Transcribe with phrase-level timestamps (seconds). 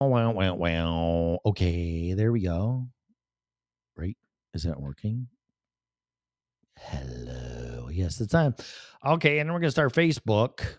[0.00, 1.40] Wow, wow, wow.
[1.44, 2.88] Okay, there we go.
[3.96, 4.16] Right?
[4.54, 5.28] Is that working?
[6.78, 7.90] Hello.
[7.92, 8.54] Yes, it's on.
[9.04, 10.78] Okay, and then we're going to start Facebook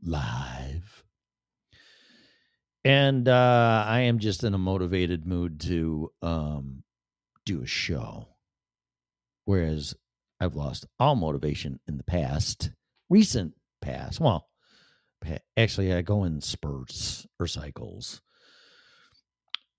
[0.00, 1.04] live.
[2.84, 6.82] And uh I am just in a motivated mood to um
[7.46, 8.26] do a show.
[9.44, 9.94] Whereas
[10.40, 12.70] I've lost all motivation in the past,
[13.08, 14.18] recent past.
[14.18, 14.48] Well,
[15.56, 18.20] actually I go in spurts or cycles.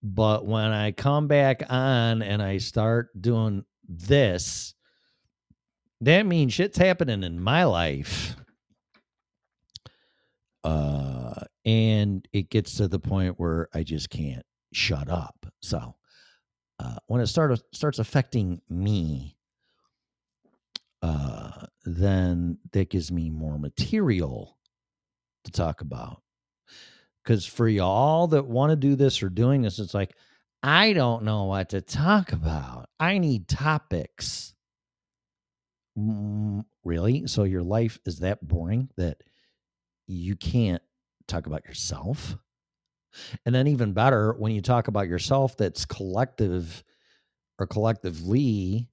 [0.04, 4.74] But when I come back on and I start doing this,
[6.02, 8.36] that means shit's happening in my life.
[10.62, 11.36] Uh,
[11.66, 15.46] and it gets to the point where I just can't shut up.
[15.62, 15.96] So,
[16.80, 19.38] uh, when it start, starts affecting me,
[21.02, 24.58] uh, then that gives me more material
[25.46, 26.22] to talk about.
[27.24, 30.16] Because for y'all that want to do this or doing this, it's like,
[30.62, 32.90] I don't know what to talk about.
[33.00, 34.54] I need topics.
[35.98, 37.28] Mm, really?
[37.28, 39.18] So your life is that boring that
[40.08, 40.82] you can't
[41.28, 42.36] talk about yourself?
[43.46, 46.84] And then, even better, when you talk about yourself, that's collective
[47.60, 48.90] or collectively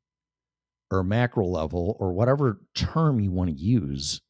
[0.91, 4.20] or macro level or whatever term you want to use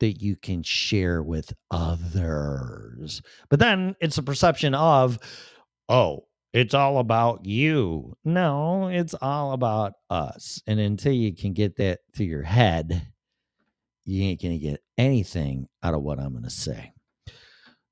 [0.00, 3.22] that you can share with others.
[3.48, 5.18] But then it's a perception of,
[5.88, 8.16] oh, it's all about you.
[8.24, 10.62] No, it's all about us.
[10.66, 13.08] And until you can get that to your head,
[14.04, 16.92] you ain't going to get anything out of what I'm going to say.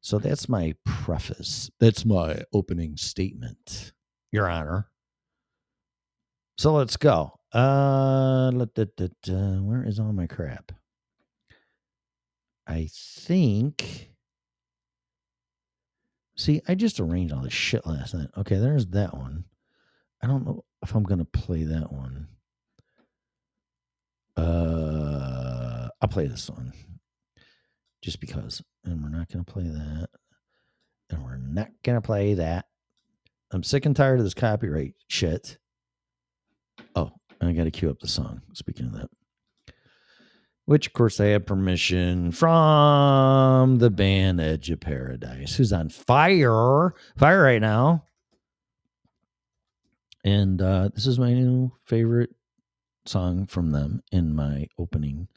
[0.01, 1.71] So that's my preface.
[1.81, 3.93] That's my opening statement,
[4.31, 4.89] Your Honor.
[6.59, 7.39] So let's go.
[7.53, 10.73] Uh, where is all my crap?
[12.67, 14.11] I think.
[16.37, 18.29] See, I just arranged all this shit last night.
[18.37, 19.45] Okay, there's that one.
[20.23, 22.29] I don't know if I'm gonna play that one.
[24.37, 26.73] Uh, I'll play this one
[28.03, 28.63] just because.
[28.85, 30.09] And we're not gonna play that.
[31.11, 32.67] And we're not gonna play that.
[33.53, 35.59] I'm sick and tired of this copyright shit.
[36.97, 38.41] Oh, I got to cue up the song.
[38.55, 39.11] Speaking of that
[40.65, 46.95] which of course I have permission from the band Edge of Paradise, who's on fire,
[47.17, 48.05] fire right now.
[50.25, 52.31] And uh, this is my new favorite
[53.07, 55.29] song from them in my opening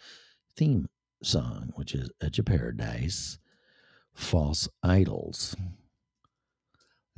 [0.55, 0.87] theme
[1.23, 3.39] song, which is Edge of Paradise,
[4.13, 5.55] False Idols.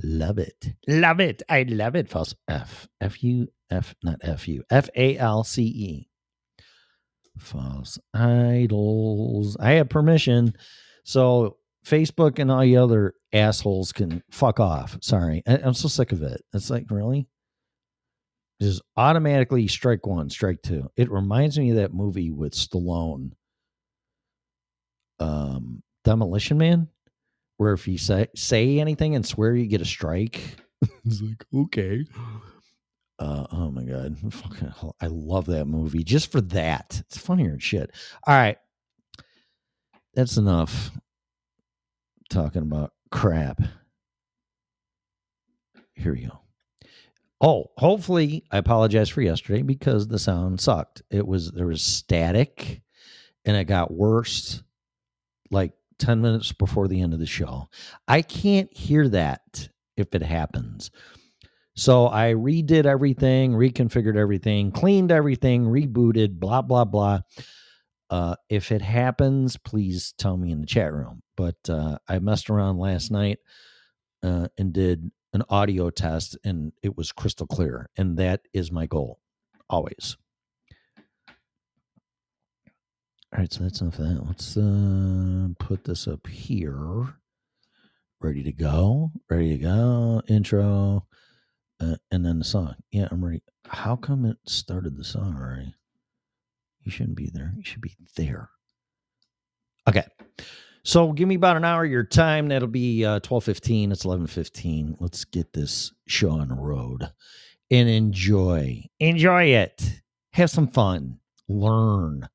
[0.02, 0.74] Love it.
[0.88, 1.42] Love it.
[1.50, 2.08] I love it.
[2.08, 2.88] False F.
[3.02, 4.64] F U F, not F U.
[4.70, 6.10] F A L C E
[7.38, 9.58] false idols.
[9.60, 10.54] I have permission.
[11.04, 14.98] So Facebook and all the other assholes can fuck off.
[15.02, 15.44] Sorry.
[15.48, 16.42] I, am so sick of it.
[16.54, 17.28] It's like, really?
[18.62, 20.90] Just automatically strike one, strike two.
[20.98, 23.32] It reminds me of that movie with Stallone,
[25.20, 26.88] um, Demolition Man,
[27.58, 30.42] where if you say say anything and swear you get a strike.
[31.06, 32.04] it's like, okay.
[33.20, 37.02] Uh, oh my god, fucking, I love that movie just for that.
[37.08, 37.92] It's funnier than shit.
[38.26, 38.58] All right,
[40.14, 40.92] that's enough
[42.30, 43.62] talking about crap.
[45.96, 46.40] Here we go.
[47.40, 51.02] Oh, hopefully, I apologize for yesterday because the sound sucked.
[51.12, 52.82] It was there was static,
[53.46, 54.64] and it got worse
[55.52, 57.68] like ten minutes before the end of the show.
[58.08, 60.92] I can't hear that if it happens.
[61.78, 67.20] So I redid everything, reconfigured everything, cleaned everything, rebooted, blah, blah, blah.
[68.10, 71.22] Uh, if it happens, please tell me in the chat room.
[71.36, 73.38] But uh, I messed around last night
[74.24, 77.92] uh, and did an audio test, and it was crystal clear.
[77.96, 79.20] And that is my goal,
[79.70, 80.18] always.
[83.34, 84.26] All right, so that's enough of that.
[84.26, 87.14] Let's uh, put this up here.
[88.20, 89.12] Ready to go.
[89.30, 90.24] Ready to go.
[90.28, 91.06] Intro
[91.80, 92.76] uh, and then the song.
[92.92, 93.42] Yeah, I'm ready.
[93.66, 95.76] How come it started the song already?
[96.84, 97.54] You shouldn't be there.
[97.56, 98.50] You should be there.
[99.88, 100.06] Okay.
[100.84, 102.48] So give me about an hour of your time.
[102.48, 103.92] That'll be uh, 12.15.
[103.92, 104.96] It's 11.15.
[105.00, 107.10] Let's get this show on the road
[107.70, 108.86] and enjoy.
[109.00, 110.02] Enjoy it.
[110.32, 111.20] Have some fun.
[111.50, 112.30] Learn.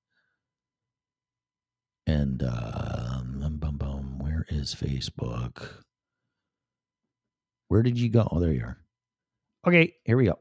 [2.06, 5.68] And um, bum, bum, where is Facebook?
[7.68, 8.28] Where did you go?
[8.30, 8.81] Oh, there you are.
[9.66, 10.38] Okay, here we go.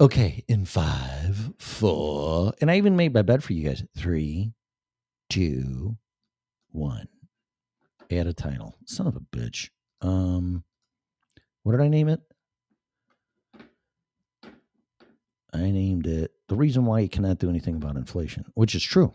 [0.00, 3.84] Okay, in five, four, and I even made my bed for you guys.
[3.96, 4.52] Three,
[5.30, 5.96] two,
[6.70, 7.08] one.
[8.10, 8.76] add a title.
[8.84, 9.70] Son of a bitch.
[10.00, 10.64] Um,
[11.62, 12.20] what did I name it?
[15.54, 19.14] I named it the reason why you cannot do anything about inflation, which is true.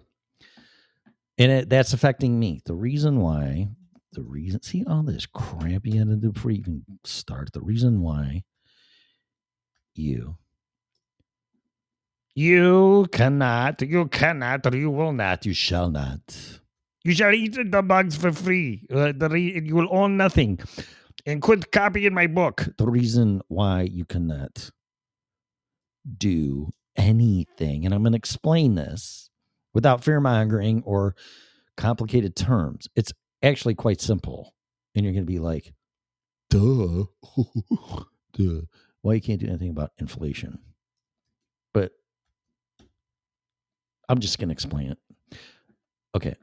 [1.37, 2.61] And it, that's affecting me.
[2.65, 3.69] The reason why,
[4.13, 7.51] the reason, see all this had to do before you even start.
[7.53, 8.43] The reason why
[9.95, 10.37] you,
[12.35, 16.59] you cannot, you cannot, you will not, you shall not.
[17.03, 18.85] You shall eat the bugs for free.
[18.91, 20.59] Uh, the re- you will own nothing
[21.25, 22.67] and quit copying my book.
[22.77, 24.71] The reason why you cannot
[26.17, 29.29] do anything, and I'm going to explain this
[29.73, 31.15] without fear mongering or
[31.75, 32.87] complicated terms.
[32.95, 34.53] It's actually quite simple.
[34.95, 35.73] And you're going to be like,
[36.49, 37.05] duh,
[38.33, 38.61] duh.
[39.01, 40.59] Why you can't do anything about inflation?
[41.73, 41.91] But
[44.09, 45.37] I'm just going to explain it.
[46.15, 46.35] Okay,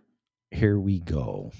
[0.50, 1.50] here we go.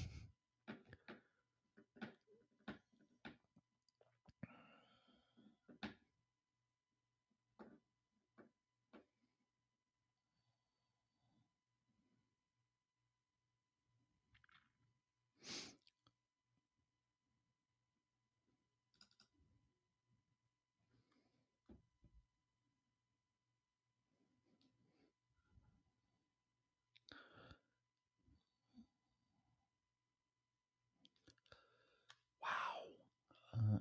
[33.55, 33.79] uh,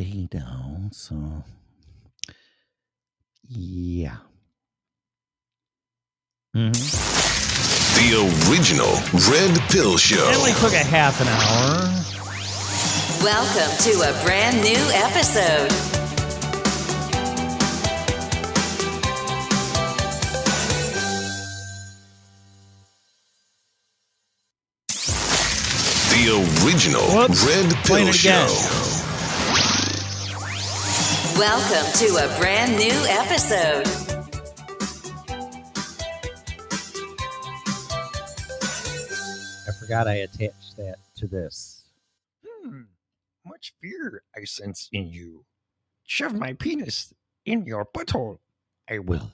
[0.00, 0.88] any day now.
[0.92, 1.14] So,
[3.48, 4.16] yeah.
[6.56, 6.72] Mm-hmm.
[8.00, 8.08] The
[8.50, 8.92] original
[9.30, 10.28] Red Pill Show.
[10.30, 11.86] It only took a half an hour.
[13.22, 15.70] Welcome to a brand new episode.
[26.10, 26.22] The
[26.64, 27.46] original Whoops.
[27.46, 28.48] Red Pill it again.
[28.48, 28.89] Show.
[31.40, 33.86] Welcome to a brand new episode.
[39.66, 41.84] I forgot I attached that to this.
[42.46, 42.82] Hmm.
[43.46, 45.46] Much fear I sense in you.
[46.04, 47.14] Shove my penis
[47.46, 48.40] in your butthole.
[48.86, 49.32] I will.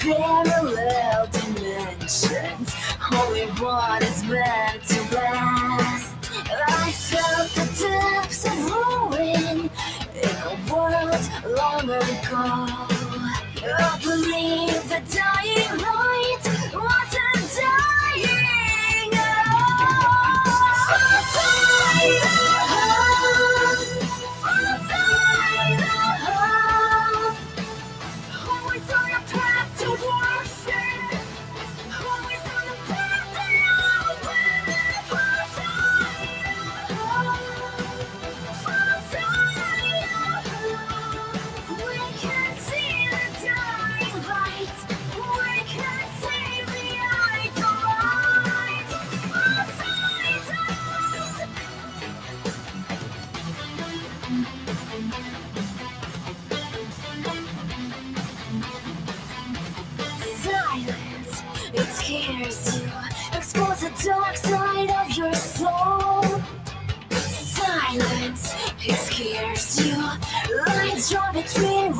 [0.00, 2.74] Parallel dimensions.
[3.12, 6.14] Only one is meant to last.
[6.50, 9.70] I felt the depths of ruin
[10.14, 12.68] in a world long ago.
[13.60, 16.44] I believe the dying light
[16.74, 19.46] wasn't dying at
[65.68, 66.42] soul.
[67.10, 68.54] Silence,
[68.86, 69.96] it scares you.
[70.66, 71.92] Lines drawn between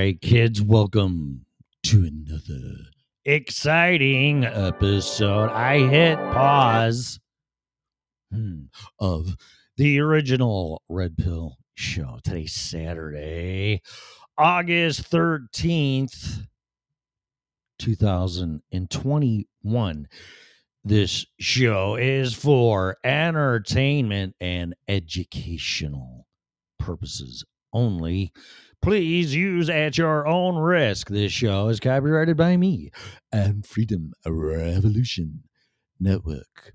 [0.00, 1.44] right, kids, welcome
[1.82, 2.76] to another
[3.26, 5.50] exciting episode.
[5.50, 7.20] I hit pause
[8.32, 8.62] hmm,
[8.98, 9.36] of
[9.76, 12.18] the original Red Pill show.
[12.24, 13.82] Today's Saturday,
[14.38, 16.46] August 13th,
[17.78, 20.08] 2021.
[20.82, 26.26] This show is for entertainment and educational
[26.78, 28.32] purposes only.
[28.82, 31.08] Please use at your own risk.
[31.08, 32.90] This show is copyrighted by me
[33.30, 35.42] and Freedom Revolution
[36.00, 36.72] Network.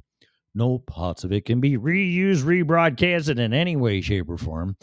[0.53, 4.77] No parts of it can be reused, rebroadcasted in any way, shape, or form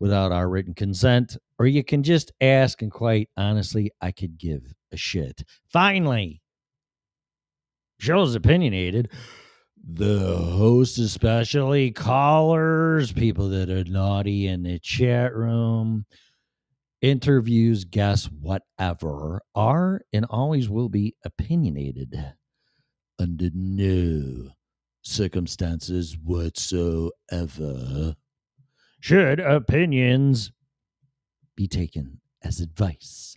[0.00, 4.62] without our written consent, or you can just ask, and quite honestly, I could give
[4.92, 5.42] a shit.
[5.70, 6.40] Finally,
[8.00, 9.12] show's opinionated.
[9.88, 16.06] The host, especially callers, people that are naughty in the chat room,
[17.00, 22.14] interviews, guests, whatever, are and always will be opinionated
[23.18, 24.50] under no
[25.02, 28.16] circumstances whatsoever.
[29.00, 30.52] Should opinions
[31.56, 33.36] be taken as advice?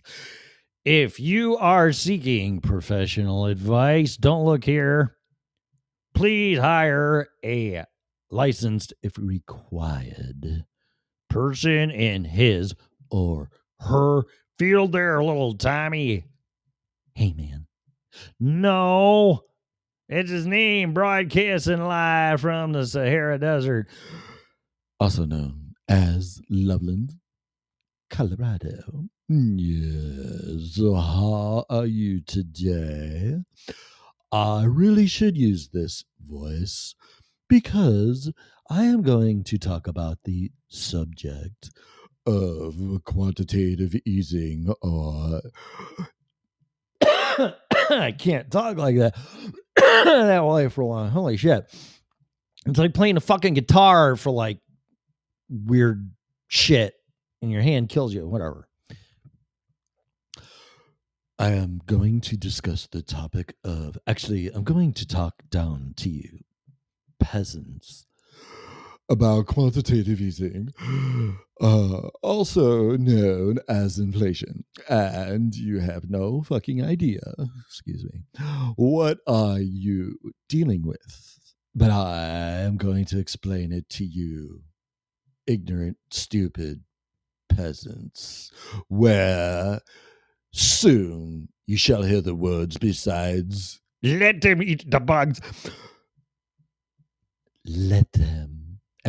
[0.84, 5.16] If you are seeking professional advice, don't look here.
[6.14, 7.84] Please hire a
[8.30, 10.64] licensed, if required,
[11.28, 12.74] person in his
[13.10, 13.50] or
[13.80, 14.22] her
[14.58, 16.24] field there, little Tommy.
[17.14, 17.66] Hey, man.
[18.38, 19.44] No,
[20.08, 23.88] it's his name, broadcasting live from the Sahara Desert,
[24.98, 27.14] also known as Loveland,
[28.10, 29.08] Colorado.
[29.28, 33.36] Yes, how are you today?
[34.32, 36.94] I really should use this voice
[37.48, 38.32] because
[38.68, 41.70] I am going to talk about the subject
[42.30, 45.40] of quantitative easing or
[47.02, 49.16] I can't talk like that
[49.76, 51.10] that way for long.
[51.10, 51.66] Holy shit.
[52.66, 54.58] It's like playing a fucking guitar for like
[55.48, 56.10] weird
[56.48, 56.94] shit
[57.42, 58.68] and your hand kills you, whatever.
[61.38, 66.10] I am going to discuss the topic of actually, I'm going to talk down to
[66.10, 66.40] you,
[67.18, 68.04] peasants,
[69.10, 70.68] about quantitative easing,
[71.60, 74.64] uh, also known as inflation.
[74.88, 77.20] And you have no fucking idea,
[77.66, 78.20] excuse me,
[78.76, 80.16] what are you
[80.48, 81.36] dealing with?
[81.74, 84.62] But I am going to explain it to you,
[85.46, 86.82] ignorant, stupid
[87.48, 88.50] peasants,
[88.88, 89.80] where
[90.52, 95.40] soon you shall hear the words besides, let them eat the bugs.
[97.66, 98.59] Let them.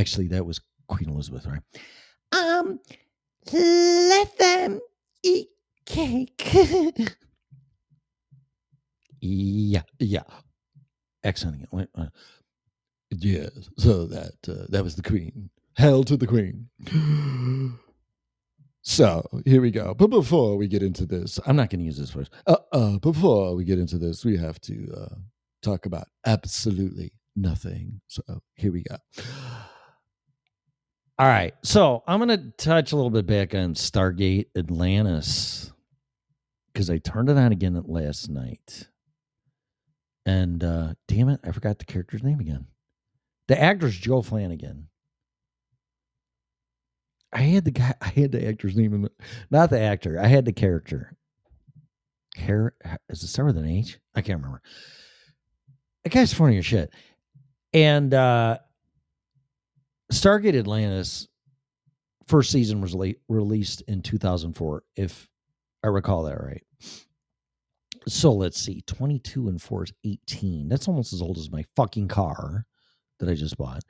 [0.01, 1.61] Actually, that was Queen Elizabeth, right?
[2.31, 2.79] Um,
[3.53, 4.79] let them
[5.23, 5.49] eat
[5.85, 6.43] cake.
[9.21, 10.23] yeah, yeah.
[11.23, 11.71] Excellent.
[11.71, 12.07] Wait, uh,
[13.11, 15.51] Yes, so that uh, that was the Queen.
[15.75, 16.67] Hell to the Queen.
[18.83, 19.93] So here we go.
[19.93, 22.31] But before we get into this, I'm not going to use this first.
[22.47, 25.15] Uh, uh, before we get into this, we have to uh,
[25.61, 28.01] talk about absolutely nothing.
[28.07, 28.23] So
[28.55, 28.97] here we go.
[31.21, 31.53] All right.
[31.61, 35.71] So I'm going to touch a little bit back on Stargate Atlantis
[36.73, 38.87] because I turned it on again last night.
[40.25, 42.65] And uh, damn it, I forgot the character's name again.
[43.47, 44.85] The actor's Joe Flanigan.
[47.31, 47.93] I had the guy.
[48.01, 49.11] I had the actor's name, in the,
[49.51, 50.19] not the actor.
[50.19, 51.15] I had the character.
[52.35, 52.73] Char-
[53.09, 53.99] is it start with an H?
[54.15, 54.63] I can't remember.
[56.03, 56.91] That guy's funny as shit.
[57.73, 58.57] And uh
[60.11, 61.27] Stargate Atlantis
[62.27, 65.27] first season was late, released in 2004, if
[65.83, 66.63] I recall that right.
[68.07, 70.67] So let's see, 22 and 4 is 18.
[70.67, 72.65] That's almost as old as my fucking car
[73.19, 73.83] that I just bought.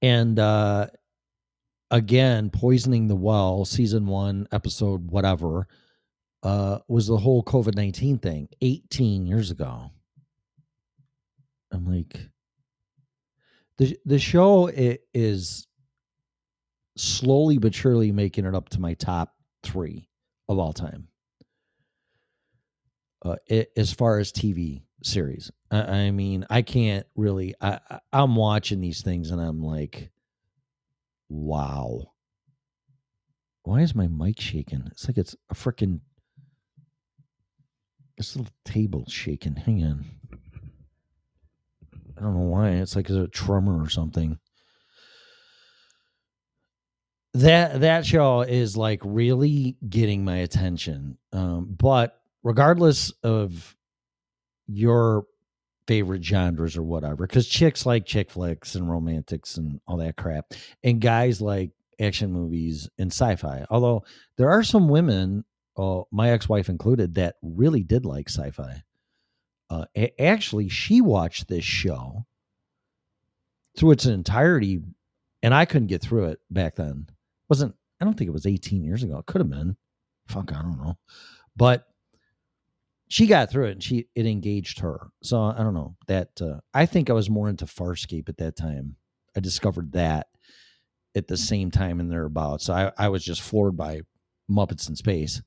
[0.00, 0.86] And uh
[1.90, 5.66] again, poisoning the well, season one, episode whatever,
[6.42, 9.90] uh, was the whole COVID 19 thing 18 years ago.
[11.74, 12.16] I'm like,
[13.78, 15.66] the, the show is
[16.96, 20.08] slowly but surely making it up to my top three
[20.48, 21.08] of all time.
[23.24, 27.54] Uh, i as far as TV series, I, I mean, I can't really.
[27.60, 30.10] I, I I'm watching these things and I'm like,
[31.28, 32.12] wow.
[33.62, 34.84] Why is my mic shaking?
[34.90, 36.00] It's like it's a freaking
[38.18, 39.56] this little table shaking.
[39.56, 40.04] Hang on.
[42.16, 42.70] I don't know why.
[42.70, 44.38] It's like a tremor or something.
[47.34, 51.18] that that show is like really getting my attention.
[51.32, 53.76] Um, but regardless of
[54.66, 55.26] your
[55.86, 60.46] favorite genres or whatever, because chicks like chick flicks and romantics and all that crap,
[60.82, 63.66] and guys like action movies and sci-fi.
[63.68, 64.04] Although
[64.36, 65.44] there are some women,
[65.76, 68.82] uh, my ex-wife included, that really did like sci-fi.
[69.74, 72.26] Uh, actually, she watched this show
[73.76, 74.80] through its entirety,
[75.42, 77.08] and I couldn't get through it back then.
[77.48, 79.18] wasn't I don't think it was 18 years ago.
[79.18, 79.76] It could have been.
[80.26, 80.98] Fuck, I don't know.
[81.56, 81.86] But
[83.08, 85.08] she got through it and she it engaged her.
[85.22, 85.96] So I don't know.
[86.06, 88.96] That uh, I think I was more into Farscape at that time.
[89.36, 90.28] I discovered that
[91.16, 92.66] at the same time and thereabouts.
[92.66, 94.00] So I, I was just floored by
[94.50, 95.42] Muppets in Space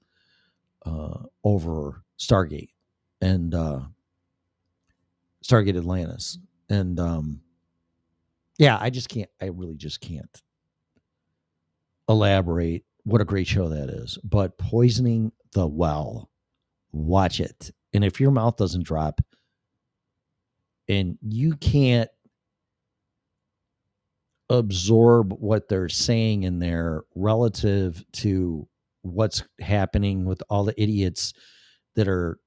[0.85, 2.69] uh, over Stargate
[3.21, 3.81] and uh,
[5.47, 6.37] Stargate Atlantis.
[6.69, 7.41] And um,
[8.57, 9.29] yeah, I just can't.
[9.41, 10.41] I really just can't
[12.09, 14.17] elaborate what a great show that is.
[14.23, 16.29] But poisoning the well,
[16.91, 17.71] watch it.
[17.93, 19.21] And if your mouth doesn't drop,
[20.89, 22.09] and you can't
[24.49, 28.67] absorb what they're saying in there relative to
[29.01, 31.33] what's happening with all the idiots
[31.95, 32.39] that are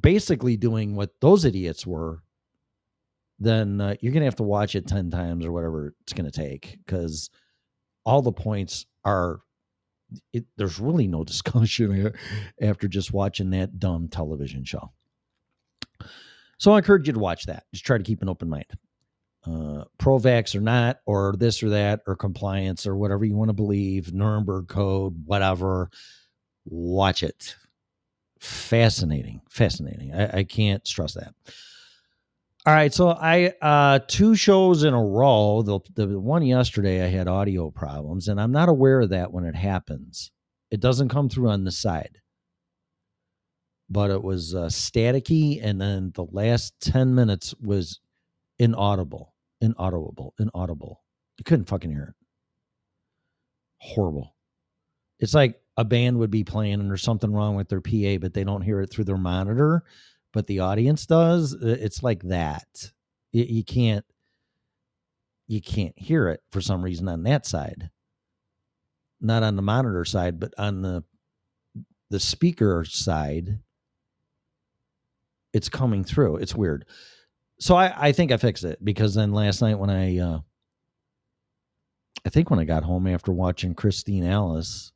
[0.00, 2.22] basically doing what those idiots were
[3.40, 6.30] then uh, you're going to have to watch it 10 times or whatever it's going
[6.30, 7.30] to take because
[8.04, 9.40] all the points are
[10.32, 12.14] it, there's really no discussion here
[12.60, 14.92] after just watching that dumb television show.
[16.58, 17.64] So i encourage you to watch that.
[17.72, 18.66] Just try to keep an open mind.
[19.46, 23.54] Uh, pro-vax or not or this or that or compliance or whatever you want to
[23.54, 25.88] believe nuremberg code whatever
[26.66, 27.56] watch it
[28.40, 31.34] fascinating fascinating i, I can't stress that
[32.66, 35.62] all right, so I uh two shows in a row.
[35.62, 39.44] The the one yesterday I had audio problems, and I'm not aware of that when
[39.44, 40.30] it happens.
[40.70, 42.18] It doesn't come through on the side,
[43.88, 47.98] but it was uh, staticky, and then the last ten minutes was
[48.58, 51.02] inaudible, inaudible, inaudible.
[51.38, 52.14] You couldn't fucking hear it.
[53.78, 54.36] Horrible.
[55.18, 58.34] It's like a band would be playing, and there's something wrong with their PA, but
[58.34, 59.82] they don't hear it through their monitor
[60.32, 62.92] but the audience does it's like that.
[63.32, 64.04] You, you can't
[65.48, 67.90] you can't hear it for some reason on that side.
[69.20, 71.04] Not on the monitor side but on the
[72.10, 73.58] the speaker side
[75.52, 76.36] it's coming through.
[76.36, 76.86] It's weird.
[77.58, 80.38] So i i think i fixed it because then last night when i uh
[82.24, 84.92] i think when i got home after watching christine alice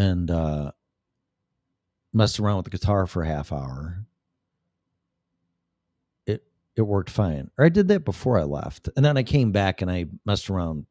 [0.00, 0.72] and uh
[2.12, 4.04] messed around with the guitar for a half hour.
[6.26, 6.42] It
[6.74, 7.50] it worked fine.
[7.58, 8.88] Or I did that before I left.
[8.96, 10.86] And then I came back and I messed around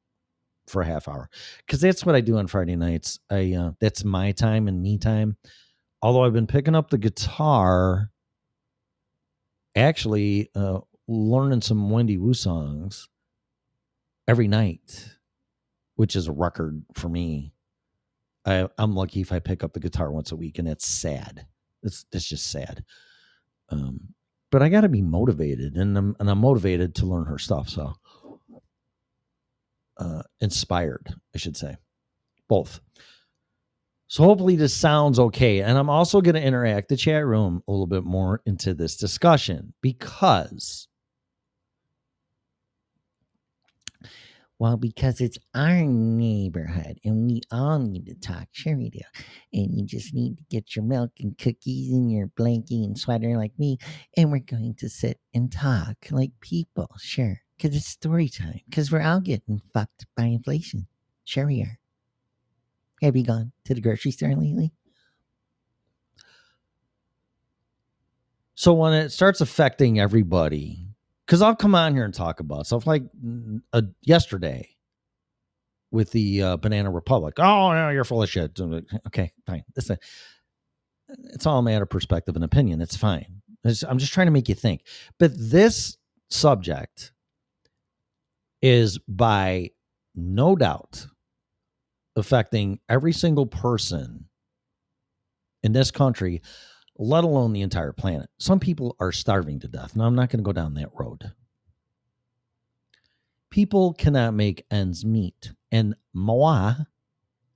[0.67, 1.29] for a half hour.
[1.67, 3.19] Cuz that's what I do on Friday nights.
[3.29, 5.35] I uh, that's my time and me time.
[6.01, 8.11] Although I've been picking up the guitar
[9.75, 13.09] actually uh learning some Wendy Wu songs
[14.27, 15.15] every night,
[15.95, 17.51] which is a record for me.
[18.45, 21.45] I, I'm lucky if I pick up the guitar once a week, and it's sad.
[21.83, 22.83] It's it's just sad.
[23.69, 24.13] Um,
[24.51, 27.69] but I got to be motivated, and I'm and I'm motivated to learn her stuff.
[27.69, 27.93] So,
[29.97, 31.77] uh, inspired, I should say,
[32.47, 32.79] both.
[34.07, 37.71] So hopefully this sounds okay, and I'm also going to interact the chat room a
[37.71, 40.88] little bit more into this discussion because
[44.59, 48.49] Well, because it's our neighborhood and we all need to talk.
[48.51, 48.99] Sure, we do.
[49.53, 53.37] And you just need to get your milk and cookies and your blankie and sweater
[53.37, 53.77] like me.
[54.17, 56.89] And we're going to sit and talk like people.
[56.99, 57.39] Sure.
[57.55, 58.59] Because it's story time.
[58.69, 60.87] Because we're all getting fucked by inflation.
[61.23, 61.79] Sure, we are.
[63.01, 64.73] Have you gone to the grocery store lately?
[68.55, 70.88] So when it starts affecting everybody,
[71.29, 73.03] because I'll come on here and talk about stuff like
[73.71, 74.67] uh, yesterday
[75.91, 77.35] with the uh, Banana Republic.
[77.37, 78.59] Oh, no, you're full of shit.
[79.05, 79.63] Okay, fine.
[79.75, 79.91] It's,
[81.07, 82.81] it's all a matter of perspective and opinion.
[82.81, 83.43] It's fine.
[83.63, 84.81] It's- I'm just trying to make you think.
[85.19, 85.97] But this
[86.31, 87.11] subject
[88.63, 89.69] is by
[90.15, 91.05] no doubt
[92.15, 94.25] affecting every single person
[95.61, 96.41] in this country
[96.99, 98.29] let alone the entire planet.
[98.37, 99.95] Some people are starving to death.
[99.95, 101.31] Now, I'm not going to go down that road.
[103.49, 105.53] People cannot make ends meet.
[105.71, 106.73] And moi,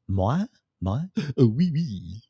[0.08, 0.46] moi,
[0.82, 1.02] moi,
[1.38, 2.22] oh, oui, oui.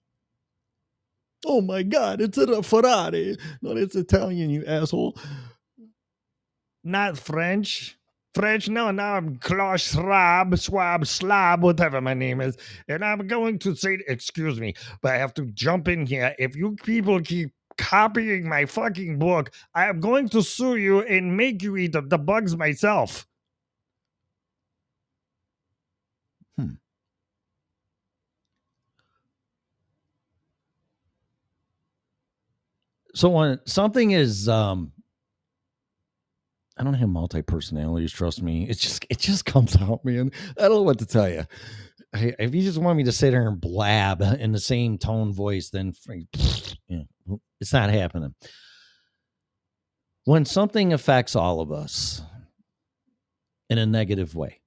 [1.46, 3.38] Oh my God, it's a Ferrari.
[3.62, 5.18] No, it's Italian, you asshole.
[6.84, 7.98] Not French.
[8.34, 12.58] Fresh, no, now I'm Klaus Schwab, Swab, Slab, whatever my name is.
[12.88, 16.36] And I'm going to say, excuse me, but I have to jump in here.
[16.40, 21.38] If you people keep copying my fucking book, I am going to sue you and
[21.38, 23.28] make you eat the, the bugs myself.
[26.58, 26.72] Hmm.
[33.14, 34.93] So when something is um
[36.78, 38.68] I don't have multi personalities, trust me.
[38.68, 40.32] It just it just comes out, man.
[40.58, 41.46] I don't know what to tell you.
[42.16, 45.34] Hey, if you just want me to sit there and blab in the same tone
[45.34, 45.94] voice, then
[47.60, 48.36] it's not happening.
[50.26, 52.22] When something affects all of us
[53.70, 54.62] in a negative way,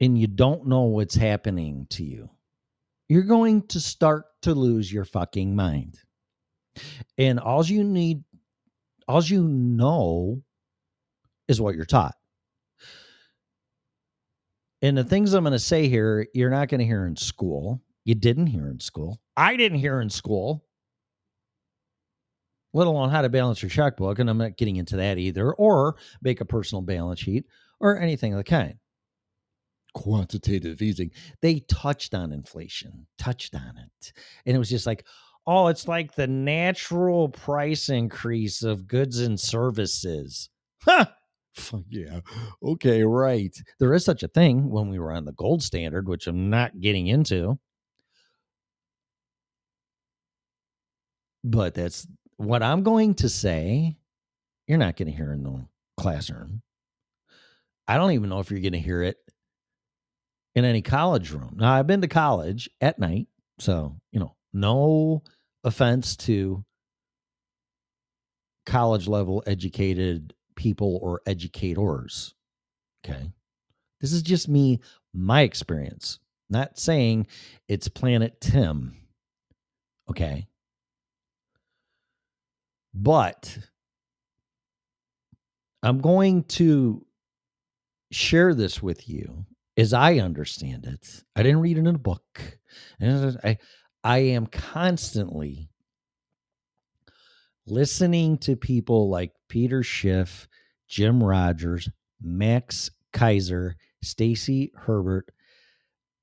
[0.00, 2.30] and you don't know what's happening to you,
[3.08, 5.98] you're going to start to lose your fucking mind.
[7.18, 8.22] And all you need,
[9.06, 10.42] all you know
[11.48, 12.14] is what you're taught.
[14.80, 17.80] And the things I'm going to say here, you're not going to hear in school.
[18.04, 19.20] You didn't hear in school.
[19.36, 20.64] I didn't hear in school,
[22.72, 24.18] let alone how to balance your checkbook.
[24.18, 27.44] And I'm not getting into that either, or make a personal balance sheet
[27.78, 28.74] or anything of the kind.
[29.94, 31.10] Quantitative easing.
[31.42, 34.12] They touched on inflation, touched on it.
[34.46, 35.06] And it was just like,
[35.46, 40.50] oh, it's like the natural price increase of goods and services.
[40.82, 41.06] Huh.
[41.54, 42.20] Fuck yeah.
[42.62, 43.54] Okay, right.
[43.78, 46.80] There is such a thing when we were on the gold standard, which I'm not
[46.80, 47.58] getting into.
[51.44, 53.96] But that's what I'm going to say.
[54.66, 55.66] You're not going to hear in the
[55.98, 56.62] classroom.
[57.86, 59.16] I don't even know if you're going to hear it
[60.54, 61.56] in any college room.
[61.58, 63.26] Now, I've been to college at night.
[63.58, 65.22] So, you know, no
[65.64, 66.64] offense to
[68.66, 72.34] college level educated people or educators.
[73.04, 73.32] Okay.
[74.00, 74.80] This is just me,
[75.14, 76.18] my experience,
[76.50, 77.26] not saying
[77.68, 78.96] it's Planet Tim.
[80.10, 80.46] Okay.
[82.94, 83.58] But
[85.82, 87.04] I'm going to
[88.10, 91.24] share this with you as I understand it.
[91.34, 92.58] I didn't read it in a book.
[93.00, 93.58] I,
[94.04, 95.68] I am constantly
[97.66, 100.48] listening to people like Peter Schiff,
[100.88, 101.88] Jim Rogers,
[102.20, 105.30] Max Keiser, Stacy Herbert,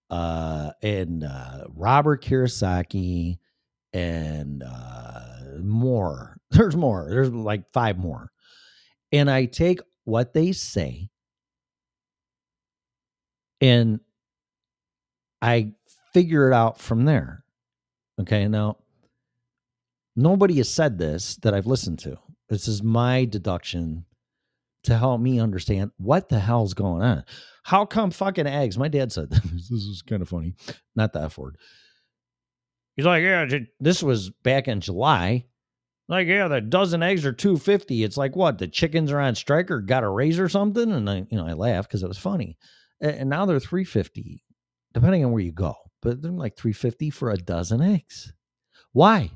[0.09, 3.37] uh, and uh, Robert Kiyosaki,
[3.93, 6.37] and uh, more.
[6.51, 7.07] There's more.
[7.09, 8.31] There's like five more.
[9.11, 11.09] And I take what they say
[13.61, 13.99] and
[15.41, 15.73] I
[16.13, 17.43] figure it out from there.
[18.19, 18.47] Okay.
[18.47, 18.77] Now,
[20.15, 22.17] nobody has said this that I've listened to.
[22.49, 24.05] This is my deduction
[24.84, 27.23] to help me understand what the hell's going on.
[27.63, 28.77] How come fucking eggs?
[28.77, 30.55] My dad said this is kind of funny.
[30.95, 31.58] Not the F word.
[32.95, 33.45] He's like, yeah,
[33.79, 35.45] this was back in July.
[36.10, 38.03] Like, yeah, the dozen eggs are 250.
[38.03, 38.58] It's like what?
[38.58, 40.91] The chickens are on strike or got a raise or something?
[40.91, 42.58] And I, you know, I laughed because it was funny.
[42.99, 44.43] And now they're 350,
[44.93, 45.75] depending on where you go.
[46.01, 48.33] But they're like 350 for a dozen eggs.
[48.93, 49.31] Why?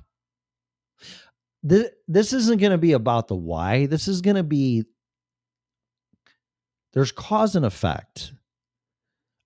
[1.62, 3.86] This, this isn't going to be about the why.
[3.86, 4.86] This is going to be
[6.94, 8.34] there's cause and effect.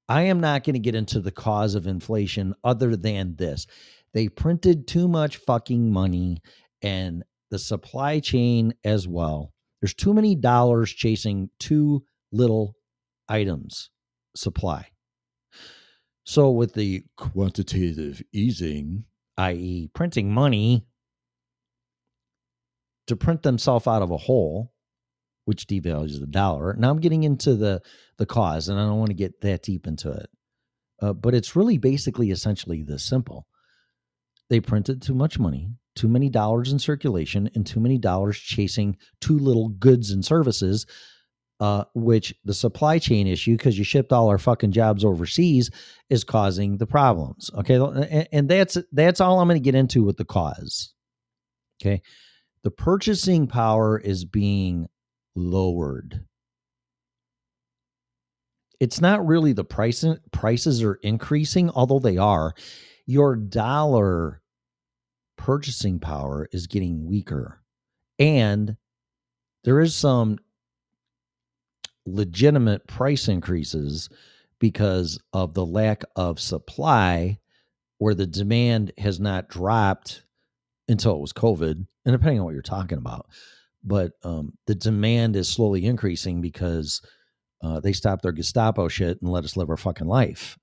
[0.09, 3.67] I am not going to get into the cause of inflation other than this.
[4.13, 6.37] They printed too much fucking money
[6.81, 9.53] and the supply chain as well.
[9.81, 12.75] There's too many dollars chasing too little
[13.29, 13.89] items
[14.35, 14.87] supply.
[16.27, 19.05] So with the quantitative easing,
[19.37, 20.85] i.e., printing money
[23.07, 24.73] to print themselves out of a hole,
[25.45, 26.75] which devalues the dollar.
[26.77, 27.81] Now I'm getting into the
[28.17, 30.29] the cause, and I don't want to get that deep into it.
[31.01, 33.47] Uh, but it's really basically essentially this simple.
[34.49, 38.97] They printed too much money, too many dollars in circulation, and too many dollars chasing
[39.21, 40.85] too little goods and services.
[41.59, 45.71] Uh, which the supply chain issue, because you shipped all our fucking jobs overseas,
[46.07, 47.49] is causing the problems.
[47.57, 50.93] Okay, and, and that's that's all I'm going to get into with the cause.
[51.81, 52.03] Okay,
[52.63, 54.87] the purchasing power is being
[55.35, 56.25] lowered.
[58.79, 62.53] It's not really the price prices are increasing, although they are.
[63.07, 64.43] Your dollar
[65.37, 67.63] purchasing power is getting weaker.
[68.19, 68.75] And
[69.63, 70.37] there is some
[72.07, 74.09] legitimate price increases
[74.59, 77.37] because of the lack of supply
[77.99, 80.23] where the demand has not dropped
[80.87, 83.27] until it was COVID, and depending on what you're talking about.
[83.83, 87.01] but um, the demand is slowly increasing because
[87.63, 90.57] uh, they stopped their Gestapo shit and let us live our fucking life.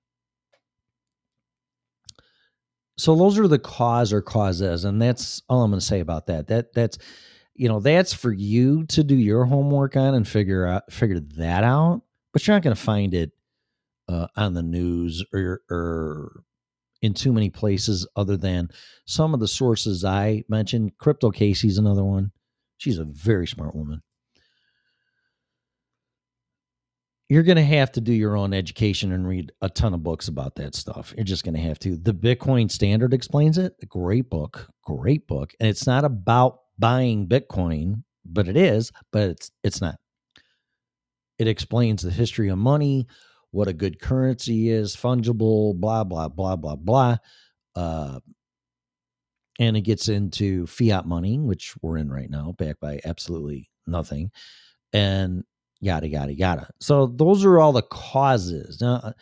[2.96, 6.26] So those are the cause or causes, and that's all I'm going to say about
[6.26, 6.46] that.
[6.46, 6.98] That that's
[7.54, 11.64] you know that's for you to do your homework on and figure out figure that
[11.64, 12.02] out.
[12.32, 13.30] But you're not going to find it
[14.08, 16.44] uh, on the news or or
[17.02, 18.70] in too many places other than
[19.06, 20.96] some of the sources I mentioned.
[20.98, 22.32] Crypto Casey's another one.
[22.78, 24.02] She's a very smart woman.
[27.28, 30.28] You're going to have to do your own education and read a ton of books
[30.28, 31.14] about that stuff.
[31.16, 31.96] You're just going to have to.
[31.96, 33.74] The Bitcoin Standard explains it.
[33.82, 35.52] A great book, great book.
[35.58, 39.96] And it's not about buying Bitcoin, but it is, but it's it's not.
[41.38, 43.06] It explains the history of money,
[43.50, 47.16] what a good currency is, fungible, blah blah blah blah blah.
[47.76, 48.20] Uh,
[49.60, 54.30] and it gets into fiat money, which we're in right now, backed by absolutely nothing,
[54.92, 55.44] and
[55.80, 56.68] yada yada yada.
[56.80, 58.80] So those are all the causes.
[58.80, 59.12] Now, uh,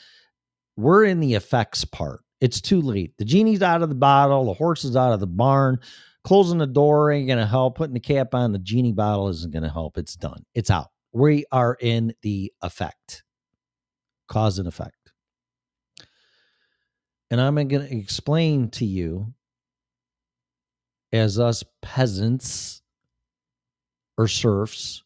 [0.76, 2.20] we're in the effects part.
[2.40, 3.12] It's too late.
[3.18, 4.46] The genie's out of the bottle.
[4.46, 5.78] The horse is out of the barn.
[6.24, 7.76] Closing the door ain't gonna help.
[7.76, 9.98] Putting the cap on the genie bottle isn't gonna help.
[9.98, 10.44] It's done.
[10.54, 10.90] It's out.
[11.12, 13.24] We are in the effect,
[14.28, 15.12] cause and effect.
[17.32, 19.32] And I'm going to explain to you,
[21.12, 22.82] as us peasants
[24.18, 25.02] or serfs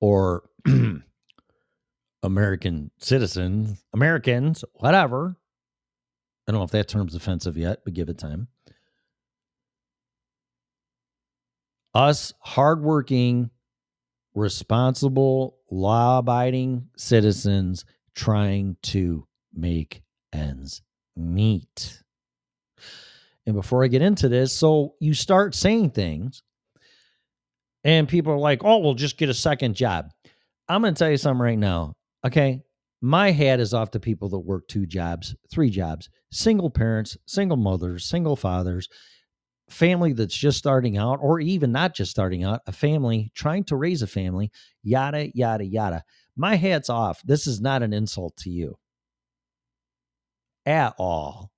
[0.00, 0.44] or
[2.22, 5.36] American citizens, Americans, whatever.
[6.46, 8.48] I don't know if that term's offensive yet, but give it time.
[11.94, 13.50] Us hardworking,
[14.34, 20.82] responsible, law abiding citizens trying to make ends
[21.16, 22.02] meet.
[23.46, 26.42] And before I get into this, so you start saying things,
[27.84, 30.10] and people are like, oh, we'll just get a second job.
[30.68, 31.94] I'm going to tell you something right now.
[32.26, 32.60] Okay.
[33.00, 37.56] My hat is off to people that work two jobs, three jobs, single parents, single
[37.56, 38.88] mothers, single fathers,
[39.70, 43.76] family that's just starting out, or even not just starting out, a family trying to
[43.76, 44.50] raise a family,
[44.82, 46.04] yada, yada, yada.
[46.36, 47.20] My hat's off.
[47.24, 48.78] This is not an insult to you
[50.66, 51.50] at all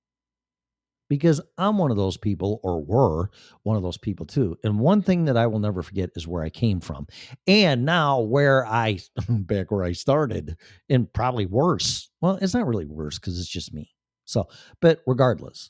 [1.11, 3.29] because I'm one of those people, or were
[3.63, 4.57] one of those people too.
[4.63, 7.05] And one thing that I will never forget is where I came from,
[7.45, 10.55] and now where I back where I started,
[10.87, 12.09] and probably worse.
[12.21, 13.91] Well, it's not really worse because it's just me.
[14.23, 14.47] So,
[14.79, 15.69] but regardless,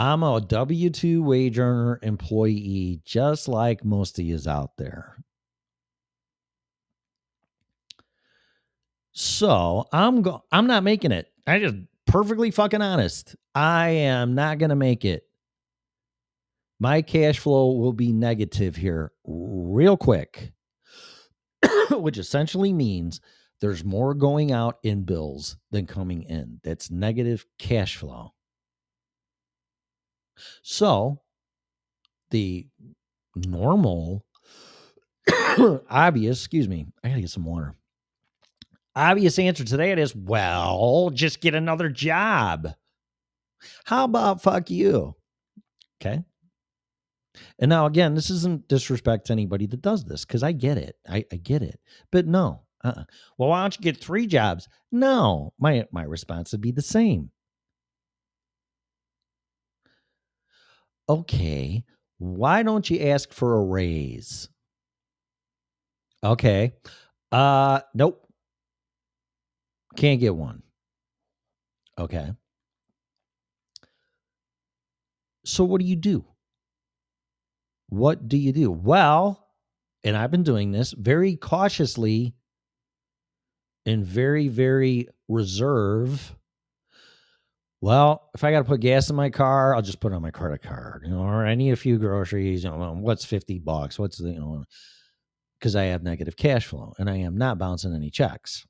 [0.00, 5.22] I'm a W two wage earner employee, just like most of yous out there.
[9.12, 11.30] So I'm go- I'm not making it.
[11.46, 11.74] I just
[12.06, 13.36] perfectly fucking honest.
[13.54, 15.24] I am not to make it.
[16.78, 20.54] My cash flow will be negative here real quick,
[21.90, 23.20] which essentially means
[23.60, 26.58] there's more going out in bills than coming in.
[26.64, 28.32] That's negative cash flow.
[30.62, 31.20] So
[32.30, 32.66] the
[33.34, 34.24] normal,
[35.90, 37.74] obvious, excuse me, I gotta get some water
[38.94, 42.68] obvious answer to that is well, just get another job.
[43.84, 45.14] How about fuck you?
[46.00, 46.22] Okay.
[47.58, 50.96] And now, again, this isn't disrespect to anybody that does this because I get it.
[51.08, 51.78] I, I get it.
[52.10, 52.62] But no.
[52.82, 53.04] Uh-uh.
[53.38, 54.68] Well, why don't you get three jobs?
[54.90, 55.52] No.
[55.58, 57.30] My my response would be the same.
[61.10, 61.82] Okay.
[62.18, 64.48] Why don't you ask for a raise?
[66.22, 66.72] Okay.
[67.32, 68.24] Uh nope.
[69.96, 70.62] Can't get one.
[71.98, 72.30] Okay.
[75.44, 76.24] So what do you do?
[77.88, 78.70] What do you do?
[78.70, 79.48] Well,
[80.04, 82.34] and I've been doing this very cautiously
[83.84, 86.36] and very, very reserve.
[87.82, 90.30] Well, if I got to put gas in my car, I'll just put on my
[90.30, 91.02] credit card.
[91.04, 92.64] You know, or I need a few groceries.
[92.64, 93.98] You know, what's fifty bucks?
[93.98, 94.64] What's the you know?
[95.58, 98.66] Because I have negative cash flow and I am not bouncing any checks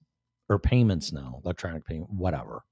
[0.48, 2.62] or payments now, electronic payment, whatever.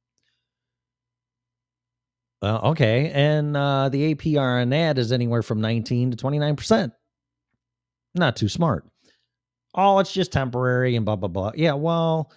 [2.42, 3.10] Well, okay.
[3.10, 6.92] And uh, the APR on that is anywhere from 19 to 29%.
[8.16, 8.84] Not too smart.
[9.74, 11.52] Oh, it's just temporary and blah, blah, blah.
[11.54, 12.32] Yeah, well,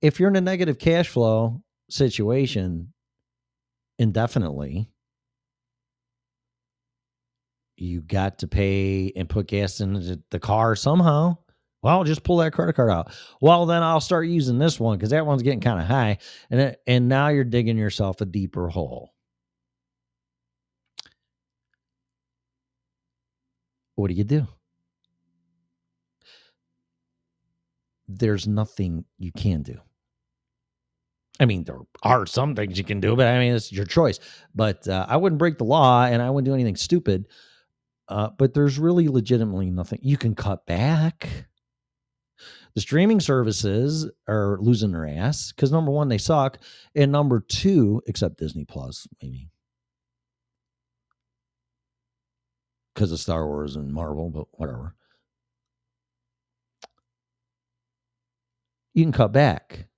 [0.00, 2.92] if you're in a negative cash flow situation
[3.98, 4.88] indefinitely,
[7.76, 11.36] you got to pay and put gas in the car somehow.
[11.82, 13.12] Well, I'll just pull that credit card out.
[13.42, 16.18] Well, then I'll start using this one because that one's getting kind of high,
[16.50, 19.12] and it, and now you're digging yourself a deeper hole.
[23.96, 24.46] What do you do?
[28.08, 29.78] There's nothing you can do.
[31.40, 34.20] I mean, there are some things you can do, but I mean, it's your choice.
[34.54, 37.26] But uh, I wouldn't break the law and I wouldn't do anything stupid.
[38.08, 41.46] Uh, but there's really legitimately nothing you can cut back.
[42.74, 46.58] The streaming services are losing their ass because number one, they suck.
[46.94, 49.48] And number two, except Disney Plus, maybe.
[52.94, 54.94] Because of Star Wars and Marvel, but whatever.
[58.92, 59.88] You can cut back.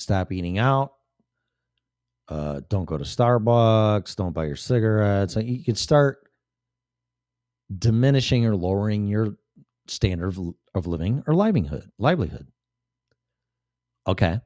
[0.00, 0.94] Stop eating out.
[2.26, 4.16] Uh, don't go to Starbucks.
[4.16, 5.36] Don't buy your cigarettes.
[5.36, 6.18] You can start
[7.76, 9.36] diminishing or lowering your
[9.88, 10.38] standard of,
[10.74, 11.90] of living or livelihood.
[11.98, 12.46] Livelihood.
[14.06, 14.40] Okay.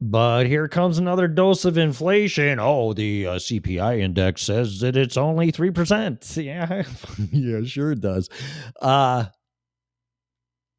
[0.00, 2.58] But here comes another dose of inflation.
[2.60, 6.36] Oh, the uh, CPI index says that it's only 3%.
[6.44, 6.82] Yeah.
[7.30, 8.30] yeah, sure it does.
[8.80, 9.26] Uh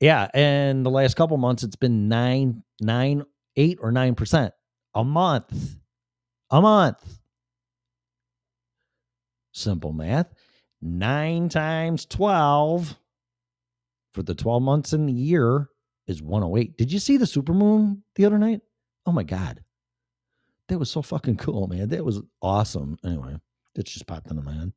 [0.06, 4.54] yeah, and the last couple months it's been nine, nine, eight, or nine percent
[4.94, 5.78] a month.
[6.52, 7.04] A month.
[9.52, 10.32] Simple math.
[10.80, 12.96] Nine times 12
[14.14, 15.70] for the 12 months in the year
[16.06, 16.78] is 108.
[16.78, 18.62] Did you see the supermoon the other night?
[19.08, 19.64] Oh my God.
[20.68, 21.90] That was so fucking cool, man.
[21.90, 23.00] That was awesome.
[23.04, 23.38] Anyway,
[23.74, 24.72] it just popped into my head.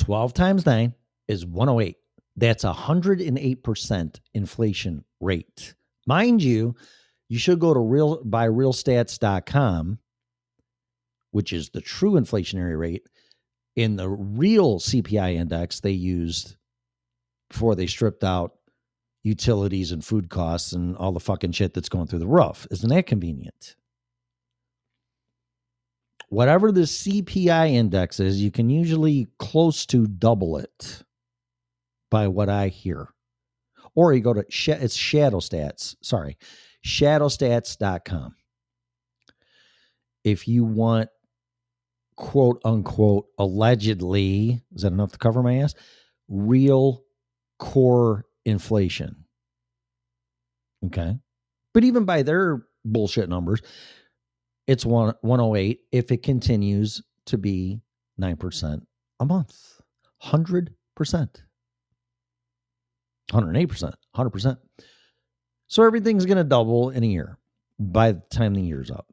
[0.00, 0.92] 12 times 9
[1.28, 1.96] is 108.
[2.36, 5.74] That's a 108% inflation rate.
[6.06, 6.74] Mind you,
[7.28, 9.98] you should go to real by realstats.com,
[11.30, 13.08] which is the true inflationary rate.
[13.76, 16.56] In the real CPI index they used
[17.50, 18.52] before they stripped out
[19.24, 22.66] utilities and food costs and all the fucking shit that's going through the roof.
[22.70, 23.74] Isn't that convenient?
[26.28, 31.02] Whatever the CPI index is, you can usually close to double it
[32.10, 33.08] by what I hear.
[33.94, 36.36] Or you go to sh- it's Shadow Stats, sorry,
[36.84, 38.34] shadowstats.com.
[40.24, 41.10] If you want
[42.16, 45.74] quote unquote allegedly, is that enough to cover my ass?
[46.28, 47.04] Real
[47.58, 49.24] core inflation.
[50.86, 51.16] Okay.
[51.72, 53.60] But even by their bullshit numbers,
[54.66, 57.80] it's one 108 if it continues to be
[58.20, 58.82] 9%
[59.20, 59.80] a month.
[60.22, 60.68] 100%.
[63.30, 64.56] 108%, 100%.
[65.66, 67.38] So everything's going to double in a year
[67.78, 69.06] by the time the year's up.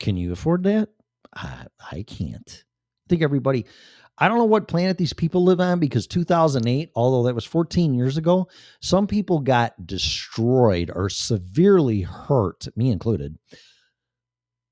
[0.00, 0.88] Can you afford that?
[1.34, 2.64] I, I can't.
[2.64, 3.66] I think everybody,
[4.16, 7.94] I don't know what planet these people live on because 2008, although that was 14
[7.94, 8.48] years ago,
[8.80, 13.38] some people got destroyed or severely hurt, me included,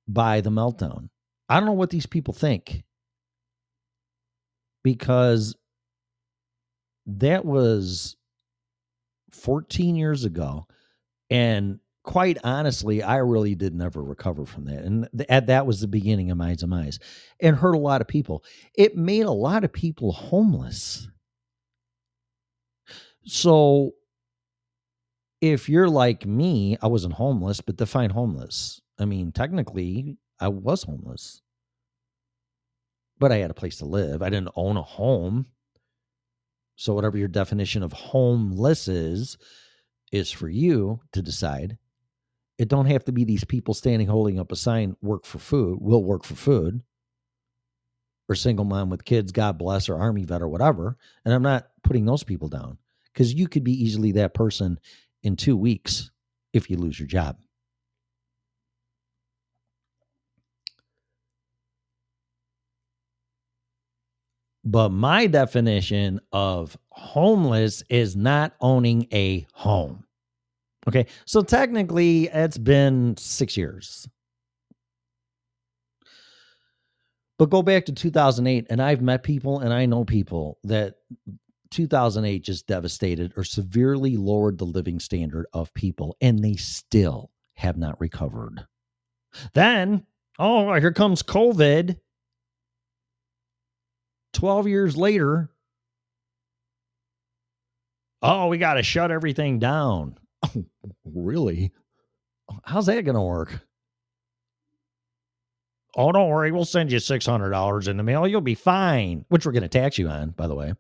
[0.09, 1.11] by the meltdown.
[1.49, 2.83] I don't know what these people think
[4.83, 5.55] because
[7.07, 8.17] that was
[9.47, 10.67] 14 years ago.
[11.31, 14.85] And quite honestly, I really did never recover from that.
[14.85, 16.99] And th- that that was the beginning of my demise
[17.41, 18.45] and hurt a lot of people.
[18.75, 21.09] It made a lot of people homeless.
[23.25, 23.93] So
[25.41, 28.81] if you're like me, I wasn't homeless, but define homeless.
[28.99, 31.43] I mean, technically, I was homeless,
[33.19, 34.23] but I had a place to live.
[34.23, 35.47] I didn't own a home.
[36.77, 39.39] So, whatever your definition of homeless is,
[40.13, 41.79] is for you to decide.
[42.59, 45.79] It don't have to be these people standing holding up a sign, work for food,
[45.81, 46.83] will work for food,
[48.29, 50.97] or single mom with kids, God bless, or army vet, or whatever.
[51.25, 52.79] And I'm not putting those people down
[53.13, 54.79] because you could be easily that person
[55.23, 56.11] in two weeks
[56.53, 57.37] if you lose your job.
[64.67, 70.05] But my definition of homeless is not owning a home.
[70.89, 71.07] Okay.
[71.25, 74.09] So technically, it's been six years.
[77.39, 80.95] But go back to 2008, and I've met people and I know people that
[81.71, 87.77] 2008 just devastated or severely lowered the living standard of people, and they still have
[87.77, 88.67] not recovered.
[89.55, 90.07] Then,
[90.39, 91.99] oh, here comes COVID.
[94.37, 95.51] 12 years later,
[98.23, 100.19] oh, we got to shut everything down.
[100.45, 100.65] Oh,
[101.05, 101.73] really?
[102.51, 103.59] Oh, how's that going to work?
[105.97, 106.53] Oh, don't worry.
[106.53, 108.29] We'll send you $600 in the mail.
[108.29, 110.75] You'll be fine, which we're going to tax you on, by the way.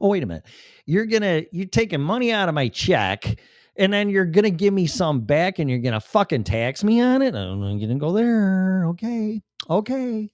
[0.00, 0.44] Oh, wait a minute.
[0.84, 3.38] You're going to, you're taking money out of my check
[3.76, 6.84] and then you're going to give me some back and you're going to fucking tax
[6.84, 7.34] me on it.
[7.34, 8.84] I'm going to go there.
[8.88, 9.40] Okay.
[9.70, 10.30] Okay.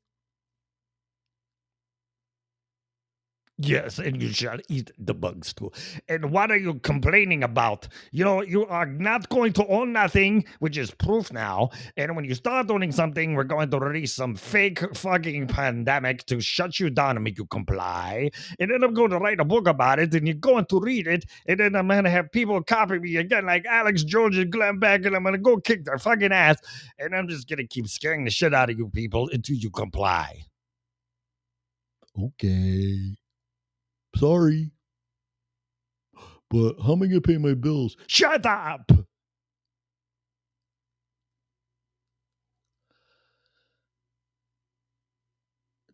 [3.57, 5.71] Yes, and you shall eat the bugs too.
[6.09, 7.87] And what are you complaining about?
[8.11, 11.71] You know, you are not going to own nothing, which is proof now.
[11.97, 16.41] And when you start owning something, we're going to release some fake fucking pandemic to
[16.41, 18.33] shut you down and make you comply.
[18.59, 21.07] And then I'm going to write a book about it, and you're going to read
[21.07, 21.25] it.
[21.47, 24.81] And then I'm going to have people copy me again, like Alex George and Glenn
[24.81, 26.57] Beck, and I'm going to go kick their fucking ass.
[26.99, 29.71] And I'm just going to keep scaring the shit out of you people until you
[29.71, 30.47] comply.
[32.21, 33.15] Okay.
[34.17, 34.71] Sorry.
[36.51, 37.97] But how am I going to pay my bills?
[38.07, 38.91] Shut up!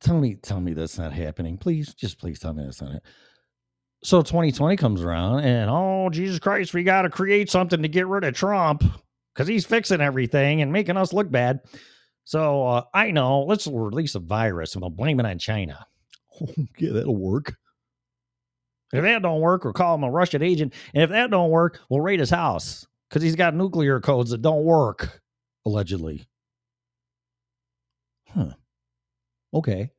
[0.00, 1.58] Tell me, tell me that's not happening.
[1.58, 3.02] Please, just please tell me that's not it.
[4.02, 8.06] So 2020 comes around and Oh, Jesus Christ, we got to create something to get
[8.06, 8.82] rid of Trump
[9.34, 11.60] because he's fixing everything and making us look bad.
[12.24, 15.86] So uh, I know, let's release a virus and we'll blame it on China.
[16.78, 17.54] yeah, that'll work.
[18.92, 20.74] If that don't work, we'll call him a Russian agent.
[20.94, 24.42] And if that don't work, we'll raid his house because he's got nuclear codes that
[24.42, 25.20] don't work.
[25.64, 26.26] Allegedly.
[28.28, 28.52] Huh.
[29.54, 29.90] Okay.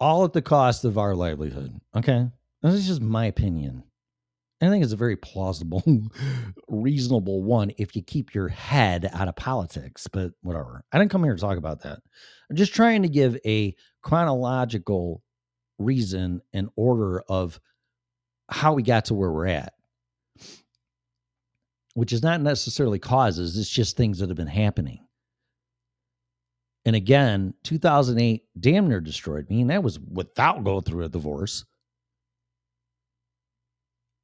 [0.00, 1.78] All at the cost of our livelihood.
[1.96, 2.26] Okay.
[2.62, 3.84] This is just my opinion.
[4.60, 5.84] I think it's a very plausible,
[6.68, 10.84] reasonable one if you keep your head out of politics, but whatever.
[10.92, 12.00] I didn't come here to talk about that.
[12.50, 15.22] I'm just trying to give a chronological
[15.78, 17.60] reason and order of
[18.50, 19.74] how we got to where we're at,
[21.94, 25.00] which is not necessarily causes, it's just things that have been happening.
[26.84, 31.64] And again, 2008 damn near destroyed me, and that was without going through a divorce.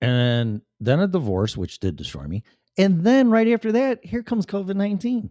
[0.00, 2.42] And then a divorce, which did destroy me.
[2.76, 5.30] And then right after that, here comes COVID 19.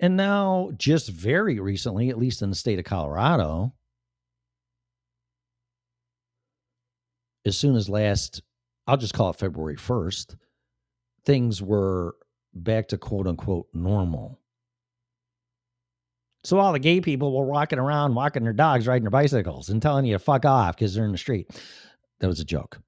[0.00, 3.72] And now, just very recently, at least in the state of Colorado,
[7.44, 8.42] as soon as last,
[8.86, 10.36] I'll just call it February 1st,
[11.24, 12.16] things were
[12.54, 14.38] back to quote unquote normal.
[16.44, 19.80] So all the gay people were walking around, walking their dogs, riding their bicycles, and
[19.80, 21.48] telling you to fuck off because they're in the street.
[22.18, 22.80] That was a joke.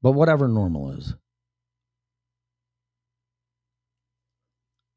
[0.00, 1.14] But whatever normal is,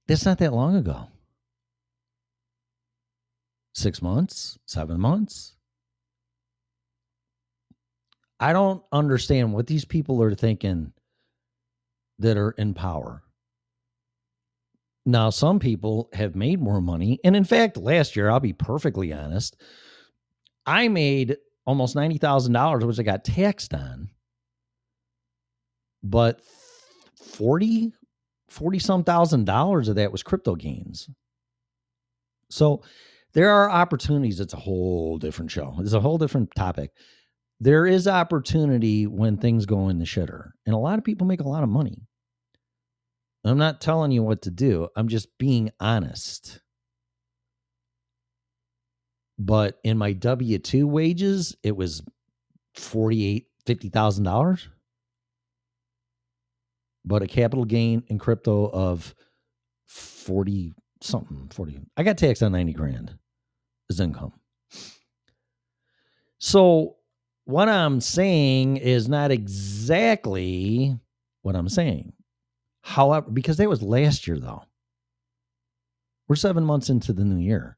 [0.08, 1.08] that's not that long ago.
[3.74, 5.56] Six months, seven months.
[8.40, 10.94] I don't understand what these people are thinking
[12.20, 13.24] that are in power.
[15.06, 17.20] Now, some people have made more money.
[17.24, 19.56] And in fact, last year, I'll be perfectly honest,
[20.66, 24.10] I made almost $90,000, which I got taxed on.
[26.04, 26.42] But
[27.16, 27.94] 40,
[28.50, 31.10] 40 some thousand dollars of that was crypto gains.
[32.50, 32.84] So
[33.34, 34.40] there are opportunities.
[34.40, 35.76] It's a whole different show.
[35.80, 36.92] It's a whole different topic.
[37.60, 40.52] There is opportunity when things go in the shitter.
[40.66, 42.08] And a lot of people make a lot of money.
[43.44, 44.90] I'm not telling you what to do.
[44.96, 46.62] I'm just being honest.
[49.38, 52.02] But in my W two wages, it was
[52.76, 54.68] forty eight, fifty thousand dollars.
[57.06, 59.16] But a capital gain in crypto of
[59.86, 61.80] forty something, forty.
[61.96, 63.18] I got taxed on ninety grand
[63.90, 64.34] as income.
[66.40, 66.98] So
[67.50, 70.96] what I'm saying is not exactly
[71.42, 72.14] what I'm saying.
[72.84, 74.64] However, because that was last year though.
[76.28, 77.78] We're seven months into the new year,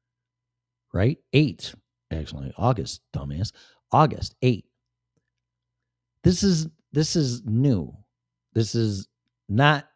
[0.94, 1.18] right?
[1.32, 1.74] Eight,
[2.12, 2.54] actually.
[2.58, 3.54] August, dumbass.
[3.94, 4.66] August, eight.
[6.26, 7.96] This is this is new.
[8.54, 9.08] This is
[9.48, 9.88] not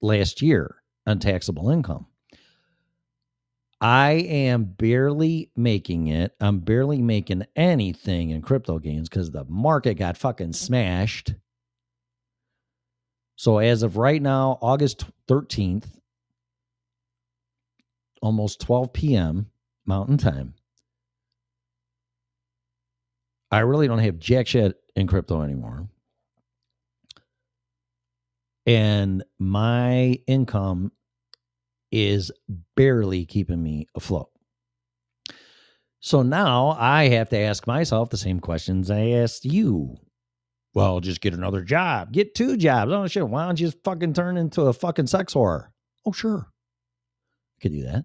[0.00, 2.06] last year untaxable income.
[3.80, 6.34] I am barely making it.
[6.40, 10.52] I'm barely making anything in crypto gains because the market got fucking mm-hmm.
[10.52, 11.34] smashed.
[13.36, 15.84] So as of right now, August 13th,
[18.22, 19.50] almost 12 p.m.
[19.84, 20.54] Mountain Time,
[23.50, 25.88] I really don't have jack shit in crypto anymore.
[28.64, 30.90] And my income
[31.96, 32.30] is
[32.74, 34.28] barely keeping me afloat.
[36.00, 39.96] So now I have to ask myself the same questions I asked you.
[40.74, 42.12] Well, just get another job.
[42.12, 42.92] Get two jobs.
[42.92, 43.26] Oh shit.
[43.26, 45.68] Why don't you just fucking turn into a fucking sex whore?
[46.04, 46.46] Oh, sure.
[46.48, 48.04] I could do that.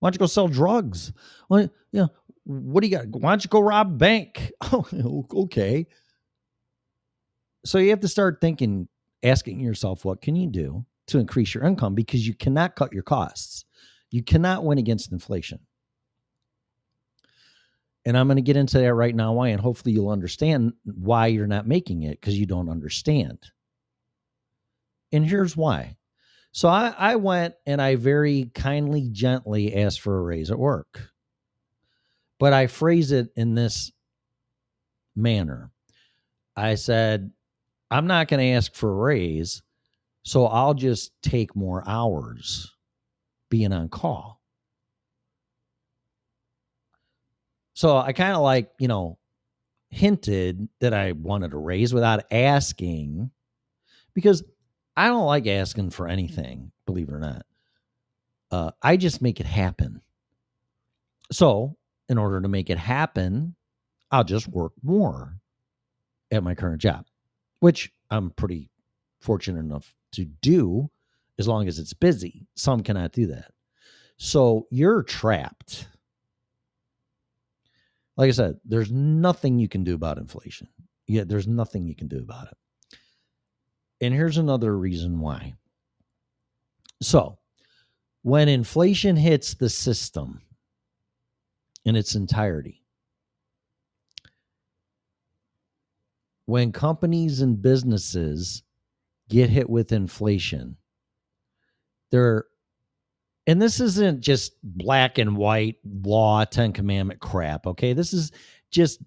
[0.00, 1.12] Why don't you go sell drugs?
[1.48, 2.08] Well, you know,
[2.44, 3.06] what do you got?
[3.06, 4.50] Why don't you go rob a bank?
[4.72, 5.86] Oh, okay.
[7.64, 8.88] So you have to start thinking,
[9.22, 11.94] asking yourself, what can you do to increase your income?
[11.94, 13.64] Because you cannot cut your costs.
[14.10, 15.60] You cannot win against inflation.
[18.06, 19.34] And I'm going to get into that right now.
[19.34, 19.48] Why?
[19.48, 23.38] And hopefully you'll understand why you're not making it because you don't understand.
[25.12, 25.96] And here's why.
[26.52, 31.10] So I, I went and I very kindly, gently asked for a raise at work.
[32.38, 33.92] But I phrase it in this
[35.14, 35.70] manner.
[36.56, 37.30] I said,
[37.90, 39.62] I'm not going to ask for a raise,
[40.22, 42.74] so I'll just take more hours
[43.50, 44.40] being on call.
[47.74, 49.18] So I kind of like, you know,
[49.90, 53.30] hinted that I wanted a raise without asking
[54.14, 54.42] because
[54.96, 57.46] I don't like asking for anything, believe it or not.
[58.50, 60.00] Uh, I just make it happen.
[61.30, 61.76] So,
[62.08, 63.54] in order to make it happen,
[64.10, 65.36] I'll just work more
[66.30, 67.06] at my current job,
[67.60, 68.70] which I'm pretty
[69.20, 70.90] fortunate enough to do
[71.38, 72.46] as long as it's busy.
[72.54, 73.52] Some cannot do that.
[74.16, 75.86] So, you're trapped.
[78.16, 80.66] Like I said, there's nothing you can do about inflation.
[81.06, 82.56] Yeah, there's nothing you can do about it.
[84.00, 85.54] And here's another reason why.
[87.00, 87.38] So,
[88.22, 90.42] when inflation hits the system
[91.84, 92.82] in its entirety,
[96.46, 98.62] when companies and businesses
[99.28, 100.76] get hit with inflation,
[102.10, 102.44] they're
[103.46, 107.92] and this isn't just black and white law 10 commandment crap okay?
[107.94, 108.30] This is
[108.70, 109.00] just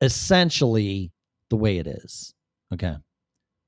[0.00, 1.12] essentially
[1.50, 2.34] the way it is
[2.72, 2.94] okay?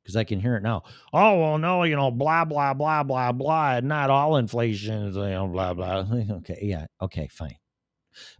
[0.02, 0.84] Because i can hear it now.
[1.12, 5.22] Oh well no you know blah blah blah blah blah not all inflation is you
[5.22, 6.04] know blah blah.
[6.30, 7.56] Okay yeah okay fine.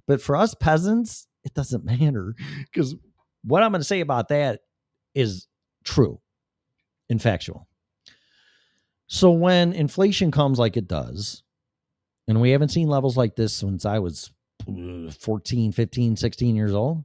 [0.07, 2.95] But for us peasants it doesn't matter because
[3.45, 4.61] what i'm going to say about that
[5.14, 5.47] is
[5.85, 6.21] true
[7.09, 7.67] and factual
[9.07, 11.43] so when inflation comes like it does
[12.29, 14.31] and we haven't seen levels like this since I was
[14.69, 17.03] uh, 14, 15, 16 years old.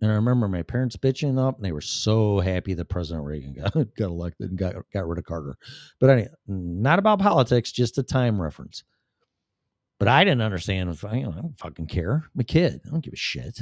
[0.00, 3.54] And I remember my parents bitching up and they were so happy that President Reagan
[3.62, 5.56] got, got elected and got, got rid of Carter.
[6.00, 8.82] But anyway, not about politics, just a time reference.
[10.00, 10.90] But I didn't understand.
[11.02, 12.24] You know, I don't fucking care.
[12.34, 12.80] I'm a kid.
[12.84, 13.60] I don't give a shit.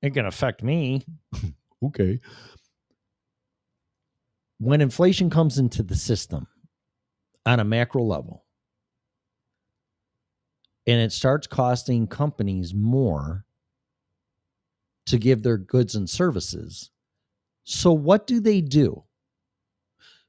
[0.00, 1.04] It can affect me.
[1.84, 2.20] okay.
[4.62, 6.46] When inflation comes into the system
[7.44, 8.44] on a macro level,
[10.86, 13.44] and it starts costing companies more
[15.06, 16.92] to give their goods and services.
[17.64, 19.02] So, what do they do?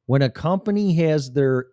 [0.07, 1.67] When a company has their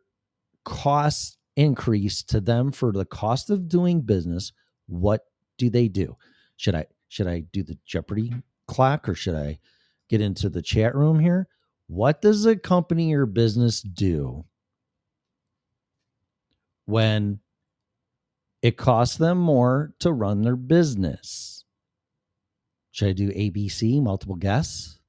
[0.66, 4.52] costs increased to them for the cost of doing business,
[4.86, 5.22] what
[5.56, 6.14] do they do?
[6.58, 8.34] Should I should I do the Jeopardy
[8.66, 9.58] clock or should I
[10.11, 11.48] get into the chat room here?
[11.91, 14.45] What does a company or business do
[16.84, 17.41] when
[18.62, 21.64] it costs them more to run their business.
[22.93, 25.01] Should I do ABC, multiple guess?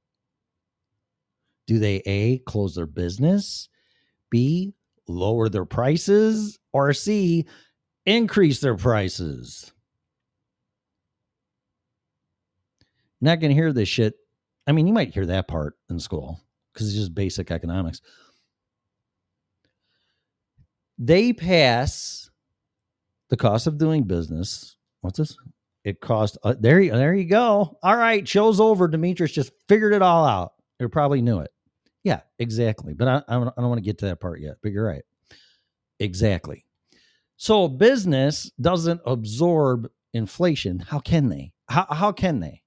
[1.68, 3.68] Do they A, close their business?
[4.28, 4.74] B,
[5.06, 6.58] lower their prices?
[6.72, 7.46] Or C,
[8.06, 9.72] increase their prices?
[13.20, 14.14] Not going to hear this shit.
[14.66, 16.40] I mean, you might hear that part in school
[16.72, 18.00] because it's just basic economics.
[20.98, 22.30] They pass
[23.30, 24.76] the cost of doing business.
[25.00, 25.36] What's this?
[25.84, 26.80] It cost uh, there.
[26.80, 27.78] you- There you go.
[27.82, 28.86] All right, show's over.
[28.88, 30.52] Demetrius just figured it all out.
[30.80, 31.50] Or probably knew it.
[32.04, 32.92] Yeah, exactly.
[32.94, 34.56] But I, I don't, I don't want to get to that part yet.
[34.62, 35.04] But you're right.
[36.00, 36.64] Exactly.
[37.36, 40.80] So business doesn't absorb inflation.
[40.80, 41.52] How can they?
[41.68, 42.61] How how can they?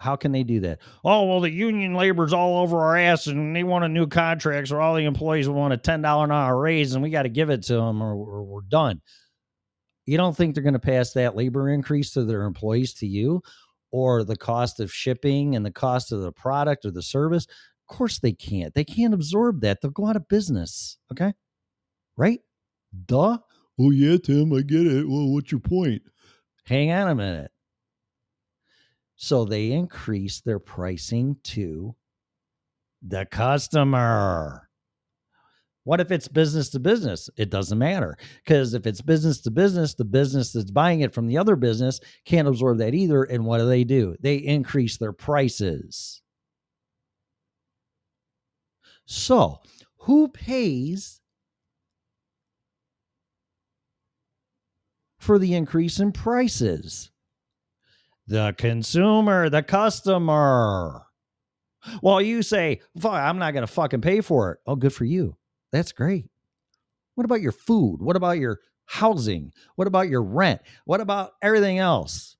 [0.00, 0.78] How can they do that?
[1.04, 4.68] Oh well, the union labor's all over our ass, and they want a new contract,
[4.68, 7.28] so all the employees want a ten dollar an hour raise, and we got to
[7.28, 9.02] give it to them, or, or we're done.
[10.06, 13.42] You don't think they're going to pass that labor increase to their employees to you,
[13.92, 17.44] or the cost of shipping and the cost of the product or the service?
[17.44, 18.72] Of course they can't.
[18.72, 19.82] They can't absorb that.
[19.82, 20.96] They'll go out of business.
[21.12, 21.34] Okay,
[22.16, 22.40] right?
[23.04, 23.36] Duh.
[23.78, 25.06] Oh yeah, Tim, I get it.
[25.06, 26.00] Well, what's your point?
[26.64, 27.50] Hang on a minute.
[29.22, 31.94] So they increase their pricing to
[33.02, 34.70] the customer.
[35.84, 37.28] What if it's business to business?
[37.36, 41.26] It doesn't matter because if it's business to business, the business that's buying it from
[41.26, 43.24] the other business can't absorb that either.
[43.24, 44.16] And what do they do?
[44.20, 46.22] They increase their prices.
[49.04, 49.60] So,
[49.98, 51.20] who pays
[55.18, 57.10] for the increase in prices?
[58.26, 61.02] The consumer, the customer.
[62.02, 64.58] Well, you say, "Fuck, I'm not going to fucking pay for it.
[64.66, 65.36] Oh, good for you.
[65.72, 66.26] That's great.
[67.14, 67.98] What about your food?
[68.00, 69.52] What about your housing?
[69.76, 70.60] What about your rent?
[70.84, 72.36] What about everything else?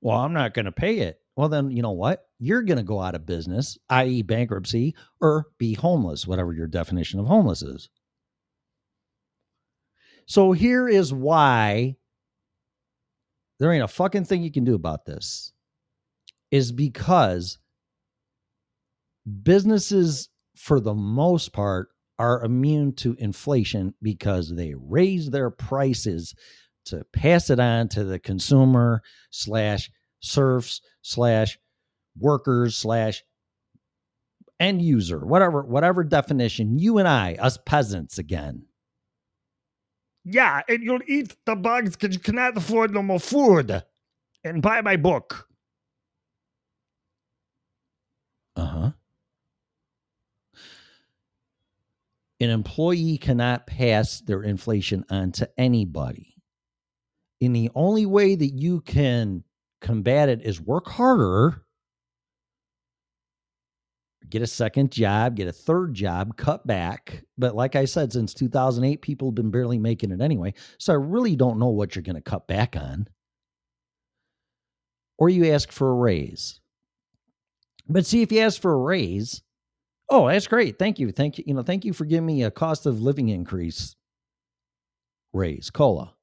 [0.00, 1.20] Well, I'm not going to pay it.
[1.36, 2.24] Well, then, you know what?
[2.38, 7.20] You're going to go out of business, i.e., bankruptcy, or be homeless, whatever your definition
[7.20, 7.88] of homeless is.
[10.26, 11.96] So here is why
[13.60, 15.52] there ain't a fucking thing you can do about this
[16.50, 17.58] is because
[19.42, 21.88] businesses for the most part
[22.18, 26.34] are immune to inflation because they raise their prices
[26.86, 29.90] to pass it on to the consumer slash
[30.20, 31.58] serfs slash
[32.18, 33.22] workers slash
[34.58, 38.62] end user whatever whatever definition you and i us peasants again
[40.32, 43.82] Yeah, and you'll eat the bugs because you cannot afford no more food.
[44.44, 45.48] And buy my book.
[48.54, 48.92] Uh-huh.
[52.38, 56.36] An employee cannot pass their inflation on to anybody.
[57.40, 59.42] And the only way that you can
[59.80, 61.64] combat it is work harder,
[64.30, 67.24] get a second job, get a third job, cut back.
[67.36, 70.54] But like I said, since 2008, people have been barely making it anyway.
[70.78, 73.08] So I really don't know what you're going to cut back on.
[75.18, 76.60] Or you ask for a raise.
[77.88, 79.42] But see, if you ask for a raise,
[80.08, 80.78] oh, that's great.
[80.78, 81.10] Thank you.
[81.12, 81.44] Thank you.
[81.46, 83.96] You know, thank you for giving me a cost of living increase
[85.32, 86.14] raise, COLA.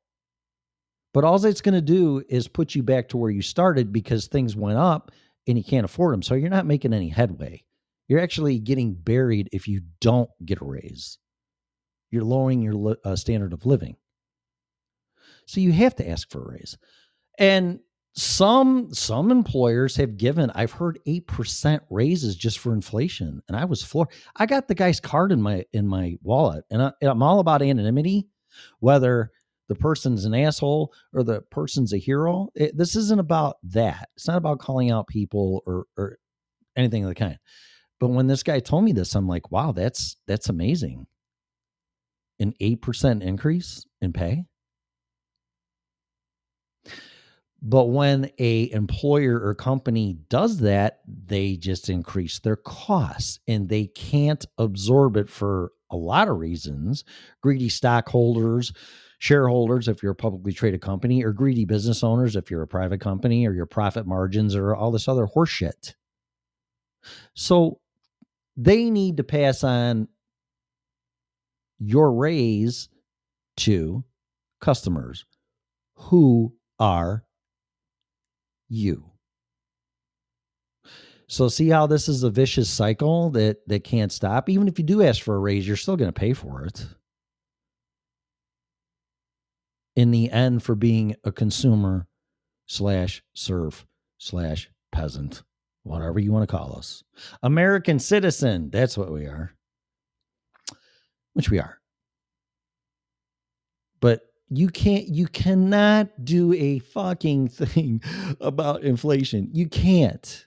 [1.14, 4.28] But all it's going to do is put you back to where you started because
[4.28, 5.12] things went up
[5.48, 6.22] and you can't afford them.
[6.22, 7.64] So you're not making any headway.
[8.08, 11.18] You're actually getting buried if you don't get a raise.
[12.12, 13.98] You're lowering your uh, standard of living.
[15.46, 16.78] So you have to ask for a raise.
[17.40, 17.80] And
[18.14, 23.84] some some employers have given i've heard 8% raises just for inflation and i was
[23.84, 27.40] floored i got the guy's card in my in my wallet and, I, i'm all
[27.40, 28.28] about anonymity
[28.80, 29.30] whether
[29.70, 34.28] the person's an asshole or the person's a hero It- this isn't about that it's
[34.28, 36.18] not about calling out people or or
[36.76, 37.38] anything of the kind
[38.00, 41.08] but when this guy told me this i'm like wow that's that's amazing.
[42.40, 44.46] An 8% increase in pay?
[47.62, 53.88] But when a employer or company does that they just increase their costs and they
[53.88, 57.04] can't absorb it for a lot of reasons.
[57.42, 58.72] Greedy stockholders
[59.20, 63.02] shareholders if you're a publicly traded company or greedy business owners if you're a private
[63.02, 65.96] company or your profit margins or all this other horseshit.
[67.34, 67.80] So
[68.58, 70.08] they need to pass on
[71.80, 72.90] your raise
[73.58, 74.04] to
[74.60, 75.26] customers
[75.96, 77.24] who are
[78.68, 79.12] you.
[81.30, 84.50] So see how this is a vicious cycle that that can't stop.
[84.50, 86.86] Even if you do ask for a raise, you're still going to pay for it.
[89.96, 92.08] In the end, for being a consumer
[92.68, 93.86] slash serf
[94.18, 95.44] slash peasant,
[95.88, 97.04] whatever you want to call us,
[97.44, 98.70] American citizen.
[98.70, 99.54] That's what we are.
[101.34, 101.80] Which we are.
[104.00, 108.02] But you can't you cannot do a fucking thing
[108.40, 110.46] about inflation you can't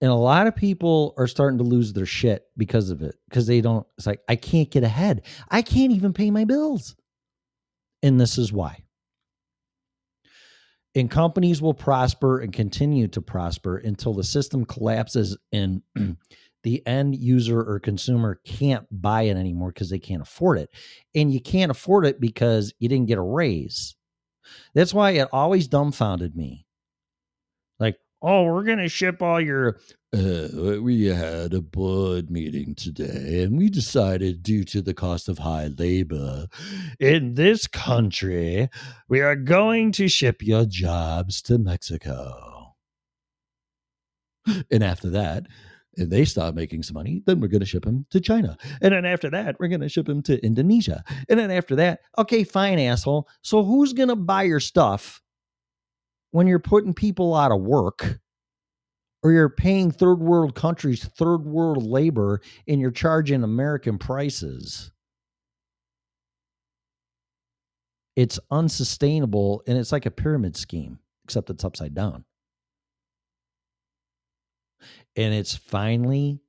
[0.00, 3.46] and a lot of people are starting to lose their shit because of it because
[3.46, 6.96] they don't it's like i can't get ahead i can't even pay my bills
[8.02, 8.82] and this is why
[10.94, 15.82] and companies will prosper and continue to prosper until the system collapses and
[16.62, 20.70] the end user or consumer can't buy it anymore because they can't afford it.
[21.14, 23.96] And you can't afford it because you didn't get a raise.
[24.74, 26.66] That's why it always dumbfounded me.
[27.78, 29.78] Like, Oh, we're going to ship all your.
[30.12, 35.38] Uh, we had a board meeting today and we decided due to the cost of
[35.38, 36.46] high labor
[36.98, 38.68] in this country,
[39.08, 42.74] we are going to ship your jobs to Mexico.
[44.70, 45.46] And after that,
[45.96, 48.56] and they start making some money, then we're going to ship them to China.
[48.80, 51.04] And then after that, we're going to ship them to Indonesia.
[51.28, 53.28] And then after that, okay, fine, asshole.
[53.42, 55.20] So who's going to buy your stuff
[56.30, 58.20] when you're putting people out of work
[59.22, 64.90] or you're paying third world countries third world labor and you're charging American prices?
[68.16, 72.24] It's unsustainable and it's like a pyramid scheme, except it's upside down
[75.16, 76.40] and it's finally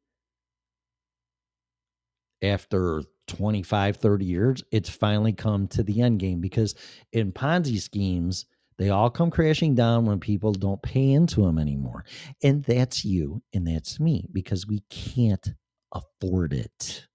[2.41, 6.75] after 25 30 years it's finally come to the end game because
[7.13, 8.45] in ponzi schemes
[8.77, 12.03] they all come crashing down when people don't pay into them anymore.
[12.43, 15.53] And that's you and that's me because we can't
[15.91, 17.07] afford it.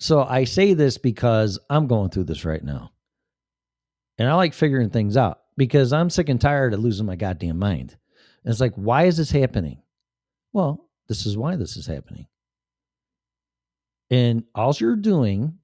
[0.00, 2.92] So I say this because I'm going through this right now.
[4.16, 7.58] And I like figuring things out because I'm sick and tired of losing my goddamn
[7.58, 7.96] mind.
[8.44, 9.82] And it's like, why is this happening?
[10.52, 12.26] Well, this is why this is happening.
[14.10, 15.58] And all you're doing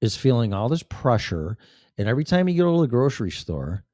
[0.00, 1.56] is feeling all this pressure.
[1.96, 3.84] And every time you go to the grocery store,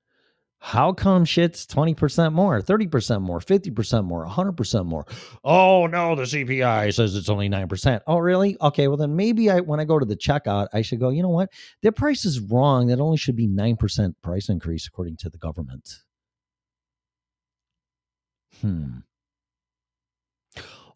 [0.59, 5.05] how come shit's 20% more, 30% more, 50% more, 100% more?
[5.45, 8.01] Oh no, the CPI says it's only 9%.
[8.07, 8.57] Oh, really?
[8.63, 11.23] Okay, well then maybe I when I go to the checkout, I should go, you
[11.23, 11.51] know what?
[11.83, 12.87] Their price is wrong.
[12.87, 15.99] That only should be 9% price increase according to the government.
[18.63, 19.01] Hmm.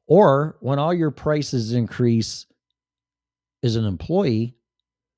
[0.08, 2.46] Or when all your prices increase
[3.62, 4.56] as an employee,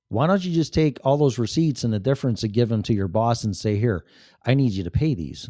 [0.08, 2.92] why don't you just take all those receipts and the difference and give them to
[2.92, 4.04] your boss and say, here,
[4.44, 5.48] I need you to pay these?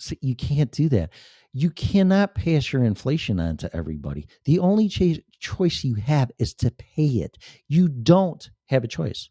[0.00, 1.10] See, you can't do that.
[1.52, 4.26] You cannot pass your inflation on to everybody.
[4.44, 7.38] The only choice you have is to pay it.
[7.68, 9.30] You don't have a choice.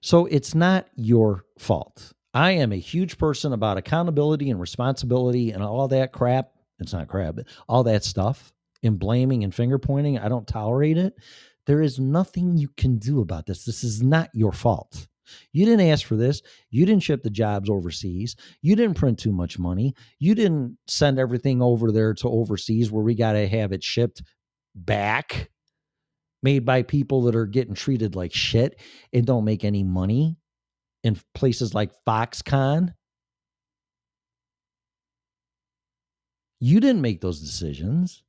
[0.00, 2.12] So it's not your fault.
[2.34, 6.50] I am a huge person about accountability and responsibility and all that crap.
[6.78, 7.36] It's not crap,
[7.68, 8.52] all that stuff
[8.82, 10.18] and blaming and finger pointing.
[10.18, 11.14] I don't tolerate it.
[11.66, 13.64] There is nothing you can do about this.
[13.64, 15.06] This is not your fault.
[15.52, 16.42] You didn't ask for this.
[16.70, 18.34] You didn't ship the jobs overseas.
[18.60, 19.94] You didn't print too much money.
[20.18, 24.22] You didn't send everything over there to overseas where we got to have it shipped
[24.74, 25.50] back,
[26.42, 28.80] made by people that are getting treated like shit
[29.12, 30.36] and don't make any money
[31.04, 32.94] in places like Foxconn.
[36.60, 38.22] You didn't make those decisions.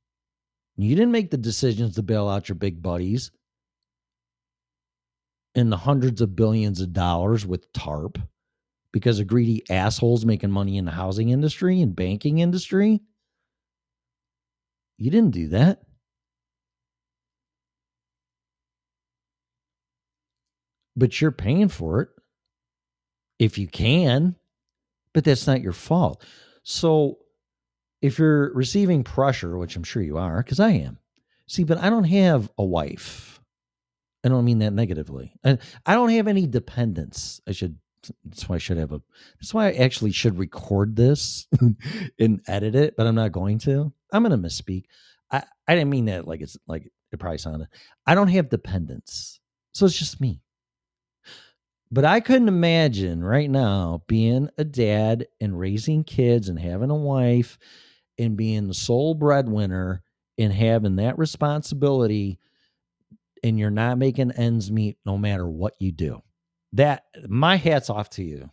[0.76, 3.30] You didn't make the decisions to bail out your big buddies
[5.54, 8.18] in the hundreds of billions of dollars with TARP
[8.92, 13.00] because of greedy assholes making money in the housing industry and banking industry.
[14.98, 15.82] You didn't do that.
[20.96, 22.08] But you're paying for it
[23.38, 24.36] if you can,
[25.12, 26.24] but that's not your fault.
[26.62, 27.18] So
[28.02, 30.98] if you're receiving pressure, which I'm sure you are, because I am,
[31.46, 33.40] see, but I don't have a wife.
[34.24, 35.34] I don't mean that negatively.
[35.42, 37.40] And I don't have any dependents.
[37.46, 37.78] I should,
[38.24, 39.02] that's why I should have a,
[39.40, 41.46] that's why I actually should record this
[42.18, 43.92] and edit it, but I'm not going to.
[44.12, 44.84] I'm going to misspeak.
[45.30, 47.68] I, I didn't mean that like it's like it probably sounded.
[48.06, 49.40] I don't have dependents.
[49.72, 50.43] So it's just me.
[51.94, 56.96] But I couldn't imagine right now being a dad and raising kids and having a
[56.96, 57.56] wife
[58.18, 60.02] and being the sole breadwinner
[60.36, 62.40] and having that responsibility
[63.44, 66.20] and you're not making ends meet no matter what you do.
[66.72, 68.50] That my hat's off to you.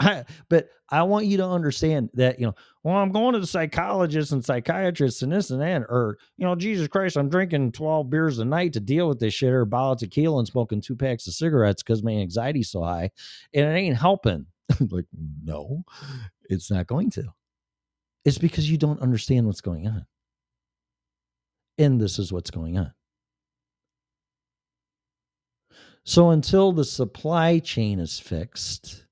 [0.00, 3.46] I, but I want you to understand that, you know, well, I'm going to the
[3.46, 8.10] psychologist and psychiatrist and this and that, or, you know, Jesus Christ, I'm drinking 12
[8.10, 10.80] beers a night to deal with this shit, or a bottle of tequila and smoking
[10.80, 13.10] two packs of cigarettes because my anxiety's so high
[13.54, 14.46] and it ain't helping.
[14.90, 15.06] like,
[15.44, 15.82] no,
[16.44, 17.24] it's not going to.
[18.24, 20.06] It's because you don't understand what's going on.
[21.78, 22.92] And this is what's going on.
[26.04, 29.06] So until the supply chain is fixed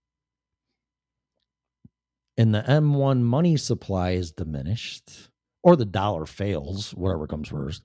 [2.41, 5.29] and the M1 money supply is diminished,
[5.63, 7.83] or the dollar fails, whatever comes first,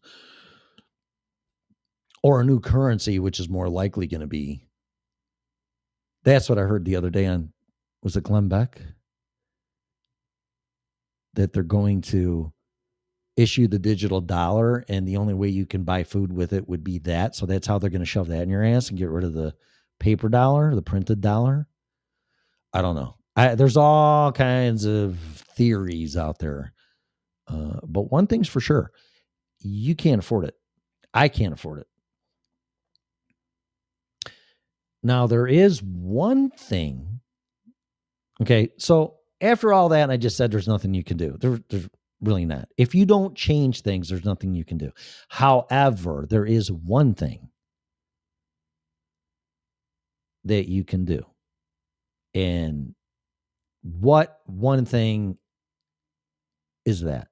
[2.23, 4.65] or a new currency, which is more likely going to be.
[6.23, 7.51] That's what I heard the other day on,
[8.01, 8.81] was it Glenn Beck?
[11.33, 12.53] That they're going to
[13.35, 16.81] issue the digital dollar and the only way you can buy food with it would
[16.81, 17.35] be that.
[17.35, 19.33] So that's how they're going to shove that in your ass and get rid of
[19.33, 19.53] the
[19.99, 21.67] paper dollar, the printed dollar.
[22.71, 23.17] I don't know.
[23.35, 25.17] I, there's all kinds of
[25.57, 26.73] theories out there.
[27.47, 28.91] Uh, but one thing's for sure
[29.59, 30.53] you can't afford it.
[31.13, 31.87] I can't afford it.
[35.01, 37.19] Now, there is one thing.
[38.41, 38.69] Okay.
[38.77, 41.37] So after all that, I just said there's nothing you can do.
[41.39, 41.89] There, there's
[42.21, 42.67] really not.
[42.77, 44.91] If you don't change things, there's nothing you can do.
[45.29, 47.49] However, there is one thing
[50.43, 51.23] that you can do.
[52.33, 52.93] And
[53.85, 55.37] what one thing
[56.85, 57.27] is that?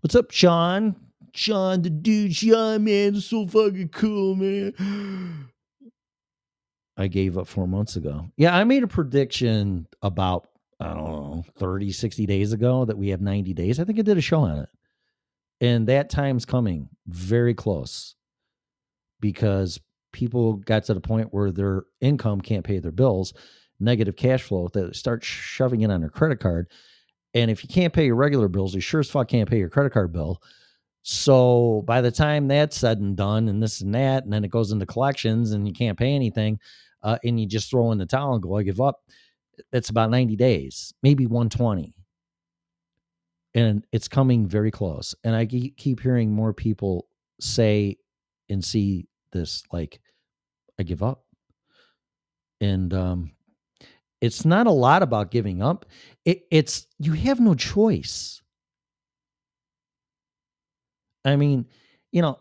[0.00, 0.94] What's up, Sean?
[1.34, 5.48] Sean, the dude, Sean, man, so fucking cool, man.
[6.96, 8.28] I gave up four months ago.
[8.36, 10.48] Yeah, I made a prediction about,
[10.80, 13.80] I don't know, 30, 60 days ago that we have 90 days.
[13.80, 14.68] I think I did a show on it.
[15.60, 18.14] And that time's coming very close
[19.20, 19.80] because
[20.12, 23.34] people got to the point where their income can't pay their bills.
[23.80, 26.68] negative cash flow that start shoving it on their credit card.
[27.34, 29.68] And if you can't pay your regular bills, you sure as fuck can't pay your
[29.68, 30.42] credit card bill.
[31.02, 34.50] So by the time that's said and done, and this and that, and then it
[34.50, 36.58] goes into collections, and you can't pay anything,
[37.02, 39.00] uh, and you just throw in the towel and go, I give up.
[39.72, 41.94] It's about 90 days, maybe 120.
[43.54, 45.14] And it's coming very close.
[45.24, 47.06] And I keep hearing more people
[47.40, 47.96] say
[48.48, 50.00] and see this like,
[50.78, 51.24] I give up.
[52.60, 53.32] And um,
[54.20, 55.86] it's not a lot about giving up.
[56.24, 58.42] It, it's you have no choice.
[61.24, 61.66] I mean,
[62.10, 62.38] you know,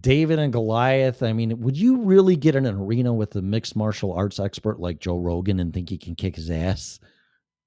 [0.00, 1.22] David and Goliath.
[1.22, 4.80] I mean, would you really get in an arena with a mixed martial arts expert
[4.80, 6.98] like Joe Rogan and think he can kick his ass?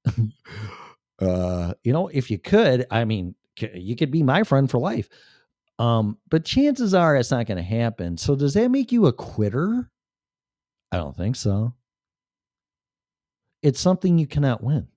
[1.19, 3.35] uh, you know, if you could, I mean,
[3.73, 5.07] you could be my friend for life.
[5.77, 8.17] Um, but chances are it's not going to happen.
[8.17, 9.89] So does that make you a quitter?
[10.91, 11.73] I don't think so.
[13.61, 14.87] It's something you cannot win.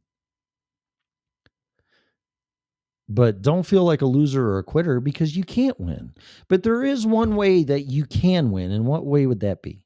[3.09, 6.13] But don't feel like a loser or a quitter because you can't win.
[6.49, 8.71] But there is one way that you can win.
[8.71, 9.83] And what way would that be?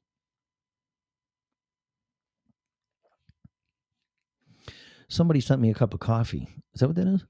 [5.07, 6.49] Somebody sent me a cup of coffee.
[6.73, 7.23] Is that what that is?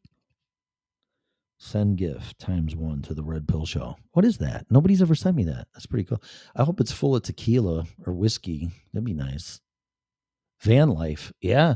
[1.63, 3.95] Send gift times one to the Red Pill Show.
[4.11, 4.65] What is that?
[4.69, 5.67] Nobody's ever sent me that.
[5.73, 6.21] That's pretty cool.
[6.57, 8.69] I hope it's full of tequila or whiskey.
[8.91, 9.61] That'd be nice.
[10.59, 11.31] Van life.
[11.39, 11.75] Yeah.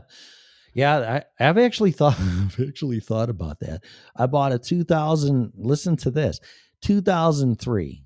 [0.74, 3.86] Yeah, I, I've actually thought I've actually thought about that.
[4.14, 6.42] I bought a 2000, listen to this.
[6.82, 8.04] 2003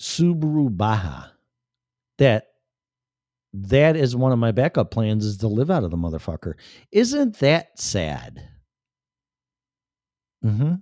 [0.00, 1.30] Subaru Baja.
[2.18, 2.46] That
[3.52, 6.54] that is one of my backup plans is to live out of the motherfucker.
[6.92, 8.50] Isn't that sad?
[10.46, 10.74] Mm-hmm.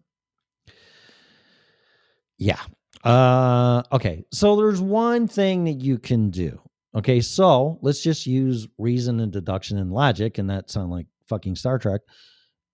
[2.38, 2.60] Yeah.
[3.02, 4.24] Uh okay.
[4.32, 6.60] So there's one thing that you can do.
[6.96, 11.56] Okay, so let's just use reason and deduction and logic, and that sound like fucking
[11.56, 12.02] Star Trek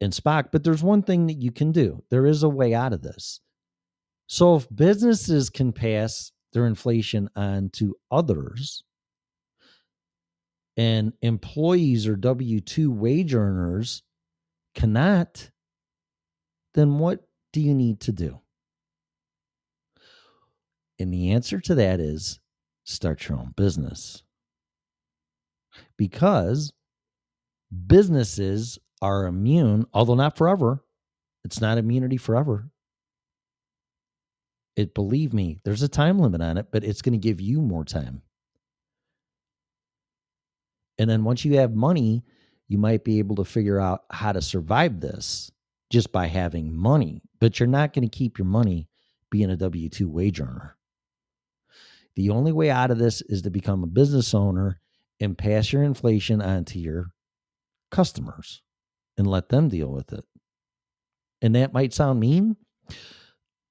[0.00, 0.46] and Spock.
[0.52, 2.02] But there's one thing that you can do.
[2.10, 3.40] There is a way out of this.
[4.26, 8.84] So if businesses can pass their inflation on to others,
[10.76, 14.02] and employees or W 2 wage earners
[14.74, 15.50] cannot,
[16.74, 18.40] then what do you need to do?
[20.98, 22.38] And the answer to that is
[22.84, 24.22] start your own business.
[25.96, 26.72] Because
[27.86, 30.84] businesses are immune, although not forever.
[31.44, 32.70] It's not immunity forever.
[34.76, 37.60] It believe me, there's a time limit on it, but it's going to give you
[37.60, 38.22] more time.
[40.98, 42.22] And then once you have money,
[42.68, 45.50] you might be able to figure out how to survive this
[45.90, 47.22] just by having money.
[47.40, 48.88] But you're not going to keep your money
[49.30, 50.76] being a W 2 wage earner.
[52.16, 54.80] The only way out of this is to become a business owner
[55.20, 57.12] and pass your inflation on to your
[57.90, 58.62] customers
[59.16, 60.24] and let them deal with it.
[61.42, 62.56] And that might sound mean,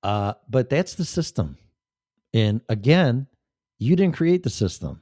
[0.03, 1.57] uh, but that's the system.
[2.34, 3.28] And again,
[3.78, 5.01] you didn't create the system.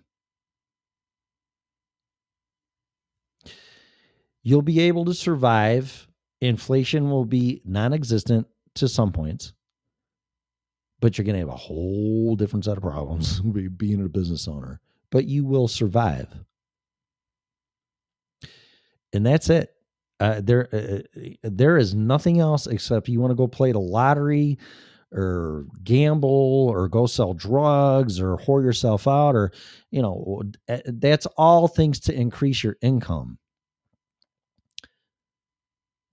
[4.44, 6.08] You'll be able to survive.
[6.42, 9.54] Inflation will be non existent to some points,
[11.00, 14.48] but you're going to have a whole different set of problems be- being a business
[14.48, 14.80] owner.
[15.10, 16.28] But you will survive.
[19.14, 19.74] And that's it.
[20.20, 24.58] Uh, there, uh, there is nothing else except you want to go play the lottery
[25.12, 29.52] or gamble or go sell drugs or whore yourself out or
[29.90, 33.38] you know uh, that's all things to increase your income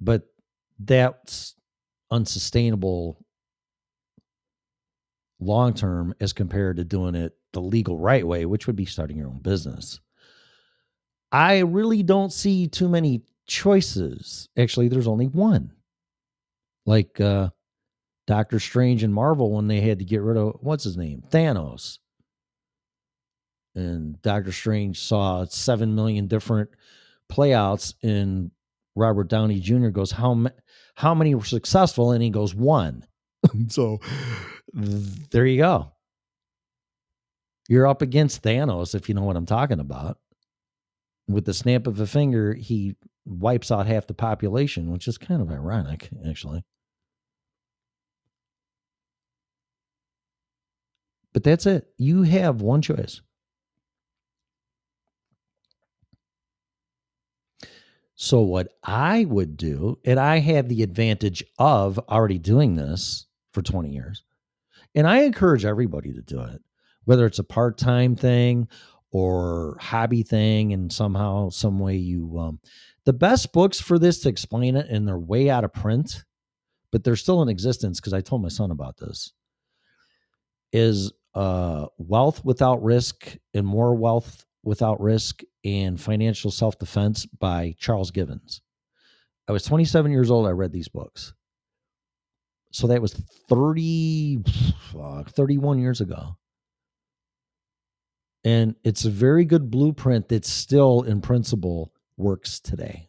[0.01, 0.23] but
[0.79, 1.55] that's
[2.11, 3.25] unsustainable
[5.41, 9.17] long term as compared to doing it the legal right way which would be starting
[9.17, 10.01] your own business
[11.33, 15.73] i really don't see too many choices actually there's only one
[16.87, 17.49] like uh
[18.27, 21.23] Doctor Strange and Marvel when they had to get rid of what's his name?
[21.31, 21.99] Thanos.
[23.75, 26.71] And Doctor Strange saw 7 million different
[27.29, 28.51] playouts and
[28.97, 29.89] Robert Downey Jr.
[29.89, 30.47] goes, "How
[30.95, 33.05] how many were successful?" and he goes, "One."
[33.69, 34.01] so
[34.73, 35.93] there you go.
[37.69, 40.19] You're up against Thanos if you know what I'm talking about.
[41.29, 45.41] With the snap of a finger, he wipes out half the population, which is kind
[45.41, 46.63] of ironic actually.
[51.33, 51.89] But that's it.
[51.99, 53.21] You have one choice.
[58.25, 63.61] So, what I would do, and I have the advantage of already doing this for
[63.61, 64.25] 20 years,
[64.95, 66.63] and I encourage everybody to do it,
[67.05, 68.67] whether it's a part time thing
[69.11, 72.61] or hobby thing and somehow some way you um
[73.05, 76.25] the best books for this to explain it and they're way out of print
[76.91, 79.33] but they're still in existence because i told my son about this
[80.73, 88.11] is uh wealth without risk and more wealth without risk and financial self-defense by charles
[88.11, 88.61] givens.
[89.49, 91.33] I was 27 years old i read these books.
[92.73, 93.15] So that was
[93.49, 94.43] 30
[94.93, 96.37] fuck, 31 years ago.
[98.43, 103.09] And it's a very good blueprint that still in principle works today.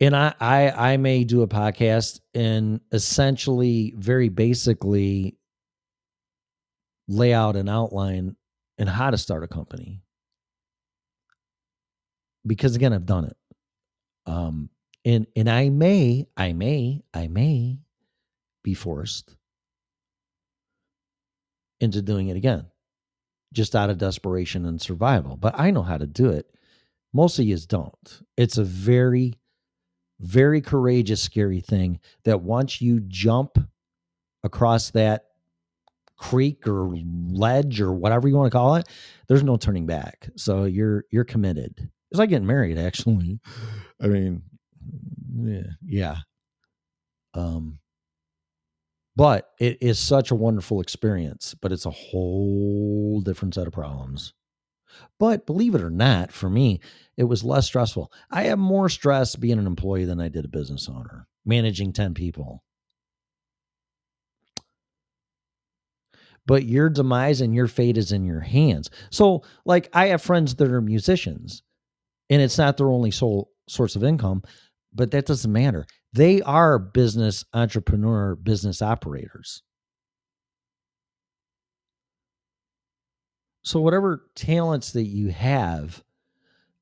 [0.00, 5.36] And I, I i may do a podcast and essentially very basically
[7.08, 8.36] lay out an outline
[8.76, 10.02] and how to start a company.
[12.46, 13.36] Because again i've done it.
[14.26, 14.70] Um
[15.04, 17.78] and and i may i may i may
[18.62, 19.36] be forced
[21.80, 22.66] into doing it again
[23.54, 25.36] just out of desperation and survival.
[25.36, 26.46] But i know how to do it.
[27.14, 28.22] Most of you don't.
[28.36, 29.34] It's a very
[30.20, 33.56] very courageous scary thing that once you jump
[34.42, 35.27] across that
[36.18, 36.92] creek or
[37.30, 38.88] ledge or whatever you want to call it
[39.28, 40.30] there's no turning back.
[40.36, 41.90] So you're you're committed.
[42.10, 43.40] It's like getting married actually.
[44.00, 44.42] I mean
[45.36, 46.16] yeah yeah.
[47.34, 47.78] Um
[49.14, 54.32] but it is such a wonderful experience but it's a whole different set of problems.
[55.20, 56.80] But believe it or not for me
[57.18, 58.10] it was less stressful.
[58.30, 62.14] I have more stress being an employee than i did a business owner managing 10
[62.14, 62.62] people
[66.48, 68.90] but your demise and your fate is in your hands.
[69.10, 71.62] So like i have friends that are musicians
[72.30, 74.42] and it's not their only sole source of income
[74.94, 75.86] but that doesn't matter.
[76.14, 79.62] They are business entrepreneur business operators.
[83.62, 86.02] So whatever talents that you have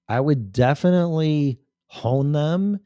[0.08, 1.58] i would definitely
[1.88, 2.78] hone them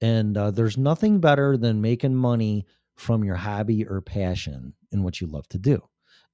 [0.00, 2.66] and uh, there's nothing better than making money
[2.96, 5.82] from your hobby or passion in what you love to do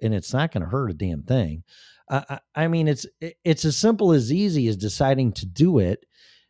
[0.02, 1.62] and it's not going to hurt a damn thing.
[2.08, 5.78] I, I I mean it's it- it's as simple as easy as deciding to do
[5.78, 6.04] it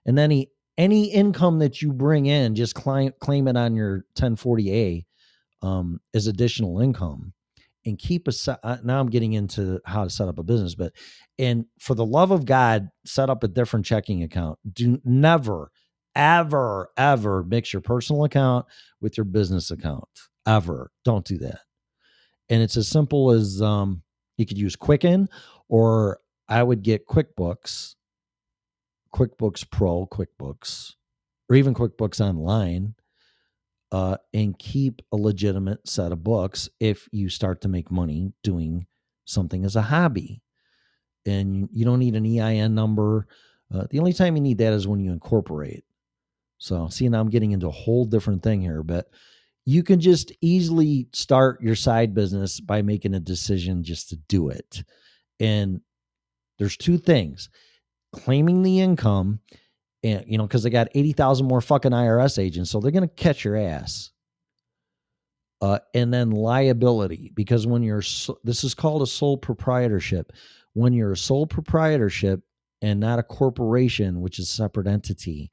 [0.07, 4.05] and then any any income that you bring in just claim claim it on your
[4.16, 5.05] 1040a
[5.62, 7.34] um, as additional income
[7.84, 8.32] and keep a
[8.64, 10.92] uh, now i'm getting into how to set up a business but
[11.38, 14.59] and for the love of god set up a different checking account.
[14.72, 15.70] Do never
[16.14, 18.66] ever ever mix your personal account
[19.01, 20.09] with your business account.
[20.46, 20.90] Ever.
[21.05, 21.61] Don't do that
[22.51, 24.03] and it's as simple as um,
[24.36, 25.28] you could use quicken
[25.68, 27.94] or i would get quickbooks
[29.14, 30.94] quickbooks pro quickbooks
[31.48, 32.94] or even quickbooks online
[33.92, 38.86] uh, and keep a legitimate set of books if you start to make money doing
[39.24, 40.42] something as a hobby.
[41.26, 43.26] And you don't need an EIN number.
[43.72, 45.84] Uh, the only time you need that is when you incorporate.
[46.59, 49.09] So, see, now I'm getting into a whole different thing here, but
[49.71, 54.49] you can just easily start your side business by making a decision just to do
[54.49, 54.83] it.
[55.39, 55.81] And
[56.59, 57.49] there's two things
[58.12, 59.39] claiming the income
[60.03, 63.14] and you know because they got 80,000 more fucking IRS agents so they're going to
[63.14, 64.11] catch your ass.
[65.61, 68.03] Uh and then liability because when you're
[68.43, 70.33] this is called a sole proprietorship.
[70.73, 72.41] When you're a sole proprietorship
[72.83, 75.53] and not a corporation which is a separate entity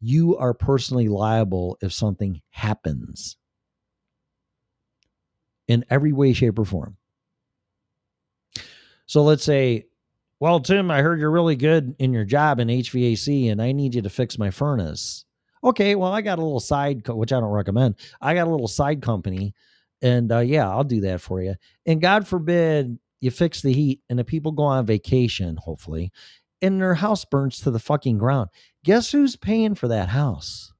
[0.00, 3.36] you are personally liable if something happens
[5.68, 6.96] in every way shape or form
[9.06, 9.86] so let's say
[10.40, 13.94] well, Tim, I heard you're really good in your job in HVAC and I need
[13.94, 15.24] you to fix my furnace.
[15.64, 17.96] Okay, well, I got a little side, co- which I don't recommend.
[18.20, 19.52] I got a little side company
[20.00, 21.56] and uh, yeah, I'll do that for you.
[21.86, 26.12] And God forbid you fix the heat and the people go on vacation, hopefully,
[26.62, 28.50] and their house burns to the fucking ground.
[28.84, 30.72] Guess who's paying for that house?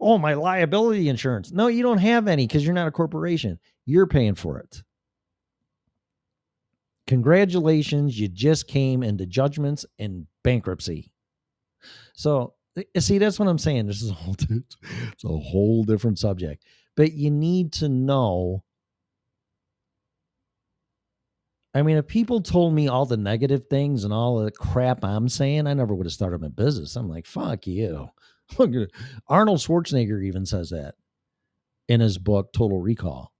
[0.00, 1.50] Oh, my liability insurance.
[1.50, 3.58] No, you don't have any because you're not a corporation.
[3.84, 4.82] You're paying for it.
[7.08, 11.10] Congratulations you just came into judgments and bankruptcy.
[12.14, 13.86] So eh, see that's what i'm saying.
[13.86, 16.64] This is a whole it's a whole different subject.
[16.96, 18.62] But you need to know
[21.74, 25.28] i mean if people told me all the negative things and all the crap i'm
[25.28, 26.94] saying i never would have started my business.
[26.96, 28.10] I'm like fuck you
[28.58, 28.90] look
[29.28, 30.94] arnold schwarzenegger even says that
[31.88, 33.32] in his book total recall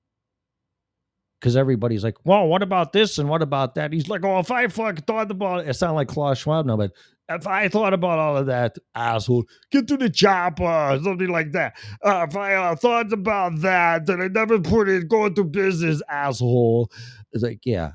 [1.40, 3.92] because everybody's like, well, what about this and what about that?
[3.92, 6.76] He's like, oh, if I fucking thought about it, it sounded like Klaus Schwab now,
[6.76, 6.90] but
[7.28, 11.76] if I thought about all of that, asshole, get to the chopper something like that.
[12.04, 16.02] Uh, if I uh, thought about that, then I never put it go into business,
[16.08, 16.90] asshole.
[17.32, 17.92] It's like, yeah.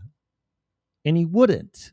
[1.03, 1.91] And he wouldn't.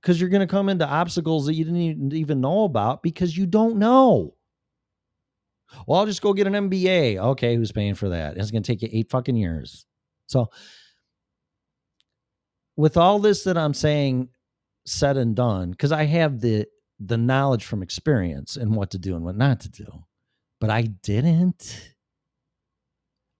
[0.00, 3.46] Because you're going to come into obstacles that you didn't even- know about because you
[3.46, 4.34] don't know.
[5.86, 7.18] Well, I'll just go get an MBA.
[7.18, 8.36] Okay, who's paying for that?
[8.36, 9.86] It's going to take you eight fucking years.
[10.26, 10.50] So,
[12.76, 14.28] with all this that I'm saying
[14.86, 16.66] said and done, because I have the
[17.00, 20.04] the knowledge from experience and what to do and what not to do,
[20.60, 21.94] but I didn't.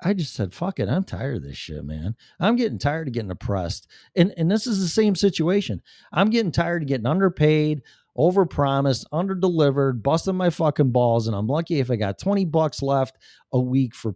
[0.00, 0.88] I just said, fuck it.
[0.88, 2.14] I'm tired of this shit, man.
[2.38, 3.88] I'm getting tired of getting oppressed.
[4.14, 5.82] And and this is the same situation.
[6.12, 7.82] I'm getting tired of getting underpaid,
[8.16, 11.26] overpromised, underdelivered, busting my fucking balls.
[11.26, 13.16] And I'm lucky if I got 20 bucks left
[13.52, 14.14] a week for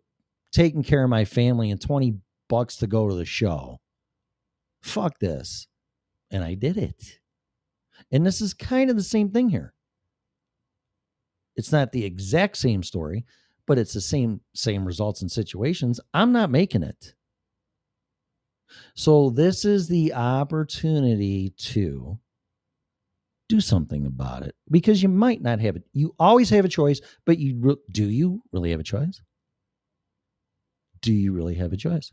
[0.52, 2.14] taking care of my family and 20
[2.48, 3.80] bucks to go to the show.
[4.82, 5.66] Fuck this.
[6.30, 7.18] And I did it.
[8.10, 9.74] And this is kind of the same thing here.
[11.56, 13.24] It's not the exact same story,
[13.66, 16.00] but it's the same same results and situations.
[16.14, 17.14] I'm not making it.
[18.94, 22.18] So this is the opportunity to
[23.48, 25.82] do something about it because you might not have it.
[25.92, 29.20] You always have a choice, but you re- do you really have a choice?
[31.02, 32.12] Do you really have a choice?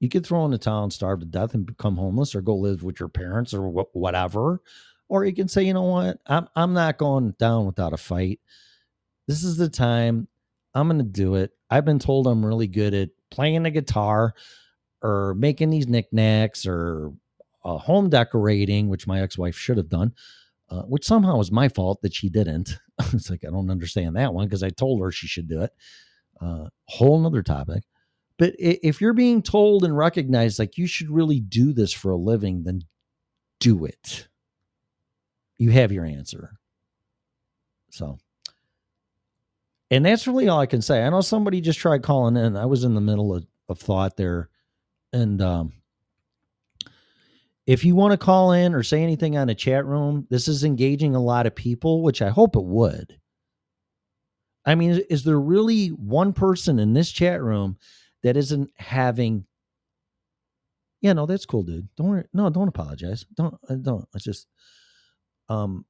[0.00, 2.56] You could throw in the towel and starve to death and become homeless or go
[2.56, 4.62] live with your parents or wh- whatever.
[5.08, 6.18] Or you can say, you know what?
[6.26, 8.40] I'm, I'm not going down without a fight.
[9.28, 10.26] This is the time
[10.74, 11.52] I'm going to do it.
[11.70, 14.34] I've been told I'm really good at playing the guitar
[15.02, 17.12] or making these knickknacks or
[17.62, 20.14] uh, home decorating, which my ex wife should have done,
[20.70, 22.78] uh, which somehow was my fault that she didn't.
[23.12, 25.72] it's like, I don't understand that one because I told her she should do it.
[26.40, 27.84] Uh, whole nother topic.
[28.38, 32.16] But if you're being told and recognized like you should really do this for a
[32.16, 32.84] living, then
[33.60, 34.28] do it.
[35.58, 36.52] You have your answer.
[37.90, 38.18] So,
[39.90, 41.02] and that's really all I can say.
[41.02, 42.56] I know somebody just tried calling in.
[42.56, 44.50] I was in the middle of, of thought there.
[45.12, 45.72] And um,
[47.66, 50.64] if you want to call in or say anything on a chat room, this is
[50.64, 53.18] engaging a lot of people, which I hope it would.
[54.66, 57.78] I mean, is- is there really one person in this chat room
[58.22, 59.46] that isn't having?
[61.00, 61.88] Yeah, no, that's cool, dude.
[61.96, 62.24] Don't worry.
[62.34, 63.24] No, don't apologize.
[63.34, 64.06] Don't, uh, don't.
[64.14, 64.48] It's just,
[65.48, 65.86] um,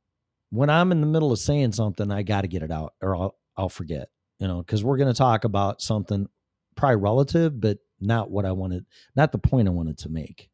[0.51, 3.17] when I'm in the middle of saying something, I got to get it out, or
[3.17, 4.09] I'll, I'll forget.
[4.39, 6.29] You know, because we're going to talk about something
[6.77, 8.87] probably relative, but not what I wanted,
[9.17, 10.49] not the point I wanted to make.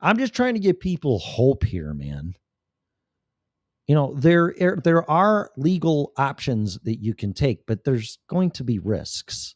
[0.00, 2.34] I'm just trying to give people hope here, man.
[3.86, 8.50] You know, there are- there are legal options that you can take, but there's going
[8.52, 9.54] to be risks.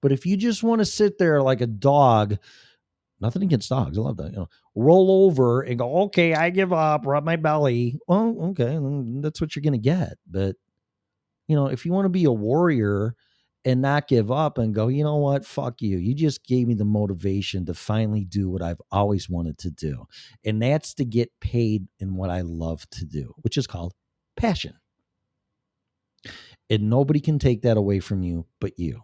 [0.00, 2.38] But if you just want to sit there like a dog,
[3.20, 4.30] nothing against dogs, I love that.
[4.32, 7.98] You know, roll over and go, okay, I give up, rub my belly.
[8.06, 8.78] Well, okay,
[9.20, 10.18] that's what you're gonna get.
[10.26, 10.56] But
[11.48, 13.14] you know, if you want to be a warrior
[13.64, 15.98] and not give up and go, you know what, fuck you.
[15.98, 20.06] You just gave me the motivation to finally do what I've always wanted to do.
[20.44, 23.94] And that's to get paid in what I love to do, which is called
[24.36, 24.74] passion.
[26.70, 29.02] And nobody can take that away from you but you.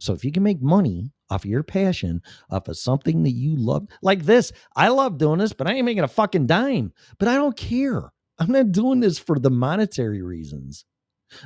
[0.00, 2.20] So if you can make money off of your passion,
[2.50, 5.86] off of something that you love, like this, I love doing this, but I ain't
[5.86, 6.92] making a fucking dime.
[7.18, 8.12] But I don't care.
[8.38, 10.84] I'm not doing this for the monetary reasons.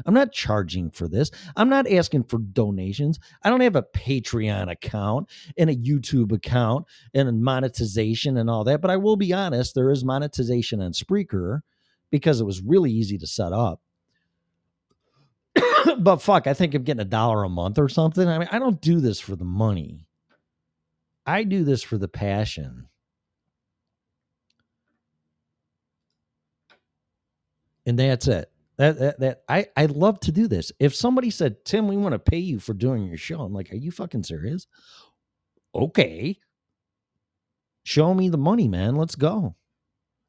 [0.04, 1.30] I'm not charging for this.
[1.56, 3.18] I'm not asking for donations.
[3.42, 8.80] I don't have a Patreon account and a YouTube account and monetization and all that.
[8.80, 11.60] But I will be honest, there is monetization on Spreaker
[12.10, 13.80] because it was really easy to set up.
[15.98, 18.26] but fuck, I think I'm getting a dollar a month or something.
[18.28, 20.06] I mean, I don't do this for the money.
[21.26, 22.88] I do this for the passion.
[27.86, 28.49] And that's it.
[28.80, 30.72] That, that that I I love to do this.
[30.80, 33.70] If somebody said, "Tim, we want to pay you for doing your show," I'm like,
[33.70, 34.66] "Are you fucking serious?"
[35.74, 36.38] Okay.
[37.84, 38.96] Show me the money, man.
[38.96, 39.54] Let's go.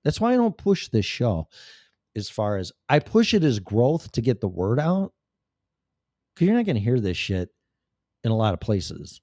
[0.03, 1.47] That's why I don't push this show
[2.13, 5.13] as far as I push it as growth to get the word out.
[6.35, 7.49] Cause you're not going to hear this shit
[8.25, 9.21] in a lot of places.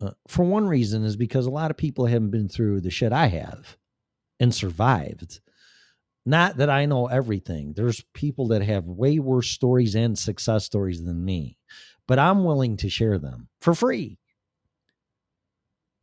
[0.00, 3.12] Uh, for one reason is because a lot of people haven't been through the shit
[3.12, 3.76] I have
[4.40, 5.40] and survived.
[6.26, 7.72] Not that I know everything.
[7.74, 11.56] There's people that have way worse stories and success stories than me,
[12.06, 14.18] but I'm willing to share them for free.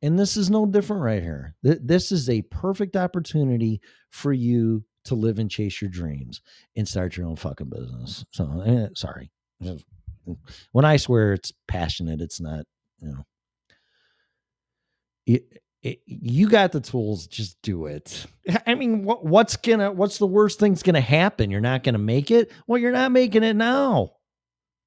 [0.02, 1.56] And this is no different right here.
[1.61, 3.81] This is a perfect opportunity
[4.11, 6.41] for you to live and chase your dreams
[6.76, 8.26] and start your own fucking business.
[8.31, 9.31] So, eh, sorry.
[10.72, 12.65] When I swear it's passionate, it's not,
[12.99, 13.07] you
[15.26, 15.39] know.
[15.84, 17.28] It, you got the tools.
[17.28, 18.26] Just do it.
[18.66, 19.91] I mean, what, what's gonna?
[19.91, 21.52] What's the worst thing's gonna happen?
[21.52, 22.52] You're not gonna make it.
[22.68, 24.14] Well, you're not making it now.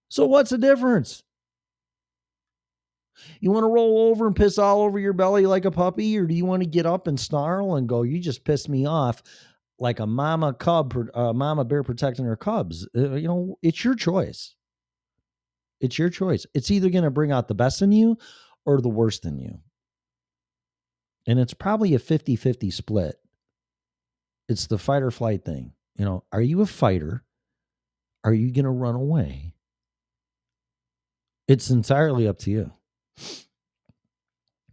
[0.08, 1.22] So what's the difference?
[3.40, 6.26] You want to roll over and piss all over your belly like a puppy, or
[6.26, 9.22] do you want to get up and snarl and go, "You just pissed me off,"
[9.78, 12.88] like a mama cub, uh, mama bear protecting her cubs?
[12.96, 14.54] Uh, you know, it's your choice.
[15.80, 16.46] It's your choice.
[16.54, 18.18] It's either going to bring out the best in you
[18.66, 19.58] or the worst in you.
[21.26, 23.16] And it's probably a 50 50 split.
[24.48, 25.72] It's the fight or flight thing.
[25.96, 27.24] You know, are you a fighter?
[28.24, 29.54] Are you going to run away?
[31.46, 32.72] It's entirely up to you.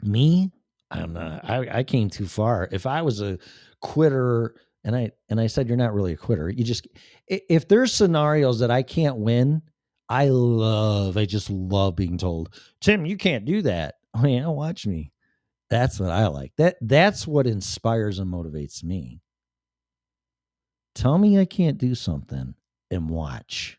[0.01, 0.51] Me,
[0.91, 1.49] I'm not.
[1.49, 2.69] I, I came too far.
[2.71, 3.39] If I was a
[3.81, 6.49] quitter, and I and I said you're not really a quitter.
[6.49, 6.87] You just
[7.27, 9.61] if there's scenarios that I can't win,
[10.07, 11.17] I love.
[11.17, 13.95] I just love being told, Tim, you can't do that.
[14.15, 15.11] Oh yeah, watch me.
[15.69, 16.53] That's what I like.
[16.57, 19.21] That that's what inspires and motivates me.
[20.95, 22.55] Tell me I can't do something
[22.89, 23.77] and watch.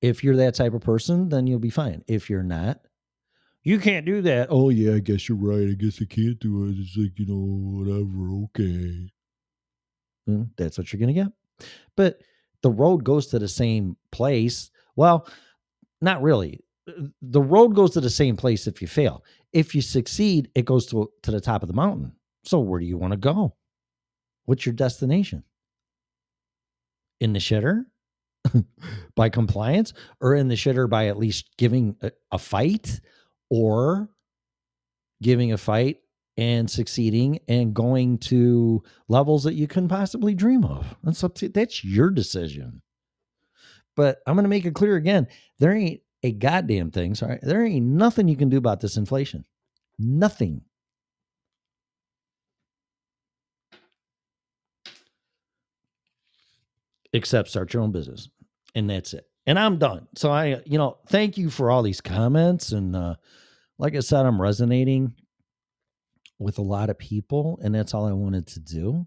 [0.00, 2.02] If you're that type of person, then you'll be fine.
[2.08, 2.80] If you're not,
[3.62, 4.48] you can't do that.
[4.50, 5.68] Oh yeah, I guess you're right.
[5.68, 6.76] I guess I can't do it.
[6.78, 9.10] It's like, you know, whatever, okay.
[10.28, 11.28] Mm, That's what you're gonna get.
[11.96, 12.20] But
[12.62, 14.70] the road goes to the same place.
[14.96, 15.28] Well,
[16.00, 16.60] not really.
[16.86, 19.24] The road goes to the same place if you fail.
[19.52, 22.12] If you succeed, it goes to to the top of the mountain.
[22.44, 23.54] So where do you want to go?
[24.46, 25.44] What's your destination?
[27.20, 27.84] In the shitter?
[29.14, 33.00] by compliance or in the shitter by at least giving a, a fight
[33.50, 34.08] or
[35.22, 35.98] giving a fight
[36.36, 40.94] and succeeding and going to levels that you couldn't possibly dream of.
[41.02, 42.82] That's up to that's your decision.
[43.94, 45.28] But I'm going to make it clear again,
[45.58, 47.38] there ain't a goddamn thing, sorry.
[47.42, 49.44] There ain't nothing you can do about this inflation.
[49.98, 50.62] Nothing.
[57.12, 58.28] Except start your own business.
[58.74, 59.26] And that's it.
[59.46, 60.06] And I'm done.
[60.14, 63.16] So I, you know, thank you for all these comments and uh
[63.82, 65.14] like I said, I'm resonating
[66.38, 69.06] with a lot of people, and that's all I wanted to do.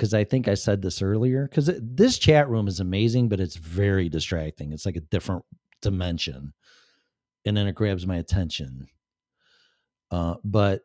[0.00, 1.46] Because I think I said this earlier.
[1.46, 4.72] Because this chat room is amazing, but it's very distracting.
[4.72, 5.44] It's like a different
[5.82, 6.54] dimension,
[7.44, 8.86] and then it grabs my attention.
[10.10, 10.82] Uh, but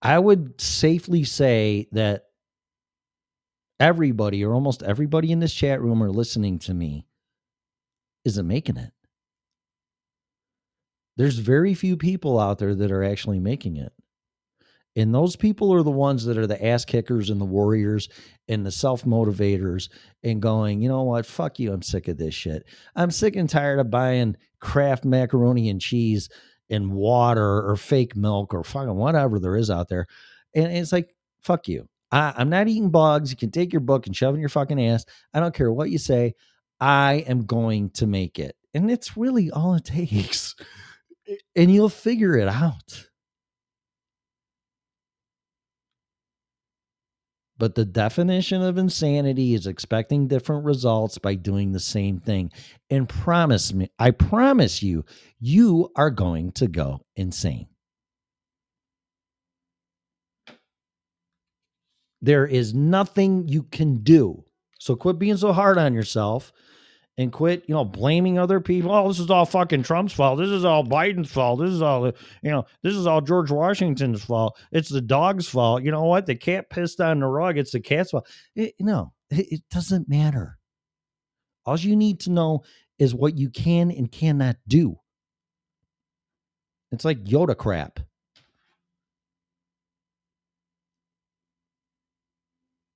[0.00, 2.24] I would safely say that
[3.78, 7.06] everybody, or almost everybody in this chat room, or listening to me,
[8.24, 8.92] isn't making it
[11.20, 13.92] there's very few people out there that are actually making it.
[15.00, 18.08] And those people are the ones that are the ass kickers and the warriors
[18.48, 19.88] and the self motivators
[20.22, 21.26] and going, you know what?
[21.26, 21.72] Fuck you.
[21.72, 22.64] I'm sick of this shit.
[22.94, 26.28] I'm sick and tired of buying Kraft macaroni and cheese
[26.68, 30.06] and water or fake milk or fucking whatever there is out there.
[30.54, 31.88] And it's like, fuck you.
[32.12, 33.30] I, I'm not eating bugs.
[33.30, 35.04] You can take your book and shove in your fucking ass.
[35.34, 36.34] I don't care what you say.
[36.80, 38.56] I am going to make it.
[38.74, 40.54] And it's really all it takes
[41.56, 43.09] and you'll figure it out.
[47.60, 52.50] But the definition of insanity is expecting different results by doing the same thing.
[52.88, 55.04] And promise me, I promise you,
[55.38, 57.68] you are going to go insane.
[62.22, 64.42] There is nothing you can do.
[64.78, 66.54] So quit being so hard on yourself
[67.18, 68.92] and quit, you know, blaming other people.
[68.92, 70.38] Oh, this is all fucking Trump's fault.
[70.38, 71.60] This is all Biden's fault.
[71.60, 74.58] This is all, you know, this is all George Washington's fault.
[74.72, 75.82] It's the dog's fault.
[75.82, 76.26] You know what?
[76.26, 77.58] The cat pissed on the rug.
[77.58, 78.26] It's the cat's fault.
[78.54, 80.58] It, no, it, it doesn't matter.
[81.66, 82.62] All you need to know
[82.98, 84.96] is what you can and cannot do.
[86.92, 88.00] It's like Yoda crap.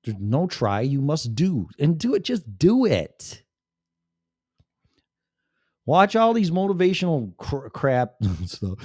[0.03, 0.81] There's no try.
[0.81, 2.25] You must do and do it.
[2.25, 3.44] Just do it.
[5.87, 8.15] Watch all these motivational cr- crap.
[8.47, 8.77] so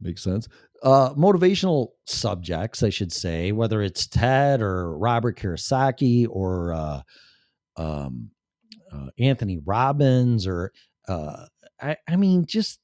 [0.00, 0.48] makes sense.
[0.82, 7.00] Uh, motivational subjects, I should say, whether it's TED or Robert Kiyosaki or uh,
[7.76, 8.30] um,
[8.92, 10.72] uh, Anthony Robbins or
[11.08, 11.46] uh,
[11.80, 12.80] I, I mean, just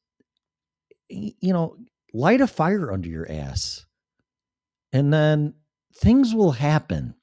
[1.09, 1.77] you know,
[2.15, 3.85] light a fire under your ass,
[4.93, 5.55] and then
[5.95, 7.15] things will happen.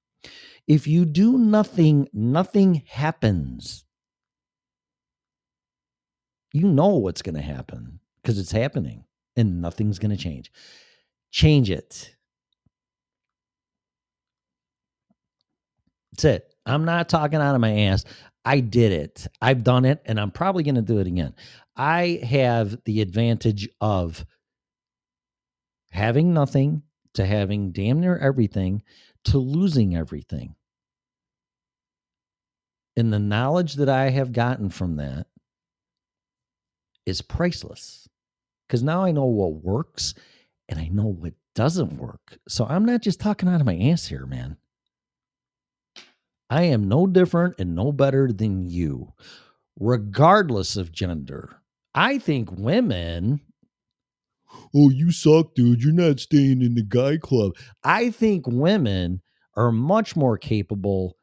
[0.67, 3.85] If you do nothing, nothing happens
[6.53, 9.03] you know what's going to happen because it's happening
[9.35, 10.51] and nothing's going to change.
[11.31, 12.15] Change it.
[16.11, 16.53] That's it.
[16.65, 18.03] I'm not talking out of my ass.
[18.43, 19.27] I did it.
[19.41, 21.35] I've done it and I'm probably going to do it again.
[21.75, 24.25] I have the advantage of
[25.91, 28.83] having nothing to having damn near everything
[29.25, 30.55] to losing everything.
[32.97, 35.27] And the knowledge that I have gotten from that
[37.09, 38.07] is priceless
[38.67, 40.13] because now I know what works
[40.69, 42.37] and I know what doesn't work.
[42.47, 44.57] So I'm not just talking out of my ass here, man.
[46.49, 49.13] I am no different and no better than you,
[49.79, 51.61] regardless of gender.
[51.93, 53.41] I think women,
[54.75, 55.83] oh, you suck, dude.
[55.83, 57.53] You're not staying in the guy club.
[57.83, 59.21] I think women
[59.55, 61.17] are much more capable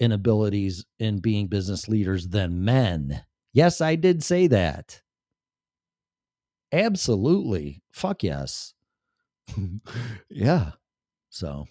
[0.00, 3.24] in abilities in being business leaders than men.
[3.52, 5.02] Yes, I did say that.
[6.74, 7.82] Absolutely.
[7.92, 8.74] Fuck yes.
[10.28, 10.72] yeah.
[11.30, 11.66] So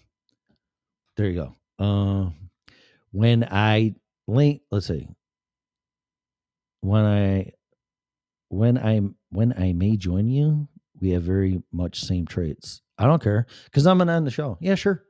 [1.16, 1.54] there you go.
[1.78, 2.30] Uh,
[3.12, 5.06] when I link, let's see.
[6.80, 7.52] When I
[8.48, 10.68] when I when I may join you,
[11.00, 12.80] we have very much same traits.
[12.96, 14.56] I don't care because I'm gonna end the show.
[14.60, 15.04] Yeah, sure.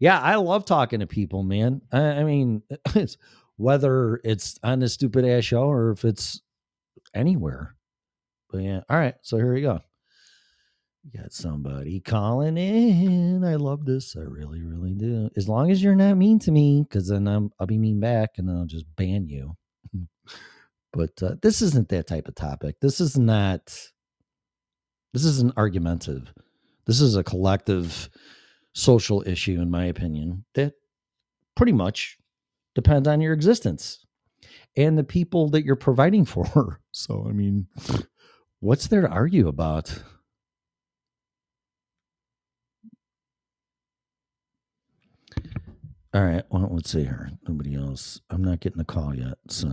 [0.00, 1.82] Yeah, I love talking to people, man.
[1.92, 2.62] I, I mean,
[2.94, 3.18] it's,
[3.56, 6.40] whether it's on this stupid ass show or if it's
[7.14, 7.76] anywhere.
[8.52, 9.14] But yeah, all right.
[9.22, 9.80] So here we go.
[11.16, 13.42] Got somebody calling in.
[13.42, 14.14] I love this.
[14.14, 15.30] I really, really do.
[15.36, 18.32] As long as you're not mean to me, because then I'm I'll be mean back
[18.36, 19.56] and then I'll just ban you.
[20.92, 22.76] but uh, this isn't that type of topic.
[22.80, 23.76] This is not.
[25.12, 26.32] This isn't argumentative.
[26.86, 28.08] This is a collective
[28.74, 30.74] social issue, in my opinion, that
[31.56, 32.16] pretty much
[32.74, 34.04] depends on your existence
[34.76, 36.80] and the people that you're providing for.
[36.92, 37.66] So, I mean,
[38.62, 40.02] what's there to argue about?
[46.14, 46.44] All right.
[46.50, 47.30] Well, let's see here.
[47.48, 48.20] Nobody else.
[48.30, 49.38] I'm not getting a call yet.
[49.48, 49.68] So,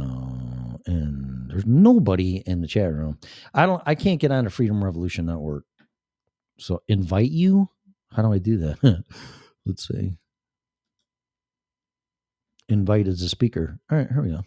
[0.85, 3.19] and there's nobody in the chat room.
[3.53, 3.81] I don't.
[3.87, 5.65] I can't get on to Freedom Revolution Network.
[6.59, 7.69] So, invite you.
[8.13, 9.03] How do I do that?
[9.65, 10.13] let's see.
[12.69, 13.79] Invite as a speaker.
[13.91, 14.07] All right.
[14.11, 14.43] Here we go.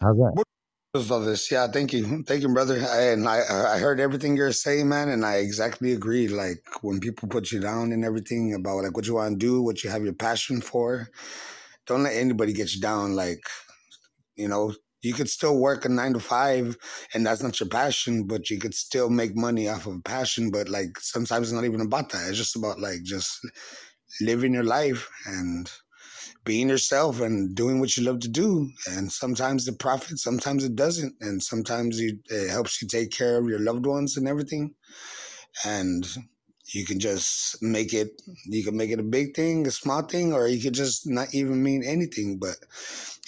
[0.00, 0.51] How's that?
[0.94, 1.50] Of this.
[1.50, 2.78] Yeah, thank you, thank you, brother.
[2.86, 6.28] I, and I, uh, I heard everything you're saying, man, and I exactly agree.
[6.28, 9.62] Like when people put you down and everything about like what you want to do,
[9.62, 11.08] what you have your passion for,
[11.86, 13.14] don't let anybody get you down.
[13.16, 13.40] Like,
[14.36, 16.76] you know, you could still work a nine to five,
[17.14, 20.50] and that's not your passion, but you could still make money off of a passion.
[20.50, 22.28] But like sometimes it's not even about that.
[22.28, 23.38] It's just about like just
[24.20, 25.70] living your life and
[26.44, 28.68] being yourself and doing what you love to do.
[28.90, 32.16] And sometimes it profits, sometimes it doesn't, and sometimes it
[32.50, 34.74] helps you take care of your loved ones and everything.
[35.64, 36.06] And
[36.72, 38.22] you can just make it.
[38.46, 41.34] You can make it a big thing, a small thing, or you could just not
[41.34, 42.38] even mean anything.
[42.38, 42.56] But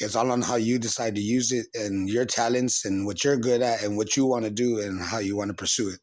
[0.00, 3.36] it's all on how you decide to use it and your talents and what you're
[3.36, 6.00] good at and what you want to do and how you want to pursue it.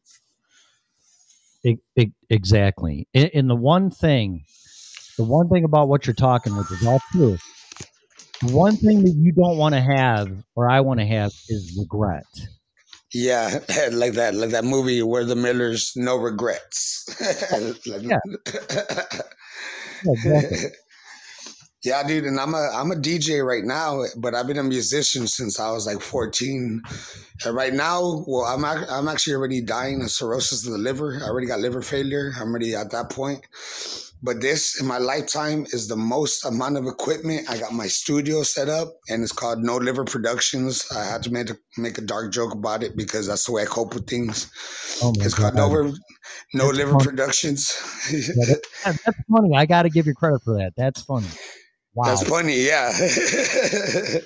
[1.96, 3.08] E- exactly.
[3.14, 4.44] And the one thing,
[5.16, 7.36] the one thing about what you're talking which is all true.
[8.42, 11.76] The one thing that you don't want to have, or I want to have, is
[11.78, 12.24] regret.
[13.14, 13.58] Yeah,
[13.92, 17.04] like that, like that movie where the Millers no regrets.
[17.86, 18.18] Like- Yeah.
[20.04, 20.58] Yeah, exactly.
[21.84, 25.26] Yeah, dude, and I'm a I'm a DJ right now, but I've been a musician
[25.26, 26.80] since I was like 14.
[27.44, 31.20] And right now, well, I'm I'm actually already dying of cirrhosis of the liver.
[31.22, 32.32] I already got liver failure.
[32.36, 33.44] I'm already at that point.
[34.24, 37.50] But this in my lifetime is the most amount of equipment.
[37.50, 40.86] I got my studio set up, and it's called No Liver Productions.
[40.96, 43.62] I had to make a, make a dark joke about it because that's the way
[43.62, 44.48] I cope with things.
[45.02, 45.96] Oh It's called No, Liver-
[46.54, 47.00] no Liver fun.
[47.00, 47.74] Productions.
[48.12, 49.56] Yeah, that- that- that's funny.
[49.56, 50.72] I got to give you credit for that.
[50.76, 51.26] That's funny.
[51.94, 52.04] Wow.
[52.06, 52.90] That's funny, yeah.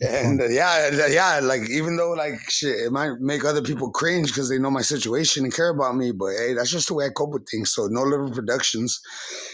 [0.00, 4.28] and uh, yeah, yeah, like even though like shit, it might make other people cringe
[4.28, 7.06] because they know my situation and care about me, but hey, that's just the way
[7.06, 7.72] I cope with things.
[7.72, 9.00] So no liver productions,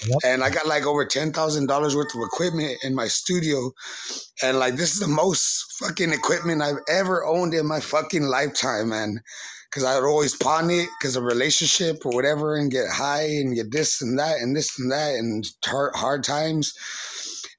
[0.08, 0.20] Yep.
[0.24, 3.72] and I got like over ten thousand dollars worth of equipment in my studio,
[4.42, 8.90] and like this is the most fucking equipment I've ever owned in my fucking lifetime,
[8.90, 9.20] man.
[9.70, 13.54] Because I would always pawn it because of relationship or whatever, and get high and
[13.56, 16.74] get this and that and this and that and hard, hard times.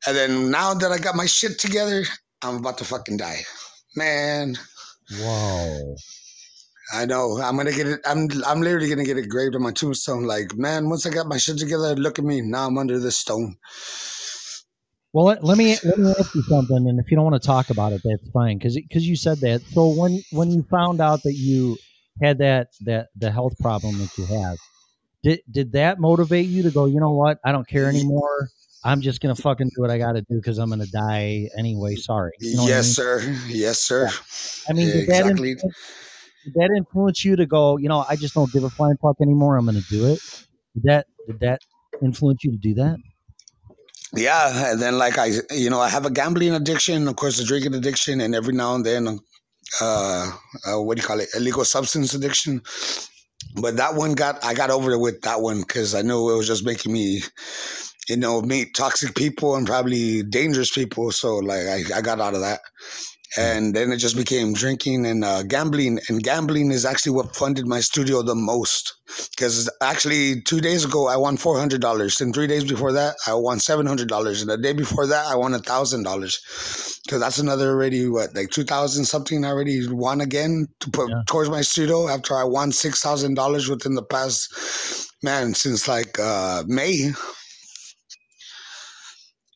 [0.08, 2.06] And then now that I got my shit together,
[2.50, 3.42] I'm about to fucking die.
[3.96, 4.58] Man,
[5.12, 5.96] Whoa.
[6.94, 7.40] I know.
[7.42, 8.00] I'm gonna get it.
[8.06, 10.26] I'm I'm literally gonna get it engraved on my tombstone.
[10.26, 12.42] Like, man, once I got my shit together, look at me.
[12.42, 13.56] Now I'm under this stone.
[15.14, 17.46] Well, let, let me let me ask you something, and if you don't want to
[17.46, 18.58] talk about it, that's fine.
[18.58, 19.62] Because because you said that.
[19.72, 21.78] So when when you found out that you
[22.22, 24.58] had that that the health problem that you have,
[25.24, 26.86] did did that motivate you to go?
[26.86, 27.40] You know what?
[27.44, 28.50] I don't care anymore.
[28.86, 31.96] I'm just gonna fucking do what I got to do because I'm gonna die anyway.
[31.96, 32.32] Sorry.
[32.40, 32.94] You know what I yes, mean?
[32.94, 33.38] sir.
[33.48, 34.10] Yes, sir.
[34.70, 35.52] I mean, did that, exactly.
[35.52, 35.76] influence,
[36.46, 37.78] did that influence you to go?
[37.78, 39.58] You know, I just don't give a flying fuck anymore.
[39.58, 40.20] I'm gonna do it.
[40.76, 41.62] Did that did that
[42.04, 42.98] influence you to do that?
[44.14, 47.44] Yeah, and then like I, you know, I have a gambling addiction, of course, a
[47.44, 49.20] drinking addiction, and every now and then,
[49.82, 50.32] uh,
[50.68, 52.62] uh what do you call it, illegal substance addiction.
[53.56, 56.38] But that one got, I got over it with that one because I knew it
[56.38, 57.22] was just making me,
[58.10, 61.12] you know, meet toxic people and probably dangerous people.
[61.12, 62.62] So like I, I got out of that.
[63.38, 66.00] And then it just became drinking and uh, gambling.
[66.08, 68.94] And gambling is actually what funded my studio the most.
[69.32, 72.22] Because actually, two days ago, I won $400.
[72.22, 74.42] And three days before that, I won $700.
[74.42, 77.04] And the day before that, I won $1,000.
[77.04, 81.24] Because that's another already, what, like 2000 something I already won again to put Yeah.
[81.28, 87.12] towards my studio after I won $6,000 within the past, man, since like uh, May.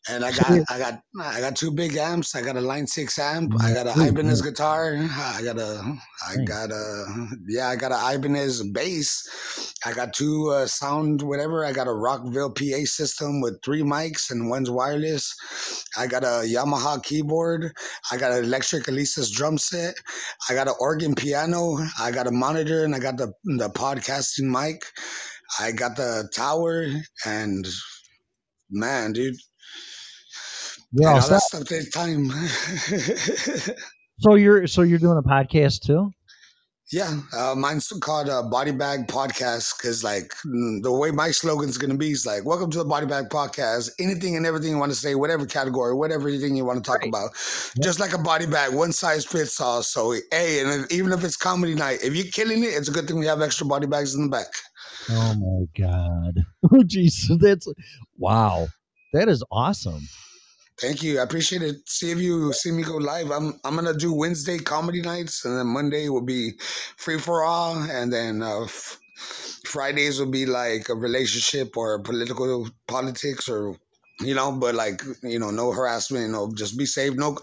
[0.08, 2.34] And I got, I got, I got two big amps.
[2.34, 3.54] I got a Line Six amp.
[3.62, 4.96] I got a sweet, Ibanez guitar.
[4.98, 5.98] I got a,
[6.28, 9.74] I got a, yeah, I got a Ibanez bass.
[9.86, 11.66] I got two uh, sound whatever.
[11.66, 15.36] I got a Rockville PA system with three mics and one's wireless.
[15.98, 17.72] I got a Yamaha keyboard.
[18.12, 19.96] I got an electric Alesis drum set.
[20.50, 21.78] I got an organ piano.
[22.00, 24.84] I got a monitor and I got the the podcasting mic.
[25.60, 26.88] I got the tower
[27.26, 27.68] and
[28.70, 29.36] man, dude.
[30.92, 31.42] You're and all all set.
[31.42, 32.30] stuff takes time.
[34.22, 36.12] So you're so you're doing a podcast too?
[36.92, 41.78] yeah, uh, mine's called uh, Body Bag Podcast because, like, mm, the way my slogan's
[41.78, 43.92] gonna be is like, "Welcome to the Body Bag Podcast.
[43.98, 47.00] Anything and everything you want to say, whatever category, whatever thing you want to talk
[47.00, 47.08] Right.
[47.08, 47.30] about,
[47.82, 51.24] just like a body bag, one size fits all." So, hey, and if, even if
[51.24, 53.88] it's comedy night, if you're killing it, it's a good thing we have extra body
[53.88, 54.48] bags in the back.
[55.12, 56.44] Oh my god.
[56.74, 57.14] Oh jeez.
[57.40, 57.68] That's
[58.18, 58.68] wow.
[59.14, 60.02] That is awesome.
[60.82, 61.20] Thank you.
[61.20, 61.78] I appreciate it.
[61.90, 63.32] See if you see me go live.
[63.32, 66.54] I'm I'm gonna do Wednesday comedy nights, and then Monday will be
[66.96, 68.98] free for all, and then uh, f-
[69.66, 73.76] Fridays will be like a relationship or political politics or
[74.22, 76.28] you know, but like you know, no harassment.
[76.28, 77.14] You know, just be safe.
[77.16, 77.38] No,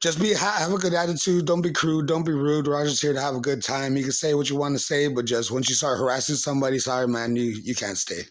[0.00, 1.46] just be ha- have a good attitude.
[1.46, 2.06] Don't be crude.
[2.06, 2.68] Don't be rude.
[2.68, 3.96] Roger's here to have a good time.
[3.96, 6.78] You can say what you want to say, but just once you start harassing somebody,
[6.78, 8.22] sorry man, you you can't stay.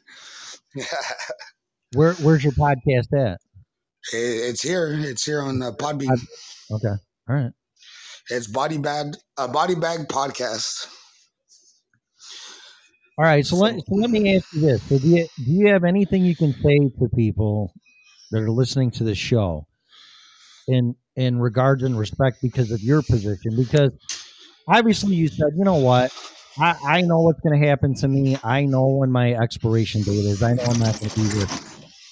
[1.93, 3.41] Where where's your podcast at?
[4.13, 4.95] It- it's here.
[4.99, 6.09] It's here on uh, Podbean.
[6.71, 6.87] Okay.
[7.29, 7.51] All right.
[8.29, 10.87] It's Body Bag, a Body Bag Podcast.
[13.17, 13.45] All right.
[13.45, 14.81] So let so let me ask you this.
[14.83, 17.73] So do you do you have anything you can say to people
[18.31, 19.67] that are listening to the show
[20.67, 23.55] in in regards and respect because of your position?
[23.57, 23.91] Because
[24.67, 26.13] obviously you said, you know what?
[26.57, 28.37] I, I know what's going to happen to me.
[28.43, 30.43] I know when my expiration date is.
[30.43, 31.47] I know I'm not going to be here.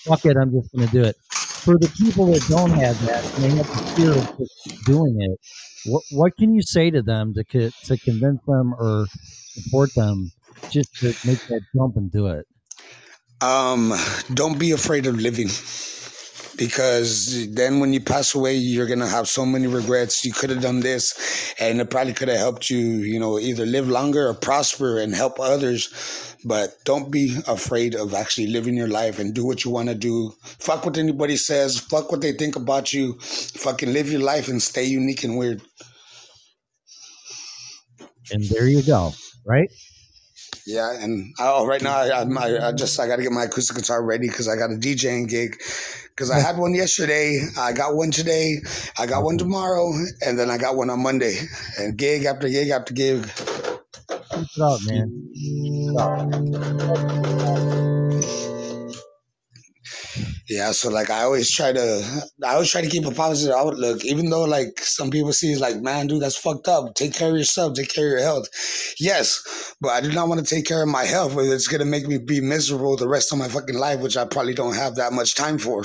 [0.05, 0.37] Fuck it.
[0.37, 1.15] I'm just going to do it.
[1.63, 5.39] For the people that don't have that they have the fear of just doing it,
[5.85, 9.05] what what can you say to them to to convince them or
[9.53, 10.31] support them
[10.71, 12.45] just to make that jump and do it?
[13.41, 13.93] Um,
[14.33, 15.49] don't be afraid of living
[16.57, 20.25] because then when you pass away, you're going to have so many regrets.
[20.25, 23.65] You could have done this and it probably could have helped you, you know, either
[23.65, 26.35] live longer or prosper and help others.
[26.43, 29.95] But don't be afraid of actually living your life and do what you want to
[29.95, 30.33] do.
[30.41, 31.79] Fuck what anybody says.
[31.79, 33.19] Fuck what they think about you.
[33.19, 35.61] Fucking live your life and stay unique and weird.
[38.31, 39.13] And there you go.
[39.45, 39.69] Right?
[40.65, 43.77] Yeah, and oh, right now I, I, I just I got to get my acoustic
[43.77, 45.55] guitar ready because I got a DJing gig.
[46.17, 48.55] Because I had one yesterday, I got one today,
[48.97, 49.93] I got one tomorrow,
[50.25, 51.37] and then I got one on Monday.
[51.77, 53.29] And gig after gig after gig.
[54.31, 55.29] Keep it up, man.
[55.35, 56.17] Keep it up.
[60.49, 64.03] Yeah, so like I always try to, I always try to keep a positive outlook,
[64.03, 66.95] even though like some people see it's like, man, dude, that's fucked up.
[66.95, 68.47] Take care of yourself, take care of your health.
[68.99, 72.07] Yes, but I do not want to take care of my health, it's gonna make
[72.07, 75.13] me be miserable the rest of my fucking life, which I probably don't have that
[75.13, 75.83] much time for.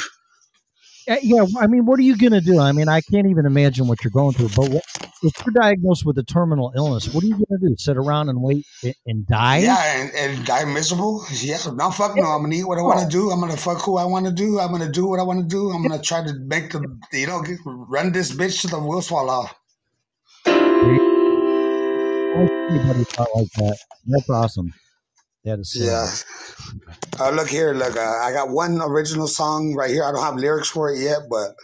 [1.08, 2.58] Uh, Yeah, I mean, what are you going to do?
[2.60, 4.50] I mean, I can't even imagine what you're going through.
[4.56, 4.84] But what,
[5.22, 7.74] if you're diagnosed with a terminal illness, what are you going to do?
[7.76, 8.64] Sit around and wait
[9.06, 9.58] and die?
[9.58, 11.24] Yeah, and, and die miserable.
[11.32, 12.24] Yeah, no, fuck no.
[12.24, 13.30] I'm gonna eat what I want to do.
[13.30, 14.58] I'm gonna fuck who I want to do.
[14.60, 15.70] I'm gonna do what I want to do.
[15.70, 16.80] I'm gonna try to make the,
[17.12, 19.54] you know, get, run this bitch to the wheels fall off.
[22.36, 23.78] Anybody thought like that?
[24.06, 24.72] That's awesome.
[25.44, 26.08] That is Yeah.
[27.18, 27.96] Uh, look here, look.
[27.96, 30.04] Uh, I got one original song right here.
[30.04, 31.56] I don't have lyrics for it yet, but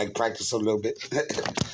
[0.00, 0.98] like practice a little bit.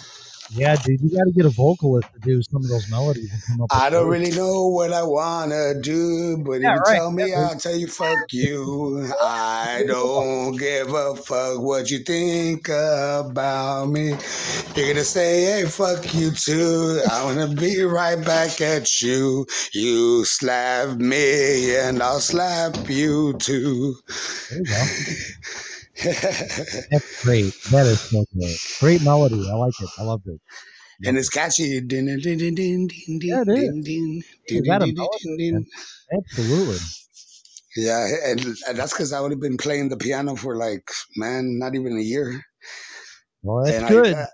[0.55, 3.43] Yeah, dude, you got to get a vocalist to do some of those melodies and
[3.49, 3.69] come up.
[3.73, 6.99] I don't really know what I wanna do, but Yeah, if you right.
[6.99, 9.11] tell me, Yeah, I'll tell you fuck you.
[9.21, 14.11] I don't give a fuck what you think about me.
[14.77, 17.03] You're gonna say, hey, fuck you too.
[17.11, 19.47] I wanna be right back at you.
[19.73, 23.97] You slap me and I'll slap you too.
[24.49, 24.85] There you go.
[26.05, 27.55] That's great.
[27.71, 28.59] That is so great.
[28.81, 29.49] Great melody.
[29.51, 29.89] I like it.
[29.99, 30.41] I loved it.
[31.05, 31.81] and it's catchy.
[31.81, 35.67] Din, din, din, din, din, din, Yeah, it din, din, din, din, din, din, din.
[36.13, 36.79] Absolutely.
[37.77, 41.59] Yeah, and, and that's because I would have been playing the piano for like, man,
[41.59, 42.43] not even a year.
[43.43, 44.15] Well, that's and good.
[44.15, 44.27] I, uh,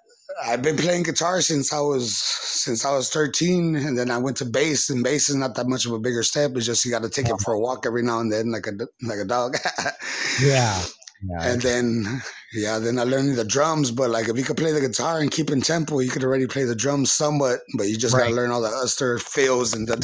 [0.45, 4.39] I've been playing guitar since I was since I was thirteen, and then I went
[4.39, 4.89] to bass.
[4.89, 6.53] And bass is not that much of a bigger step.
[6.55, 8.67] It's just you got to take it for a walk every now and then, like
[8.67, 8.73] a
[9.03, 9.57] like a dog.
[10.43, 10.83] yeah.
[11.25, 11.49] Yeah.
[11.53, 12.23] and then
[12.53, 13.91] yeah, then I learned the drums.
[13.91, 16.47] But like if you could play the guitar and keep in tempo, you could already
[16.47, 17.61] play the drums somewhat.
[17.77, 18.25] But you just Right.
[18.25, 19.97] gotta learn all the other fills and the.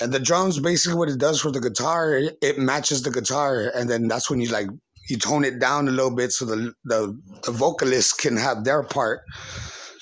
[0.00, 3.70] And the drums, basically, what it does for the guitar, it- it matches the guitar,
[3.74, 4.66] and then that's when you like
[5.08, 8.82] you tone it down a little bit so the the, the vocalist can have their
[8.82, 9.20] part.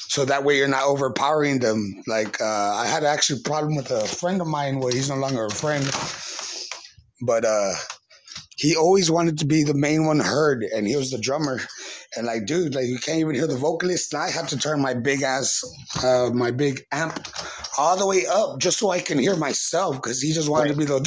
[0.09, 1.93] So that way you're not overpowering them.
[2.07, 2.45] Like uh,
[2.83, 5.51] I had actually a problem with a friend of mine where he's no longer a
[5.51, 5.85] friend,
[7.23, 7.73] but uh,
[8.57, 11.61] he always wanted to be the main one heard, and he was the drummer.
[12.17, 14.13] And like, dude, like you can't even hear the vocalist.
[14.13, 15.63] And I had to turn my big ass,
[16.05, 17.27] uh, my big amp,
[17.79, 20.77] all the way up just so I can hear myself because he just wanted to
[20.77, 21.01] be the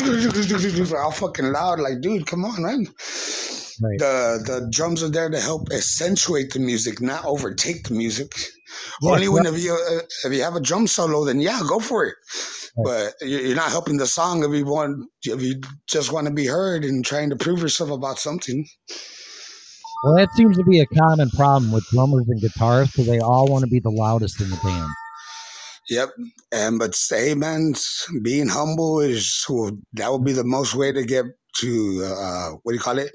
[0.98, 1.80] all fucking loud.
[1.80, 2.88] Like, dude, come on, man.
[3.82, 4.00] Right.
[4.00, 8.34] The the drums are there to help accentuate the music, not overtake the music.
[9.02, 11.80] Yeah, Only when if you uh, if you have a drum solo, then yeah, go
[11.80, 12.16] for it.
[12.77, 13.11] Right.
[13.19, 16.34] But you- you're not helping the song if you want if you just want to
[16.34, 18.65] be heard and trying to prove yourself about something.
[20.03, 23.47] Well, that seems to be a common problem with drummers and guitarists because they all
[23.47, 24.89] want to be the loudest in the band.
[25.89, 26.10] Yep.
[26.52, 27.73] And but say, man,
[28.23, 29.45] being humble is
[29.93, 31.26] that would be the most way to get
[31.57, 33.11] to uh, what do you call it?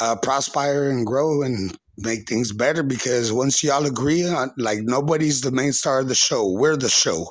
[0.00, 2.82] Uh, prosper and grow and make things better.
[2.82, 6.88] Because once y'all agree on, like nobody's the main star of the show, we're the
[6.88, 7.26] show.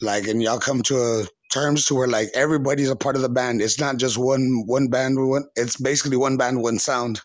[0.00, 3.28] Like, and y'all come to a terms to where like everybody's a part of the
[3.28, 3.60] band.
[3.60, 5.16] It's not just one one band.
[5.28, 5.44] One.
[5.56, 7.20] It's basically one band, one sound.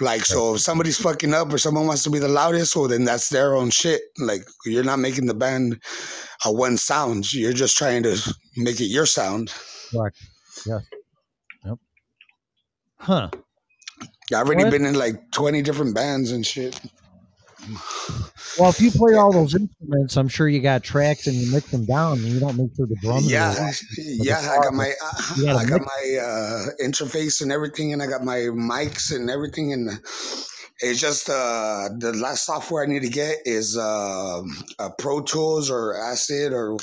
[0.00, 3.04] Like, so if somebody's fucking up or someone wants to be the loudest, well, then
[3.04, 4.02] that's their own shit.
[4.18, 5.80] Like, you're not making the band
[6.44, 7.32] a one sound.
[7.32, 8.16] You're just trying to
[8.56, 9.52] make it your sound.
[9.90, 10.16] Correct.
[10.66, 10.82] Yes.
[11.64, 11.78] Yep.
[12.98, 13.30] Huh.
[14.32, 14.70] I've already What?
[14.70, 16.78] been in like 20 different bands and shit.
[18.58, 21.70] Well, if you play all those instruments, I'm sure you got tracks and you mix
[21.70, 23.30] them down, and you don't make sure the drums.
[23.30, 24.38] Yeah, yeah.
[24.38, 28.38] I got my, uh, I got my uh, interface and everything, and I got my
[28.52, 29.90] mics and everything, and
[30.80, 34.42] it's just uh, the last software I need to get is uh,
[34.78, 36.76] uh, Pro Tools or Acid or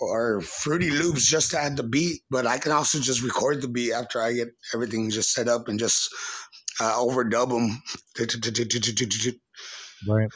[0.00, 2.22] or Fruity Loops just to add the beat.
[2.30, 5.68] But I can also just record the beat after I get everything just set up
[5.68, 6.14] and just
[6.80, 7.82] uh, overdub them.
[10.06, 10.30] right.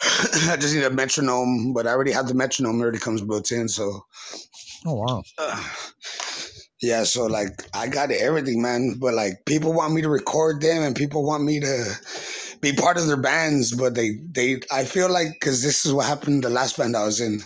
[0.02, 2.80] I just need a metronome, but I already have the metronome.
[2.80, 4.04] It already comes built in, so
[4.86, 5.22] Oh wow.
[5.38, 5.64] uh,
[6.82, 7.04] yeah.
[7.04, 8.96] So like, I got everything, man.
[8.98, 11.94] But like, people want me to record them, and people want me to
[12.60, 14.60] be part of their bands, but they they.
[14.70, 17.40] I feel like because this is what happened the last band I was in.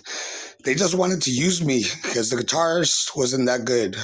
[0.65, 3.97] They just wanted to use me because the guitarist wasn't that good.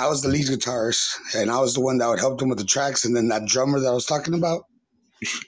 [0.00, 2.58] I was the lead guitarist, and I was the one that would help them with
[2.58, 3.04] the tracks.
[3.04, 4.64] And then that drummer that I was talking about,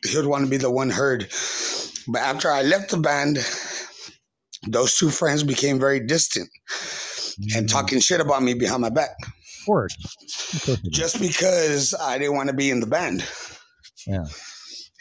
[0.09, 1.29] he would want to be the one heard.
[2.09, 3.39] But after I left the band,
[4.69, 6.49] those two friends became very distant
[7.55, 9.95] and Mm, talking shit about me behind my back Of course.
[10.55, 13.25] Of course just because I didn't want to be in the band.
[14.07, 14.25] Yeah.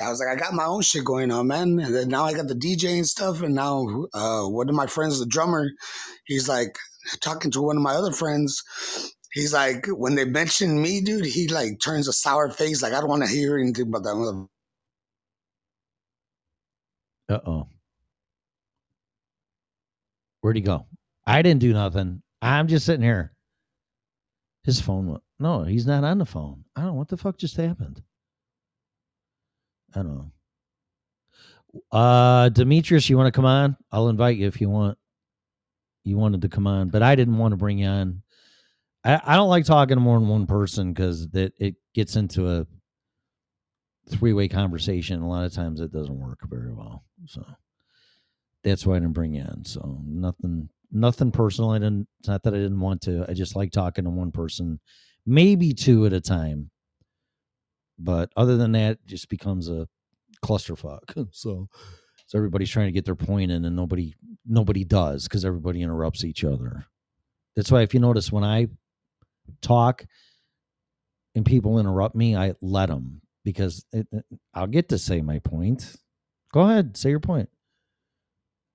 [0.01, 1.79] I was like, I got my own shit going on, man.
[1.79, 3.41] And then now I got the DJ and stuff.
[3.41, 5.69] And now uh, one of my friends, the drummer,
[6.25, 6.77] he's like
[7.21, 8.61] talking to one of my other friends.
[9.31, 12.81] He's like, when they mention me, dude, he like turns a sour face.
[12.81, 14.47] Like, I don't want to hear anything about that.
[17.29, 17.67] Uh oh.
[20.41, 20.85] Where'd he go?
[21.25, 22.21] I didn't do nothing.
[22.41, 23.33] I'm just sitting here.
[24.63, 25.07] His phone.
[25.07, 26.63] wa- No, he's not on the phone.
[26.75, 28.01] I don't know what the fuck just happened.
[29.95, 30.31] I don't know.
[31.91, 33.75] Uh, Demetrius, you want to come on?
[33.91, 34.97] I'll invite you if you want.
[36.03, 38.21] You wanted to come on, but I didn't want to bring you on.
[39.03, 42.47] I, I don't like talking to more than one person because that it gets into
[42.49, 42.67] a
[44.09, 45.21] three way conversation.
[45.21, 47.03] A lot of times it doesn't work very well.
[47.27, 47.45] So
[48.63, 49.65] that's why I didn't bring you in.
[49.65, 51.71] So nothing nothing personal.
[51.71, 53.25] I didn't it's not that I didn't want to.
[53.27, 54.79] I just like talking to one person
[55.25, 56.69] maybe two at a time.
[57.97, 59.87] But other than that, just becomes a
[60.43, 61.27] clusterfuck.
[61.31, 61.67] so
[62.27, 64.13] so everybody's trying to get their point in and nobody
[64.45, 66.85] nobody does because everybody interrupts each other.
[67.55, 68.67] That's why if you notice when I
[69.61, 70.05] talk
[71.35, 75.39] and people interrupt me, I let them because it, it- I'll get to say my
[75.39, 75.95] point.
[76.51, 77.49] Go ahead, say your point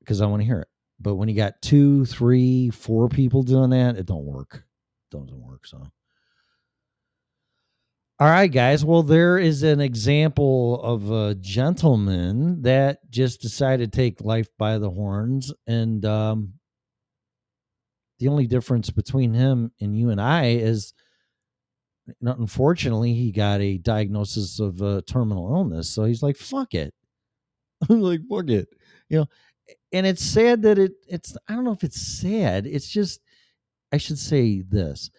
[0.00, 0.68] because I want to hear it.
[0.98, 4.64] But when you got two, three, four people doing that, it don't work.
[5.10, 5.66] doesn't work.
[5.66, 5.78] So,
[8.18, 8.84] all right, guys.
[8.84, 14.76] Well, there is an example of a gentleman that just decided to take life by
[14.78, 16.54] the horns, and um,
[18.18, 20.92] the only difference between him and you and I is,
[22.20, 25.88] unfortunately, he got a diagnosis of a terminal illness.
[25.88, 26.94] So he's like, "Fuck it."
[27.88, 28.68] I'm like, "Fuck it,"
[29.08, 29.26] you know.
[29.92, 30.92] And it's sad that it.
[31.08, 31.36] It's.
[31.48, 32.66] I don't know if it's sad.
[32.66, 33.20] It's just.
[33.92, 35.10] I should say this.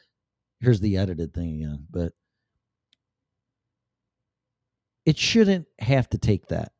[0.62, 2.14] Here's the edited thing again, but
[5.06, 6.72] it shouldn't have to take that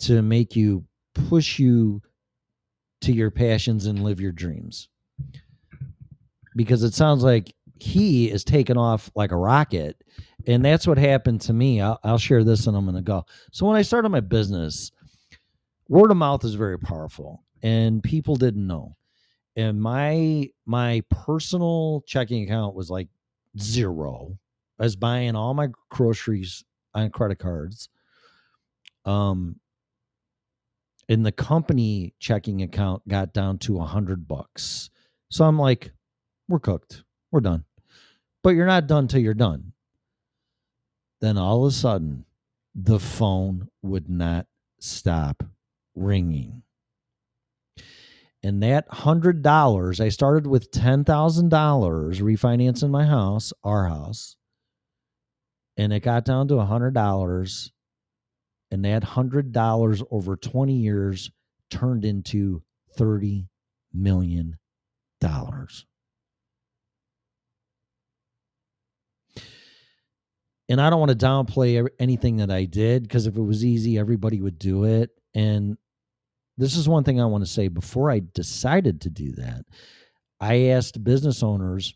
[0.00, 0.84] to make you
[1.14, 2.02] push you
[3.02, 4.88] to your passions and live your dreams.
[6.56, 10.02] Because it sounds like he is taking off like a rocket.
[10.46, 11.80] And that's what happened to me.
[11.80, 13.26] I'll, I'll share this and I'm going to go.
[13.52, 14.90] So, when I started my business,
[15.88, 18.96] word of mouth is very powerful, and people didn't know.
[19.56, 23.08] And my my personal checking account was like
[23.58, 24.38] zero.
[24.78, 27.88] I was buying all my groceries on credit cards.
[29.04, 29.56] Um,
[31.08, 34.90] and the company checking account got down to a hundred bucks.
[35.28, 35.92] So I'm like,
[36.48, 37.02] we're cooked.
[37.32, 37.64] We're done.
[38.42, 39.72] But you're not done till you're done.
[41.20, 42.24] Then all of a sudden,
[42.74, 44.46] the phone would not
[44.78, 45.42] stop
[45.94, 46.62] ringing.
[48.42, 54.36] And that hundred dollars, I started with ten thousand dollars refinancing my house, our house,
[55.76, 57.72] and it got down to a hundred dollars.
[58.70, 61.30] And that hundred dollars over 20 years
[61.70, 62.62] turned into
[62.96, 63.48] 30
[63.92, 64.58] million
[70.70, 73.98] And I don't want to downplay anything that I did because if it was easy,
[73.98, 75.10] everybody would do it.
[75.34, 75.76] And
[76.56, 79.64] this is one thing I want to say before I decided to do that.
[80.40, 81.92] I asked business owners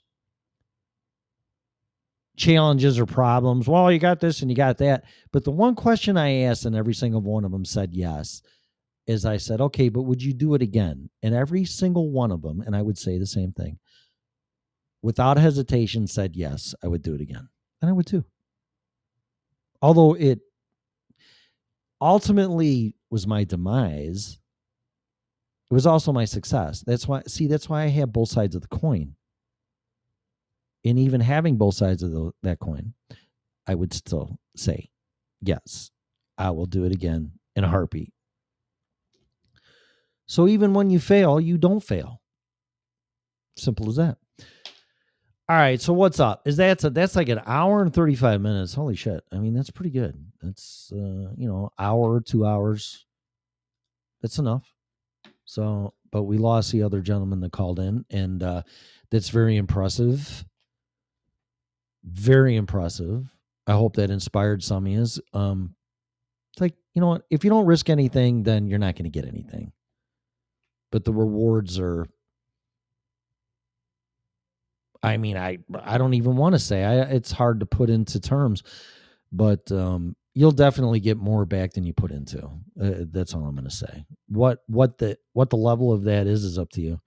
[2.37, 3.69] challenges or problems.
[3.69, 5.05] Well, you got this and you got that.
[5.33, 8.43] But the one question I asked, and every single one of them said yes,
[9.07, 11.11] is I said, okay, but would you do it again?
[11.23, 13.79] And every single one of them, and I would say the same thing,
[15.01, 17.49] without hesitation said yes, I would do it again.
[17.81, 18.25] And I would too.
[19.85, 20.41] Although it
[22.01, 24.39] ultimately was my demise,
[25.71, 26.83] it was also my success.
[26.87, 29.17] That's why, see, that's why I have both sides of the coin
[30.87, 32.95] and even having both sides of the, that coin,
[33.67, 34.89] I would still say,
[35.43, 35.91] yes,
[36.39, 38.15] I will do it again in a heartbeat.
[40.27, 42.23] So even when you fail, you don't fail.
[43.59, 44.17] Simple as that.
[45.49, 46.47] All right, so what's up?
[46.47, 48.73] Is that that's like an hour and 35 minutes.
[48.73, 49.23] Holy shit.
[49.31, 50.17] I mean, that's pretty good.
[50.41, 53.05] That's uh, you know, hour, 2 hours.
[54.23, 54.73] That's enough.
[55.45, 58.63] So, but we lost the other gentleman that called in and uh
[59.11, 60.47] that's very impressive
[62.05, 63.25] very impressive.
[63.67, 65.07] I hope that inspired some of you.
[65.33, 65.75] Um,
[66.53, 67.23] it's like you know what?
[67.31, 69.73] If you don't risk anything, then you're not going to get anything.
[70.93, 72.07] But the rewards are.
[75.05, 76.83] I mean, I I don't even want to say.
[76.83, 78.63] I it's hard to put into terms,
[79.31, 82.45] but um, you'll definitely get more back than you put into.
[82.81, 84.05] Uh, that's all I'm going to say.
[84.29, 87.01] What what the what the level of that is is up to you.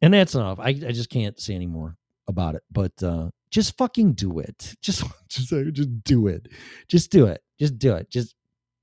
[0.00, 0.58] And that's enough.
[0.58, 2.62] I I just can't say any more about it.
[2.72, 4.74] But uh, just fucking do it.
[4.82, 6.48] Just just just do it.
[6.88, 7.42] Just do it.
[7.58, 8.08] Just do it.
[8.10, 8.34] Just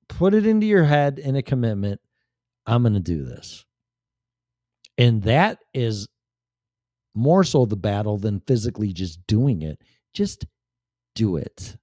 [0.07, 1.99] put it into your head in a commitment.
[2.67, 3.65] I'm going to do this.
[4.97, 6.07] And that is
[7.17, 9.81] more so the battle than physically just doing it.
[10.13, 10.45] Just
[11.15, 11.75] do it.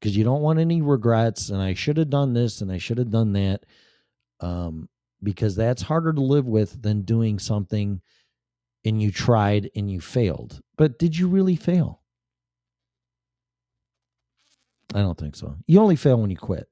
[0.00, 1.50] Because you don't want any regrets.
[1.50, 3.64] And I should have done this and I should have done that.
[4.40, 4.88] Um,
[5.22, 8.00] because that's harder to live with than doing something
[8.84, 10.60] and you tried and you failed.
[10.76, 12.02] But did you really fail?
[14.94, 15.56] I don't think so.
[15.66, 16.68] You only fail when you quit.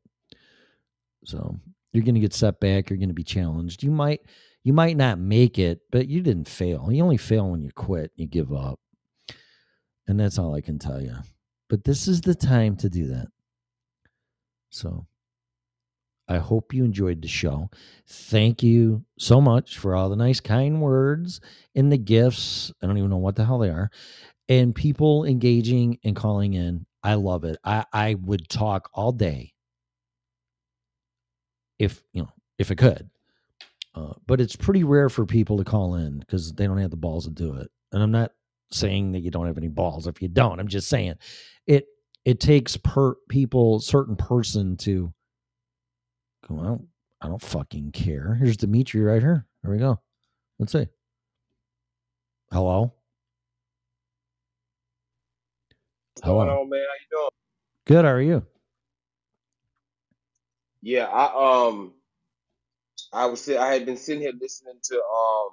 [1.24, 1.59] So
[1.92, 2.90] you're going to get set back.
[2.90, 3.82] You're going to be challenged.
[3.82, 4.20] You might
[4.64, 6.90] you might not make it, but you didn't fail.
[6.90, 8.10] You only fail when you quit.
[8.16, 8.80] You give up,
[10.08, 11.14] and that's all I can tell you.
[11.68, 13.28] But this is the time to do that.
[14.70, 15.06] So
[16.26, 17.70] I hope you enjoyed the show.
[18.08, 21.40] Thank you so much for all the nice, kind words
[21.74, 22.72] and the gifts.
[22.82, 23.90] I don't even know what the hell they are.
[24.48, 26.86] And people engaging and calling in.
[27.02, 27.58] I love it.
[27.62, 29.52] I, I would talk all day
[31.78, 33.10] if, you know, if I could.
[33.94, 36.96] Uh, but it's pretty rare for people to call in because they don't have the
[36.96, 37.70] balls to do it.
[37.92, 38.32] And I'm not
[38.72, 40.58] saying that you don't have any balls if you don't.
[40.58, 41.14] I'm just saying
[41.66, 41.86] it
[42.24, 45.12] it takes per people certain person to
[46.48, 46.88] go I don't
[47.20, 48.34] I don't fucking care.
[48.34, 49.46] Here's Dimitri right here.
[49.62, 50.00] There we go.
[50.58, 50.88] Let's see.
[52.52, 52.92] Hello.
[56.14, 56.62] What's going Hello.
[56.62, 56.80] on, man?
[56.80, 57.30] How you doing?
[57.86, 58.04] Good.
[58.04, 58.44] How are you?
[60.82, 61.92] Yeah, I um
[63.14, 65.50] I was sit- I had been sitting here listening to um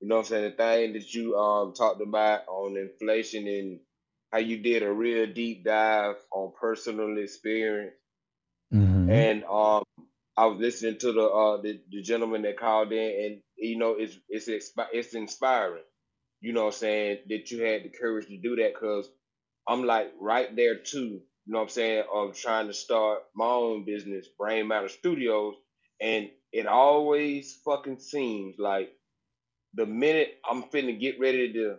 [0.00, 3.80] you know what I'm saying the thing that you um talked about on inflation and
[4.32, 7.94] how you did a real deep dive on personal experience
[8.74, 9.08] Mm-hmm.
[9.08, 9.84] and um
[10.36, 13.96] I was listening to the uh the, the gentleman that called in and you know
[13.98, 15.84] it's it's expi- it's inspiring
[16.40, 19.08] you know what I'm saying that you had the courage to do that because
[19.68, 23.46] I'm like right there too you know what I'm saying of trying to start my
[23.46, 25.54] own business Brain Matter Studios
[26.00, 28.92] and it always fucking seems like
[29.74, 31.76] the minute I'm finna get ready to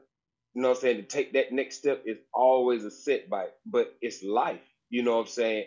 [0.55, 3.93] you know what I'm saying to take that next step is always a setback but
[4.01, 5.65] it's life you know what I'm saying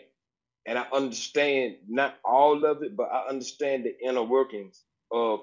[0.67, 5.41] and I understand not all of it, but I understand the inner workings of,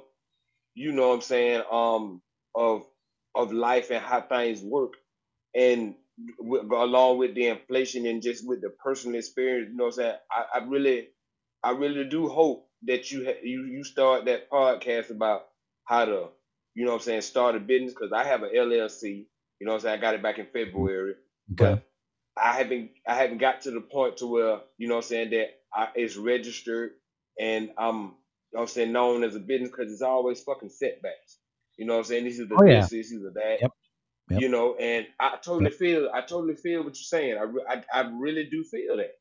[0.75, 2.23] you know what I'm saying, um,
[2.55, 2.87] of
[3.35, 4.95] of life and how things work,
[5.55, 5.95] and
[6.41, 9.99] with, along with the inflation and just with the personal experience, you know what I'm
[9.99, 10.17] saying.
[10.33, 11.09] I, I really,
[11.65, 15.49] I really do hope that you ha- you you start that podcast about
[15.85, 16.29] how to,
[16.75, 19.27] you know what I'm saying, start a business because I have an LLC.
[19.61, 19.99] You know what I'm saying.
[19.99, 21.15] I got it back in February,
[21.53, 21.81] Okay.
[21.81, 21.83] but
[22.37, 25.31] I haven't I haven't got to the point to where you know what I'm saying
[25.31, 26.93] that I, it's registered
[27.41, 28.15] and I'm you know
[28.53, 31.39] what I'm saying known as a business because it's always fucking setbacks.
[31.79, 32.25] You know what I'm saying?
[32.25, 32.81] This is the Oh yeah.
[32.81, 33.59] this, this is the that.
[33.61, 33.73] Yep.
[34.31, 34.43] Yep.
[34.43, 35.73] You know, and I totally Yep.
[35.73, 37.39] feel I totally feel what you're saying.
[37.39, 39.13] I, I I really do feel that.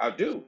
[0.00, 0.44] I do.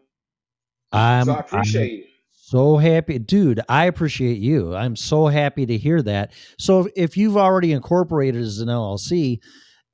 [1.19, 2.07] So I'm I I'm appreciate it.
[2.31, 3.61] so happy, dude.
[3.69, 4.75] I appreciate you.
[4.75, 6.33] I'm so happy to hear that.
[6.59, 9.41] So if, you've already incorporated as an LLC,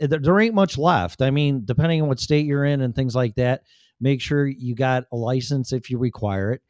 [0.00, 1.22] there, there ain't much left.
[1.22, 3.62] I mean, depending on what state you're in and things like that,
[4.00, 6.62] make sure you got a license if you require it.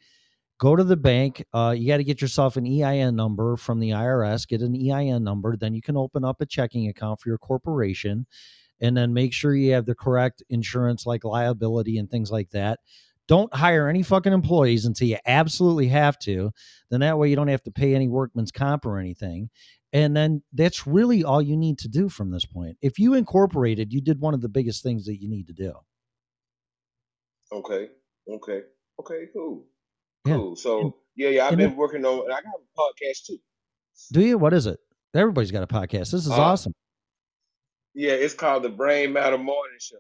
[0.59, 1.45] Go to the bank.
[1.55, 4.49] Uh, you got to get yourself an EIN number from the IRS.
[4.49, 8.27] Get an EIN number, then you can open up a checking account for your corporation,
[8.81, 12.81] and then make sure you have the correct insurance, like liability and things like that.
[13.29, 16.51] Don't hire any fucking employees until you absolutely have to.
[16.91, 19.51] Then that way you don't have to pay any workman's comp or anything.
[19.93, 22.77] And then that's really all you need to do from this point.
[22.83, 25.75] If you incorporated, you did one of the biggest things that you need to do.
[27.53, 27.89] Okay.
[28.31, 28.61] Okay.
[29.01, 29.25] Okay.
[29.33, 29.65] Cool.
[30.27, 30.35] Yeah.
[30.37, 30.57] Cool.
[30.57, 31.45] So yeah, yeah.
[31.47, 32.25] I've and been if- working on.
[32.25, 33.39] and I got a podcast too.
[34.13, 34.39] Do you?
[34.39, 34.79] What is it?
[35.15, 36.11] Everybody's got a podcast.
[36.13, 36.73] This is Uh, awesome.
[37.95, 39.97] Yeah, it's called the Brain Matter Morning Show.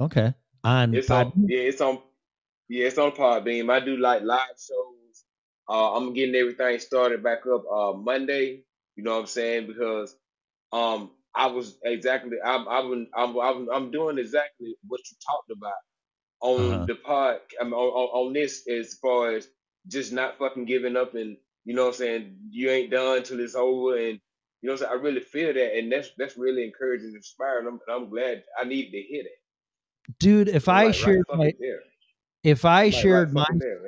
[0.00, 0.34] Okay.
[0.66, 1.32] On It's Pod- on.
[1.48, 2.00] Yeah, it's on.
[2.68, 3.70] Yeah, it's on Podbean.
[3.72, 5.24] I do like live shows.
[5.68, 8.64] Uh, I'm getting everything started back up uh, Monday.
[8.96, 9.68] You know what I'm saying?
[9.68, 10.16] Because
[10.72, 12.38] um, I was exactly.
[12.44, 12.68] I'm.
[12.68, 13.08] I'm.
[13.16, 13.38] I'm.
[13.38, 15.74] I'm, I'm doing exactly what you talked about
[16.42, 16.86] on Uh-huh.
[16.86, 17.40] the pod.
[17.60, 19.48] I mean, on, on, on this as far as
[19.88, 22.36] just not fucking giving up and you know what I'm saying.
[22.50, 24.20] You ain't done till it's over and.
[24.62, 25.00] You know what I'm saying?
[25.00, 27.66] I really feel that, and that's that's really encouraging, and inspiring.
[27.68, 29.45] I'm, and I'm glad I need to hear that.
[30.18, 31.80] Dude, if I right shared my there.
[32.44, 33.80] if I right shared my there.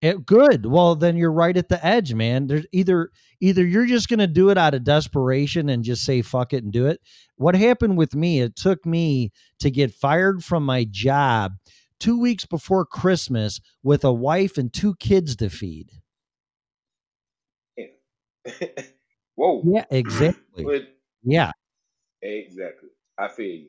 [0.00, 0.64] It, good.
[0.66, 2.46] Well, then you're right at the edge, man.
[2.46, 3.10] There's either
[3.40, 6.62] either you're just going to do it out of desperation and just say fuck it
[6.62, 7.00] and do it.
[7.36, 8.40] What happened with me?
[8.40, 11.54] It took me to get fired from my job
[11.98, 15.90] 2 weeks before Christmas with a wife and two kids to feed.
[19.34, 19.62] Whoa.
[19.64, 20.64] Yeah, exactly.
[20.64, 20.82] But
[21.22, 21.52] Yeah.
[22.22, 22.90] exactly.
[23.18, 23.68] I feel you.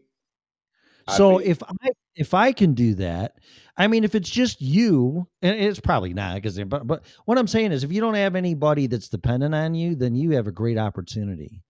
[1.10, 1.40] So you.
[1.40, 3.36] if I if I can do that,
[3.77, 7.48] I mean, if it's just you, and it's probably not because, but but what I'm
[7.48, 10.52] saying is, if you don't have anybody that's dependent on you, then you have a
[10.52, 11.61] great opportunity.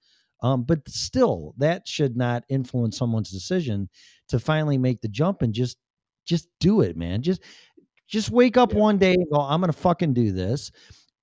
[0.41, 3.89] Um, but still, that should not influence someone's decision
[4.29, 5.77] to finally make the jump and just
[6.25, 7.21] just do it, man.
[7.21, 7.41] Just
[8.07, 8.79] just wake up Yeah.
[8.79, 10.71] one day and go, I'm gonna fucking do this.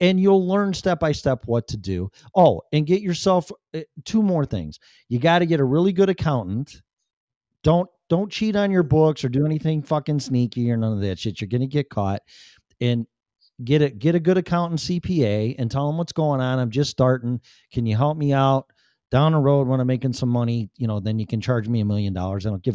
[0.00, 2.10] And you'll learn step by step what to do.
[2.34, 4.78] Oh, and get yourself uh, two more things.
[5.08, 6.82] You got to get a really good accountant
[7.66, 11.18] don't don't cheat on your books or do anything fucking sneaky or none of that
[11.18, 11.40] shit.
[11.40, 12.22] You're gonna get caught.
[12.80, 13.06] And
[13.64, 16.60] get a get a good accountant CPA and tell them what's going on.
[16.60, 17.40] I'm just starting.
[17.72, 18.70] Can you help me out
[19.10, 20.70] down the road when I'm making some money?
[20.76, 22.46] You know, then you can charge me a million dollars.
[22.46, 22.74] I don't give